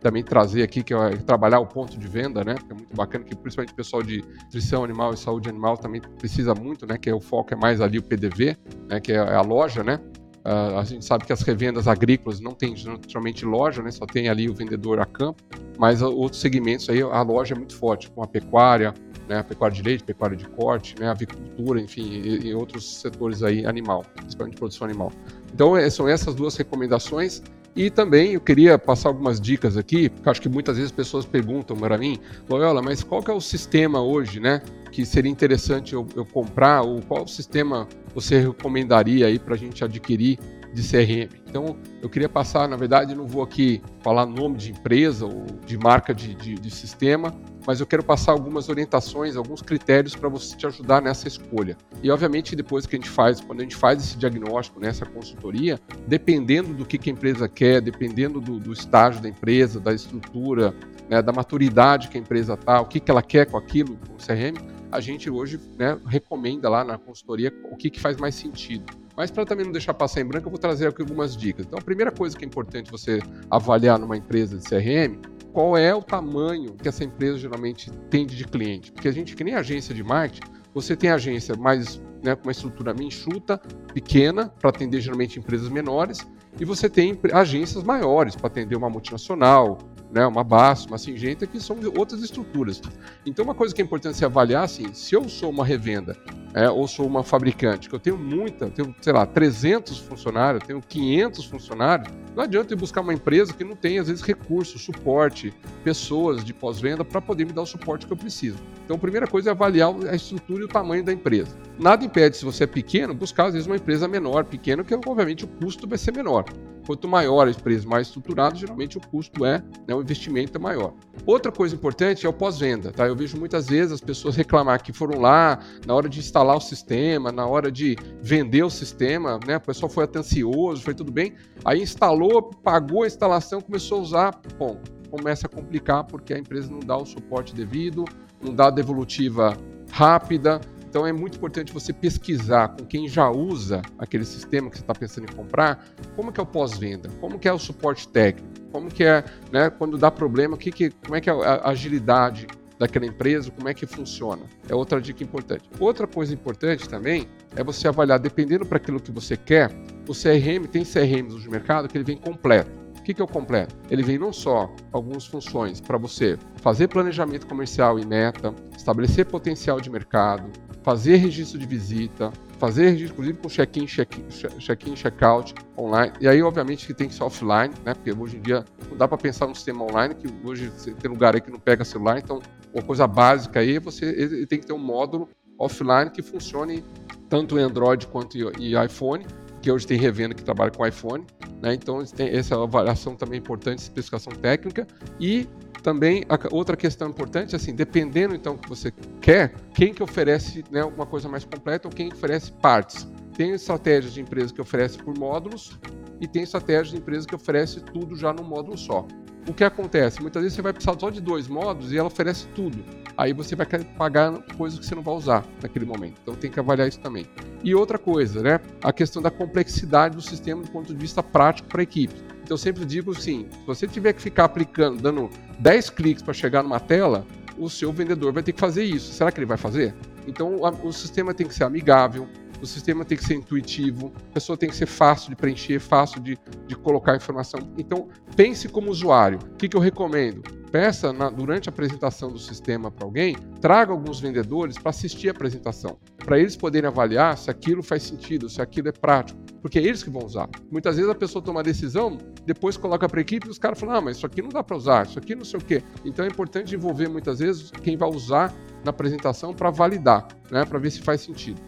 também 0.00 0.24
trazer 0.24 0.62
aqui, 0.62 0.82
que 0.82 0.94
é 0.94 1.10
trabalhar 1.18 1.60
o 1.60 1.66
ponto 1.66 1.98
de 1.98 2.08
venda, 2.08 2.42
né? 2.42 2.54
Que 2.54 2.72
é 2.72 2.74
muito 2.74 2.96
bacana, 2.96 3.24
que 3.24 3.36
principalmente 3.36 3.72
o 3.72 3.76
pessoal 3.76 4.02
de 4.02 4.24
nutrição 4.44 4.82
animal 4.82 5.12
e 5.12 5.16
saúde 5.16 5.48
animal 5.48 5.76
também 5.76 6.00
precisa 6.18 6.54
muito, 6.54 6.86
né? 6.86 6.96
Que 6.96 7.10
é 7.10 7.14
o 7.14 7.20
foco 7.20 7.52
é 7.54 7.56
mais 7.56 7.80
ali 7.80 7.98
o 7.98 8.02
PDV, 8.02 8.56
né? 8.88 9.00
Que 9.00 9.12
é 9.12 9.18
a 9.18 9.42
loja, 9.42 9.84
né? 9.84 10.00
Uh, 10.44 10.78
a 10.78 10.84
gente 10.84 11.04
sabe 11.04 11.26
que 11.26 11.32
as 11.34 11.42
revendas 11.42 11.86
agrícolas 11.86 12.40
não 12.40 12.52
tem 12.52 12.74
naturalmente 12.84 13.44
loja, 13.44 13.82
né? 13.82 13.90
Só 13.90 14.06
tem 14.06 14.28
ali 14.28 14.48
o 14.48 14.54
vendedor 14.54 14.98
a 14.98 15.04
campo, 15.04 15.42
mas 15.78 16.00
outros 16.00 16.40
segmentos 16.40 16.88
aí 16.88 17.02
a 17.02 17.22
loja 17.22 17.54
é 17.54 17.58
muito 17.58 17.76
forte, 17.76 18.10
como 18.10 18.24
a 18.24 18.26
pecuária, 18.26 18.94
né? 19.28 19.40
A 19.40 19.44
pecuária 19.44 19.76
de 19.76 19.82
leite, 19.82 20.02
pecuária 20.02 20.34
de 20.34 20.48
corte, 20.48 20.94
né? 20.98 21.10
Avicultura, 21.10 21.78
enfim, 21.78 22.10
e, 22.10 22.48
e 22.48 22.54
outros 22.54 23.00
setores 23.00 23.42
aí 23.42 23.66
animal, 23.66 24.02
principalmente 24.16 24.56
produção 24.56 24.86
animal. 24.86 25.12
Então 25.52 25.76
é, 25.76 25.90
são 25.90 26.08
essas 26.08 26.34
duas 26.34 26.56
recomendações. 26.56 27.42
E 27.74 27.88
também 27.88 28.32
eu 28.32 28.40
queria 28.40 28.78
passar 28.78 29.08
algumas 29.10 29.40
dicas 29.40 29.76
aqui, 29.76 30.08
porque 30.08 30.28
acho 30.28 30.42
que 30.42 30.48
muitas 30.48 30.76
vezes 30.76 30.90
as 30.90 30.96
pessoas 30.96 31.24
perguntam 31.24 31.76
para 31.76 31.96
mim, 31.96 32.18
Loyola, 32.48 32.82
mas 32.82 33.02
qual 33.02 33.22
que 33.22 33.30
é 33.30 33.34
o 33.34 33.40
sistema 33.40 34.02
hoje, 34.02 34.40
né? 34.40 34.60
Que 34.90 35.06
seria 35.06 35.30
interessante 35.30 35.92
eu, 35.92 36.06
eu 36.16 36.24
comprar, 36.24 36.82
ou 36.82 37.00
qual 37.02 37.28
sistema 37.28 37.86
você 38.12 38.40
recomendaria 38.40 39.26
aí 39.26 39.38
para 39.38 39.54
a 39.54 39.58
gente 39.58 39.84
adquirir 39.84 40.38
de 40.72 40.82
CRM. 40.82 41.28
Então, 41.48 41.76
eu 42.00 42.08
queria 42.08 42.28
passar, 42.28 42.68
na 42.68 42.76
verdade, 42.76 43.14
não 43.14 43.26
vou 43.26 43.42
aqui 43.42 43.82
falar 44.02 44.26
nome 44.26 44.56
de 44.56 44.70
empresa 44.70 45.26
ou 45.26 45.44
de 45.66 45.78
marca 45.78 46.14
de, 46.14 46.34
de, 46.34 46.54
de 46.54 46.70
sistema, 46.70 47.34
mas 47.66 47.80
eu 47.80 47.86
quero 47.86 48.02
passar 48.02 48.32
algumas 48.32 48.68
orientações, 48.68 49.36
alguns 49.36 49.62
critérios 49.62 50.14
para 50.14 50.28
você 50.28 50.56
te 50.56 50.66
ajudar 50.66 51.02
nessa 51.02 51.28
escolha. 51.28 51.76
E, 52.02 52.10
obviamente, 52.10 52.56
depois 52.56 52.86
que 52.86 52.96
a 52.96 52.98
gente 52.98 53.10
faz, 53.10 53.40
quando 53.40 53.60
a 53.60 53.62
gente 53.62 53.76
faz 53.76 54.02
esse 54.02 54.16
diagnóstico, 54.16 54.80
nessa 54.80 55.04
né, 55.04 55.10
consultoria, 55.12 55.78
dependendo 56.06 56.72
do 56.74 56.84
que, 56.84 56.98
que 56.98 57.10
a 57.10 57.12
empresa 57.12 57.48
quer, 57.48 57.80
dependendo 57.80 58.40
do, 58.40 58.58
do 58.58 58.72
estágio 58.72 59.22
da 59.22 59.28
empresa, 59.28 59.78
da 59.78 59.92
estrutura, 59.92 60.74
né, 61.08 61.20
da 61.20 61.32
maturidade 61.32 62.08
que 62.08 62.16
a 62.16 62.20
empresa 62.20 62.54
está, 62.54 62.80
o 62.80 62.86
que, 62.86 63.00
que 63.00 63.10
ela 63.10 63.22
quer 63.22 63.46
com 63.46 63.56
aquilo, 63.56 63.96
com 63.96 64.14
o 64.14 64.16
CRM, 64.16 64.56
a 64.92 65.00
gente 65.00 65.30
hoje 65.30 65.60
né, 65.78 65.98
recomenda 66.06 66.68
lá 66.68 66.84
na 66.84 66.98
consultoria 66.98 67.52
o 67.70 67.76
que, 67.76 67.90
que 67.90 68.00
faz 68.00 68.16
mais 68.16 68.34
sentido. 68.34 68.84
Mas 69.16 69.30
para 69.30 69.44
também 69.44 69.64
não 69.64 69.72
deixar 69.72 69.92
passar 69.92 70.20
em 70.20 70.24
branco, 70.24 70.46
eu 70.46 70.50
vou 70.50 70.58
trazer 70.58 70.88
aqui 70.88 71.02
algumas 71.02 71.36
dicas. 71.36 71.66
Então, 71.66 71.78
a 71.78 71.82
primeira 71.82 72.10
coisa 72.10 72.36
que 72.36 72.44
é 72.44 72.48
importante 72.48 72.90
você 72.90 73.20
avaliar 73.50 73.98
numa 73.98 74.16
empresa 74.16 74.56
de 74.56 74.64
CRM, 74.64 75.20
qual 75.52 75.76
é 75.76 75.94
o 75.94 76.02
tamanho 76.02 76.74
que 76.74 76.88
essa 76.88 77.04
empresa 77.04 77.38
geralmente 77.38 77.90
tem 78.08 78.26
de 78.26 78.44
cliente. 78.44 78.92
Porque 78.92 79.08
a 79.08 79.12
gente, 79.12 79.34
que 79.34 79.44
nem 79.44 79.54
agência 79.54 79.94
de 79.94 80.02
marketing, 80.02 80.48
você 80.72 80.96
tem 80.96 81.10
agência 81.10 81.56
mais 81.56 82.00
né, 82.22 82.34
com 82.34 82.44
uma 82.44 82.52
estrutura 82.52 82.94
enxuta, 83.00 83.58
pequena, 83.92 84.48
para 84.60 84.70
atender 84.70 85.00
geralmente 85.00 85.38
empresas 85.38 85.68
menores, 85.68 86.26
e 86.58 86.64
você 86.64 86.88
tem 86.88 87.18
agências 87.32 87.82
maiores 87.82 88.36
para 88.36 88.48
atender 88.48 88.76
uma 88.76 88.90
multinacional, 88.90 89.78
né, 90.12 90.26
uma 90.26 90.42
base, 90.42 90.86
uma 90.86 90.98
Singenta, 90.98 91.46
que 91.46 91.60
são 91.60 91.76
outras 91.96 92.22
estruturas. 92.22 92.80
Então, 93.24 93.44
uma 93.44 93.54
coisa 93.54 93.74
que 93.74 93.80
é 93.80 93.84
importante 93.84 94.16
se 94.16 94.24
avaliar, 94.24 94.64
assim, 94.64 94.92
se 94.92 95.14
eu 95.14 95.28
sou 95.28 95.50
uma 95.50 95.64
revenda 95.64 96.16
é, 96.52 96.68
ou 96.68 96.88
sou 96.88 97.06
uma 97.06 97.22
fabricante, 97.22 97.88
que 97.88 97.94
eu 97.94 98.00
tenho 98.00 98.18
muita, 98.18 98.68
tenho, 98.70 98.94
sei 99.00 99.12
lá, 99.12 99.24
300 99.24 99.98
funcionários, 99.98 100.64
tenho 100.64 100.80
500 100.80 101.44
funcionários, 101.44 102.12
não 102.34 102.42
adianta 102.42 102.74
eu 102.74 102.78
buscar 102.78 103.00
uma 103.02 103.14
empresa 103.14 103.52
que 103.52 103.64
não 103.64 103.76
tem, 103.76 103.98
às 103.98 104.08
vezes, 104.08 104.22
recursos, 104.22 104.82
suporte, 104.82 105.54
pessoas 105.84 106.44
de 106.44 106.52
pós-venda 106.52 107.04
para 107.04 107.20
poder 107.20 107.44
me 107.44 107.52
dar 107.52 107.62
o 107.62 107.66
suporte 107.66 108.06
que 108.06 108.12
eu 108.12 108.16
preciso. 108.16 108.58
Então, 108.84 108.96
a 108.96 108.98
primeira 108.98 109.26
coisa 109.26 109.50
é 109.50 109.52
avaliar 109.52 109.94
a 110.08 110.14
estrutura 110.14 110.62
e 110.62 110.64
o 110.64 110.68
tamanho 110.68 111.04
da 111.04 111.12
empresa. 111.12 111.56
Nada 111.80 112.04
impede, 112.04 112.36
se 112.36 112.44
você 112.44 112.64
é 112.64 112.66
pequeno, 112.66 113.14
buscar, 113.14 113.46
às 113.46 113.54
vezes, 113.54 113.66
uma 113.66 113.76
empresa 113.76 114.06
menor, 114.06 114.44
pequena, 114.44 114.84
que 114.84 114.94
obviamente 114.94 115.46
o 115.46 115.48
custo 115.48 115.88
vai 115.88 115.96
ser 115.96 116.12
menor. 116.12 116.44
Quanto 116.86 117.08
maior 117.08 117.48
a 117.48 117.50
empresa, 117.50 117.88
mais 117.88 118.08
estruturada, 118.08 118.54
geralmente 118.54 118.98
o 118.98 119.00
custo 119.00 119.46
é, 119.46 119.62
né, 119.88 119.94
o 119.94 120.02
investimento 120.02 120.58
é 120.58 120.60
maior. 120.60 120.92
Outra 121.24 121.50
coisa 121.50 121.74
importante 121.74 122.26
é 122.26 122.28
o 122.28 122.34
pós-venda, 122.34 122.92
tá? 122.92 123.06
Eu 123.06 123.16
vejo 123.16 123.38
muitas 123.38 123.66
vezes 123.66 123.92
as 123.92 124.00
pessoas 124.02 124.36
reclamar 124.36 124.82
que 124.82 124.92
foram 124.92 125.18
lá 125.18 125.58
na 125.86 125.94
hora 125.94 126.06
de 126.06 126.18
instalar 126.18 126.54
o 126.54 126.60
sistema, 126.60 127.32
na 127.32 127.46
hora 127.46 127.72
de 127.72 127.96
vender 128.20 128.62
o 128.62 128.68
sistema, 128.68 129.40
né? 129.46 129.56
O 129.56 129.60
pessoal 129.60 129.88
foi 129.88 130.04
atencioso, 130.04 130.82
foi 130.82 130.92
tudo 130.92 131.10
bem. 131.10 131.32
Aí 131.64 131.80
instalou, 131.80 132.42
pagou 132.42 133.04
a 133.04 133.06
instalação, 133.06 133.58
começou 133.58 134.00
a 134.00 134.02
usar, 134.02 134.40
bom, 134.58 134.78
começa 135.10 135.46
a 135.46 135.48
complicar 135.48 136.04
porque 136.04 136.34
a 136.34 136.38
empresa 136.38 136.70
não 136.70 136.80
dá 136.80 136.98
o 136.98 137.06
suporte 137.06 137.54
devido, 137.54 138.04
não 138.42 138.54
dá 138.54 138.66
a 138.66 138.70
devolutiva 138.70 139.56
rápida, 139.90 140.60
então 140.90 141.06
é 141.06 141.12
muito 141.12 141.36
importante 141.36 141.72
você 141.72 141.92
pesquisar 141.92 142.68
com 142.70 142.84
quem 142.84 143.08
já 143.08 143.30
usa 143.30 143.80
aquele 143.96 144.24
sistema 144.24 144.68
que 144.68 144.76
você 144.76 144.82
está 144.82 144.92
pensando 144.92 145.30
em 145.30 145.36
comprar, 145.36 145.86
como 146.16 146.32
que 146.32 146.40
é 146.40 146.42
o 146.42 146.46
pós-venda, 146.46 147.08
como 147.20 147.38
que 147.38 147.46
é 147.46 147.52
o 147.52 147.60
suporte 147.60 148.08
técnico, 148.08 148.48
como 148.72 148.90
que 148.90 149.04
é, 149.04 149.24
né, 149.52 149.70
quando 149.70 149.96
dá 149.96 150.10
problema, 150.10 150.56
que 150.56 150.72
que, 150.72 150.90
como 150.90 151.14
é 151.14 151.20
que 151.20 151.30
é 151.30 151.32
a 151.32 151.68
agilidade 151.68 152.48
daquela 152.76 153.06
empresa, 153.06 153.52
como 153.52 153.68
é 153.68 153.74
que 153.74 153.86
funciona. 153.86 154.42
É 154.68 154.74
outra 154.74 155.00
dica 155.00 155.22
importante. 155.22 155.70
Outra 155.78 156.08
coisa 156.08 156.34
importante 156.34 156.88
também 156.88 157.28
é 157.54 157.62
você 157.62 157.86
avaliar, 157.86 158.18
dependendo 158.18 158.66
para 158.66 158.78
aquilo 158.78 158.98
que 158.98 159.12
você 159.12 159.36
quer, 159.36 159.70
o 160.08 160.12
CRM, 160.12 160.66
tem 160.66 160.82
CRMs 160.82 161.44
no 161.44 161.50
mercado 161.52 161.88
que 161.88 161.96
ele 161.96 162.04
vem 162.04 162.16
completo. 162.16 162.70
O 162.98 163.02
que, 163.02 163.14
que 163.14 163.22
é 163.22 163.24
o 163.24 163.28
completo? 163.28 163.76
Ele 163.90 164.02
vem 164.02 164.18
não 164.18 164.32
só 164.32 164.74
algumas 164.92 165.24
funções 165.24 165.80
para 165.80 165.96
você 165.96 166.36
fazer 166.56 166.88
planejamento 166.88 167.46
comercial 167.46 167.98
e 167.98 168.04
meta, 168.04 168.52
estabelecer 168.76 169.26
potencial 169.26 169.80
de 169.80 169.88
mercado, 169.88 170.50
fazer 170.82 171.16
registro 171.16 171.58
de 171.58 171.66
visita, 171.66 172.32
fazer 172.58 172.90
registro, 172.90 173.14
inclusive 173.14 173.38
com 173.38 173.48
check-in, 173.48 173.86
check-in, 173.86 174.94
check-out 174.94 175.54
online. 175.76 176.12
E 176.20 176.28
aí, 176.28 176.42
obviamente, 176.42 176.86
que 176.86 176.94
tem 176.94 177.08
que 177.08 177.14
ser 177.14 177.22
offline, 177.22 177.72
né? 177.84 177.94
Porque 177.94 178.12
hoje 178.12 178.36
em 178.36 178.40
dia 178.40 178.64
não 178.90 178.96
dá 178.96 179.08
para 179.08 179.18
pensar 179.18 179.46
num 179.46 179.54
sistema 179.54 179.84
online, 179.84 180.14
que 180.14 180.28
hoje 180.44 180.70
tem 181.00 181.10
lugar 181.10 181.34
aí 181.34 181.40
que 181.40 181.50
não 181.50 181.58
pega 181.58 181.84
celular. 181.84 182.18
Então, 182.18 182.40
uma 182.72 182.82
coisa 182.82 183.06
básica 183.06 183.60
aí, 183.60 183.78
você 183.78 184.46
tem 184.46 184.58
que 184.58 184.66
ter 184.66 184.72
um 184.72 184.78
módulo 184.78 185.28
offline 185.58 186.10
que 186.10 186.22
funcione 186.22 186.84
tanto 187.28 187.58
em 187.58 187.62
Android 187.62 188.06
quanto 188.06 188.36
em 188.36 188.84
iPhone, 188.84 189.26
que 189.60 189.70
hoje 189.70 189.86
tem 189.86 189.98
revenda 189.98 190.34
que 190.34 190.42
trabalha 190.42 190.70
com 190.70 190.86
iPhone. 190.86 191.24
Né? 191.60 191.74
Então, 191.74 192.04
tem 192.04 192.28
essa 192.28 192.60
avaliação 192.60 193.14
também 193.14 193.38
importante, 193.38 193.78
especificação 193.78 194.32
técnica. 194.32 194.86
E 195.18 195.48
também, 195.82 196.24
outra 196.50 196.76
questão 196.76 197.08
importante, 197.08 197.56
assim, 197.56 197.74
dependendo 197.74 198.34
então 198.34 198.56
que 198.56 198.68
você 198.68 198.92
quer, 199.20 199.54
quem 199.74 199.92
que 199.92 200.02
oferece 200.02 200.64
né, 200.70 200.84
uma 200.84 201.06
coisa 201.06 201.28
mais 201.28 201.44
completa 201.44 201.88
ou 201.88 201.94
quem 201.94 202.12
oferece 202.12 202.52
partes. 202.52 203.08
Tem 203.40 203.52
estratégias 203.52 204.12
de 204.12 204.20
empresa 204.20 204.52
que 204.52 204.60
oferece 204.60 204.98
por 204.98 205.18
módulos 205.18 205.80
e 206.20 206.28
tem 206.28 206.42
estratégias 206.42 206.90
de 206.90 206.98
empresa 206.98 207.26
que 207.26 207.34
oferece 207.34 207.80
tudo 207.80 208.14
já 208.14 208.34
num 208.34 208.44
módulo 208.44 208.76
só. 208.76 209.08
O 209.48 209.54
que 209.54 209.64
acontece? 209.64 210.20
Muitas 210.20 210.42
vezes 210.42 210.56
você 210.56 210.60
vai 210.60 210.74
precisar 210.74 210.94
só 211.00 211.08
de 211.08 211.22
dois 211.22 211.48
módulos 211.48 211.90
e 211.90 211.96
ela 211.96 212.08
oferece 212.08 212.46
tudo. 212.48 212.84
Aí 213.16 213.32
você 213.32 213.56
vai 213.56 213.66
pagar 213.96 214.42
coisas 214.58 214.78
que 214.78 214.84
você 214.84 214.94
não 214.94 215.00
vai 215.00 215.14
usar 215.14 215.42
naquele 215.62 215.86
momento. 215.86 216.18
Então 216.20 216.34
tem 216.34 216.50
que 216.50 216.60
avaliar 216.60 216.86
isso 216.86 217.00
também. 217.00 217.24
E 217.64 217.74
outra 217.74 217.96
coisa, 217.96 218.42
né? 218.42 218.60
A 218.84 218.92
questão 218.92 219.22
da 219.22 219.30
complexidade 219.30 220.16
do 220.16 220.20
sistema 220.20 220.62
do 220.62 220.70
ponto 220.70 220.92
de 220.92 221.00
vista 221.00 221.22
prático 221.22 221.66
para 221.66 221.80
a 221.80 221.82
equipe. 221.82 222.14
Então 222.42 222.56
eu 222.56 222.58
sempre 222.58 222.84
digo 222.84 223.12
assim: 223.12 223.48
se 223.50 223.66
você 223.66 223.88
tiver 223.88 224.12
que 224.12 224.20
ficar 224.20 224.44
aplicando, 224.44 225.00
dando 225.00 225.30
10 225.60 225.88
cliques 225.88 226.22
para 226.22 226.34
chegar 226.34 226.62
numa 226.62 226.78
tela, 226.78 227.26
o 227.56 227.70
seu 227.70 227.90
vendedor 227.90 228.34
vai 228.34 228.42
ter 228.42 228.52
que 228.52 228.60
fazer 228.60 228.84
isso. 228.84 229.14
Será 229.14 229.32
que 229.32 229.38
ele 229.38 229.46
vai 229.46 229.56
fazer? 229.56 229.94
Então 230.26 230.58
o 230.84 230.92
sistema 230.92 231.32
tem 231.32 231.46
que 231.46 231.54
ser 231.54 231.64
amigável, 231.64 232.28
o 232.60 232.66
sistema 232.66 233.04
tem 233.04 233.16
que 233.16 233.24
ser 233.24 233.34
intuitivo, 233.34 234.12
a 234.30 234.34
pessoa 234.34 234.56
tem 234.56 234.68
que 234.68 234.76
ser 234.76 234.86
fácil 234.86 235.30
de 235.30 235.36
preencher, 235.36 235.78
fácil 235.78 236.20
de, 236.20 236.38
de 236.66 236.76
colocar 236.76 237.16
informação. 237.16 237.60
Então, 237.78 238.08
pense 238.36 238.68
como 238.68 238.90
usuário. 238.90 239.38
O 239.38 239.56
que, 239.56 239.68
que 239.68 239.76
eu 239.76 239.80
recomendo? 239.80 240.42
Peça 240.70 241.12
na, 241.12 241.28
durante 241.28 241.68
a 241.68 241.72
apresentação 241.72 242.30
do 242.30 242.38
sistema 242.38 242.92
para 242.92 243.04
alguém, 243.04 243.34
traga 243.60 243.90
alguns 243.90 244.20
vendedores 244.20 244.78
para 244.78 244.90
assistir 244.90 245.28
a 245.28 245.32
apresentação, 245.32 245.98
para 246.18 246.38
eles 246.38 246.56
poderem 246.56 246.86
avaliar 246.86 247.36
se 247.36 247.50
aquilo 247.50 247.82
faz 247.82 248.04
sentido, 248.04 248.48
se 248.48 248.62
aquilo 248.62 248.88
é 248.88 248.92
prático, 248.92 249.40
porque 249.60 249.80
é 249.80 249.82
eles 249.82 250.04
que 250.04 250.10
vão 250.10 250.24
usar. 250.24 250.48
Muitas 250.70 250.94
vezes 250.94 251.10
a 251.10 251.14
pessoa 251.14 251.42
toma 251.42 251.58
a 251.58 251.62
decisão, 251.64 252.18
depois 252.46 252.76
coloca 252.76 253.08
para 253.08 253.18
a 253.18 253.22
equipe 253.22 253.48
e 253.48 253.50
os 253.50 253.58
caras 253.58 253.80
falam: 253.80 253.96
ah, 253.96 254.00
mas 254.00 254.18
isso 254.18 254.26
aqui 254.26 254.40
não 254.40 254.48
dá 254.48 254.62
para 254.62 254.76
usar, 254.76 255.06
isso 255.06 255.18
aqui 255.18 255.34
não 255.34 255.44
sei 255.44 255.58
o 255.58 255.64
quê. 255.64 255.82
Então 256.04 256.24
é 256.24 256.28
importante 256.28 256.74
envolver 256.74 257.08
muitas 257.08 257.40
vezes 257.40 257.72
quem 257.82 257.96
vai 257.96 258.08
usar 258.08 258.54
na 258.84 258.90
apresentação 258.90 259.52
para 259.52 259.70
validar, 259.70 260.28
né, 260.50 260.64
para 260.64 260.78
ver 260.78 260.90
se 260.90 261.00
faz 261.00 261.20
sentido. 261.20 261.60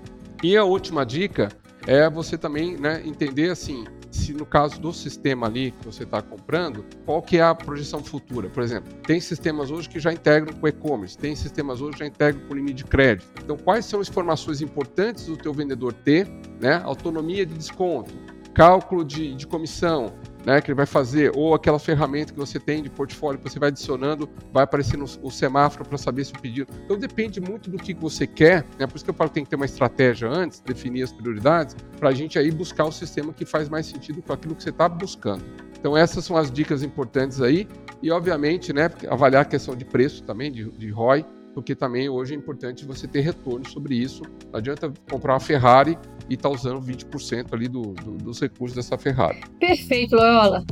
E 0.43 0.57
a 0.57 0.65
última 0.65 1.07
dica 1.07 1.49
é 1.87 2.09
você 2.11 2.37
também 2.37 2.77
né, 2.77 3.03
entender 3.05 3.51
assim 3.51 3.85
se 4.11 4.33
no 4.35 4.45
caso 4.45 4.79
do 4.79 4.93
sistema 4.93 5.47
ali 5.47 5.71
que 5.71 5.87
você 5.87 6.03
está 6.03 6.21
comprando, 6.21 6.85
qual 7.07 7.23
que 7.23 7.39
é 7.39 7.43
a 7.43 7.55
projeção 7.55 8.05
futura. 8.05 8.51
Por 8.51 8.63
exemplo, 8.63 8.93
tem 9.07 9.19
sistemas 9.21 9.71
hoje 9.71 9.89
que 9.89 9.99
já 9.99 10.13
integram 10.13 10.55
com 10.55 10.69
e-commerce, 10.69 11.17
tem 11.17 11.35
sistemas 11.35 11.81
hoje 11.81 11.95
que 11.95 11.99
já 12.01 12.07
integram 12.07 12.47
com 12.47 12.55
limite 12.55 12.75
de 12.75 12.85
crédito. 12.85 13.27
Então, 13.43 13.57
quais 13.57 13.87
são 13.87 14.01
as 14.01 14.09
informações 14.09 14.61
importantes 14.61 15.27
do 15.27 15.37
teu 15.37 15.53
vendedor 15.55 15.93
ter, 15.93 16.29
né? 16.61 16.83
Autonomia 16.85 17.47
de 17.47 17.55
desconto, 17.55 18.13
cálculo 18.53 19.03
de, 19.03 19.35
de 19.35 19.47
comissão, 19.47 20.13
né, 20.45 20.61
que 20.61 20.71
ele 20.71 20.77
vai 20.77 20.87
fazer, 20.87 21.33
ou 21.35 21.55
aquela 21.55 21.79
ferramenta 21.79 22.33
que 22.33 22.39
você 22.39 22.59
tem 22.59 22.83
de 22.83 22.91
portfólio 22.91 23.39
que 23.39 23.49
você 23.49 23.59
vai 23.59 23.69
adicionando, 23.69 24.29
vai 24.53 24.65
aparecer 24.65 24.97
no, 24.97 25.07
o 25.23 25.31
semáforo 25.31 25.85
para 25.85 25.99
saber 25.99 26.25
se 26.25 26.33
o 26.33 26.39
pedido. 26.39 26.73
Então 26.85 26.99
depende 26.99 27.41
muito 27.41 27.71
do 27.71 27.79
que 27.79 27.95
você 27.95 28.27
quer, 28.27 28.65
né? 28.79 28.87
Por 28.87 28.97
isso 28.97 29.05
que 29.05 29.11
eu 29.11 29.15
falo 29.15 29.31
que 29.31 29.35
tem 29.35 29.45
que 29.45 29.51
ter 29.51 29.57
uma 29.57 29.65
estratégia 29.65 30.29
antes, 30.29 30.61
definir 30.61 31.03
as 31.03 31.13
prioridades, 31.13 31.77
para 31.99 32.09
a 32.09 32.13
gente 32.13 32.39
aí 32.39 32.51
buscar 32.51 32.85
o 32.85 32.93
sistema 32.93 33.33
que 33.33 33.45
faz 33.45 33.69
mais 33.69 33.87
sentido 33.87 34.23
com 34.23 34.33
aquilo 34.33 34.55
que 34.55 34.63
você 34.63 34.71
está 34.71 34.89
buscando. 34.89 35.45
Então 35.79 35.97
essas 35.97 36.25
são 36.25 36.37
as 36.37 36.51
dicas 36.51 36.83
importantes 36.83 37.41
aí. 37.41 37.69
E 38.03 38.11
obviamente, 38.11 38.73
né, 38.73 38.91
avaliar 39.09 39.43
a 39.43 39.45
questão 39.45 39.77
de 39.77 39.85
preço 39.85 40.25
também, 40.25 40.51
de, 40.51 40.69
de 40.73 40.91
ROI, 40.91 41.25
porque 41.55 41.75
também 41.75 42.09
hoje 42.09 42.35
é 42.35 42.37
importante 42.37 42.85
você 42.85 43.07
ter 43.07 43.21
retorno 43.21 43.69
sobre 43.69 43.95
isso. 43.95 44.23
Não 44.51 44.59
adianta 44.59 44.93
comprar 45.11 45.35
uma 45.35 45.41
Ferrari 45.41 45.99
e 46.29 46.35
estar 46.35 46.49
tá 46.49 46.55
usando 46.55 46.81
20% 46.81 47.53
ali 47.53 47.69
do, 47.69 47.83
do, 47.83 48.13
dos 48.17 48.41
recursos 48.41 48.77
dessa 48.77 48.97
Ferrari. 48.97 49.41
Perfeito, 49.59 50.17
Loyola. 50.17 50.65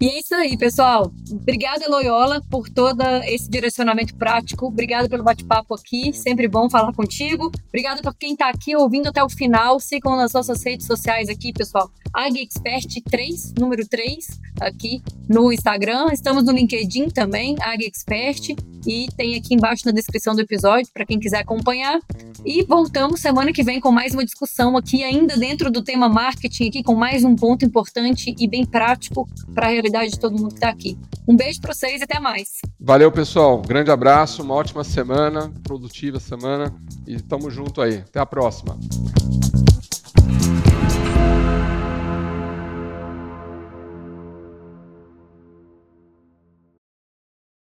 E 0.00 0.08
é 0.08 0.18
isso 0.18 0.34
aí, 0.34 0.56
pessoal. 0.56 1.12
Obrigada, 1.30 1.88
Loyola, 1.88 2.42
por 2.50 2.68
todo 2.68 3.02
esse 3.24 3.48
direcionamento 3.48 4.14
prático. 4.16 4.66
Obrigada 4.66 5.08
pelo 5.08 5.22
bate-papo 5.22 5.74
aqui. 5.74 6.12
Sempre 6.12 6.48
bom 6.48 6.68
falar 6.68 6.92
contigo. 6.92 7.50
Obrigada 7.68 8.02
por 8.02 8.14
quem 8.14 8.32
está 8.32 8.48
aqui 8.48 8.76
ouvindo 8.76 9.08
até 9.08 9.22
o 9.22 9.28
final. 9.28 9.78
Sigam 9.78 10.16
nas 10.16 10.32
nossas 10.32 10.62
redes 10.64 10.86
sociais 10.86 11.28
aqui, 11.28 11.52
pessoal. 11.52 11.90
AgExpert 12.12 13.02
3, 13.10 13.54
número 13.58 13.86
3, 13.88 14.40
aqui 14.60 15.02
no 15.28 15.52
Instagram. 15.52 16.12
Estamos 16.12 16.44
no 16.44 16.52
LinkedIn 16.52 17.08
também, 17.08 17.56
AgExpert. 17.60 18.54
E 18.86 19.08
tem 19.16 19.34
aqui 19.34 19.54
embaixo 19.54 19.86
na 19.86 19.92
descrição 19.92 20.34
do 20.34 20.42
episódio 20.42 20.90
para 20.92 21.06
quem 21.06 21.18
quiser 21.18 21.38
acompanhar. 21.38 21.98
E 22.44 22.62
voltamos 22.64 23.20
semana 23.20 23.52
que 23.52 23.62
vem 23.62 23.80
com 23.80 23.90
mais 23.90 24.12
uma 24.12 24.24
discussão 24.24 24.76
aqui, 24.76 25.02
ainda 25.02 25.36
dentro 25.36 25.70
do 25.70 25.82
tema 25.82 26.08
marketing, 26.08 26.68
aqui 26.68 26.82
com 26.82 26.94
mais 26.94 27.24
um 27.24 27.34
ponto 27.34 27.64
importante 27.64 28.34
e 28.38 28.46
bem 28.46 28.66
prático 28.66 29.26
para 29.54 29.72
realidade 29.84 30.12
de 30.12 30.18
todo 30.18 30.32
mundo 30.32 30.48
que 30.48 30.54
está 30.54 30.70
aqui. 30.70 30.98
Um 31.28 31.36
beijo 31.36 31.60
para 31.60 31.74
vocês 31.74 32.00
e 32.00 32.04
até 32.04 32.18
mais. 32.18 32.48
Valeu, 32.80 33.12
pessoal. 33.12 33.60
Grande 33.60 33.90
abraço, 33.90 34.42
uma 34.42 34.54
ótima 34.54 34.82
semana, 34.82 35.52
produtiva 35.62 36.18
semana 36.18 36.74
e 37.06 37.20
tamo 37.20 37.50
junto 37.50 37.80
aí. 37.80 37.98
Até 37.98 38.20
a 38.20 38.26
próxima. 38.26 38.78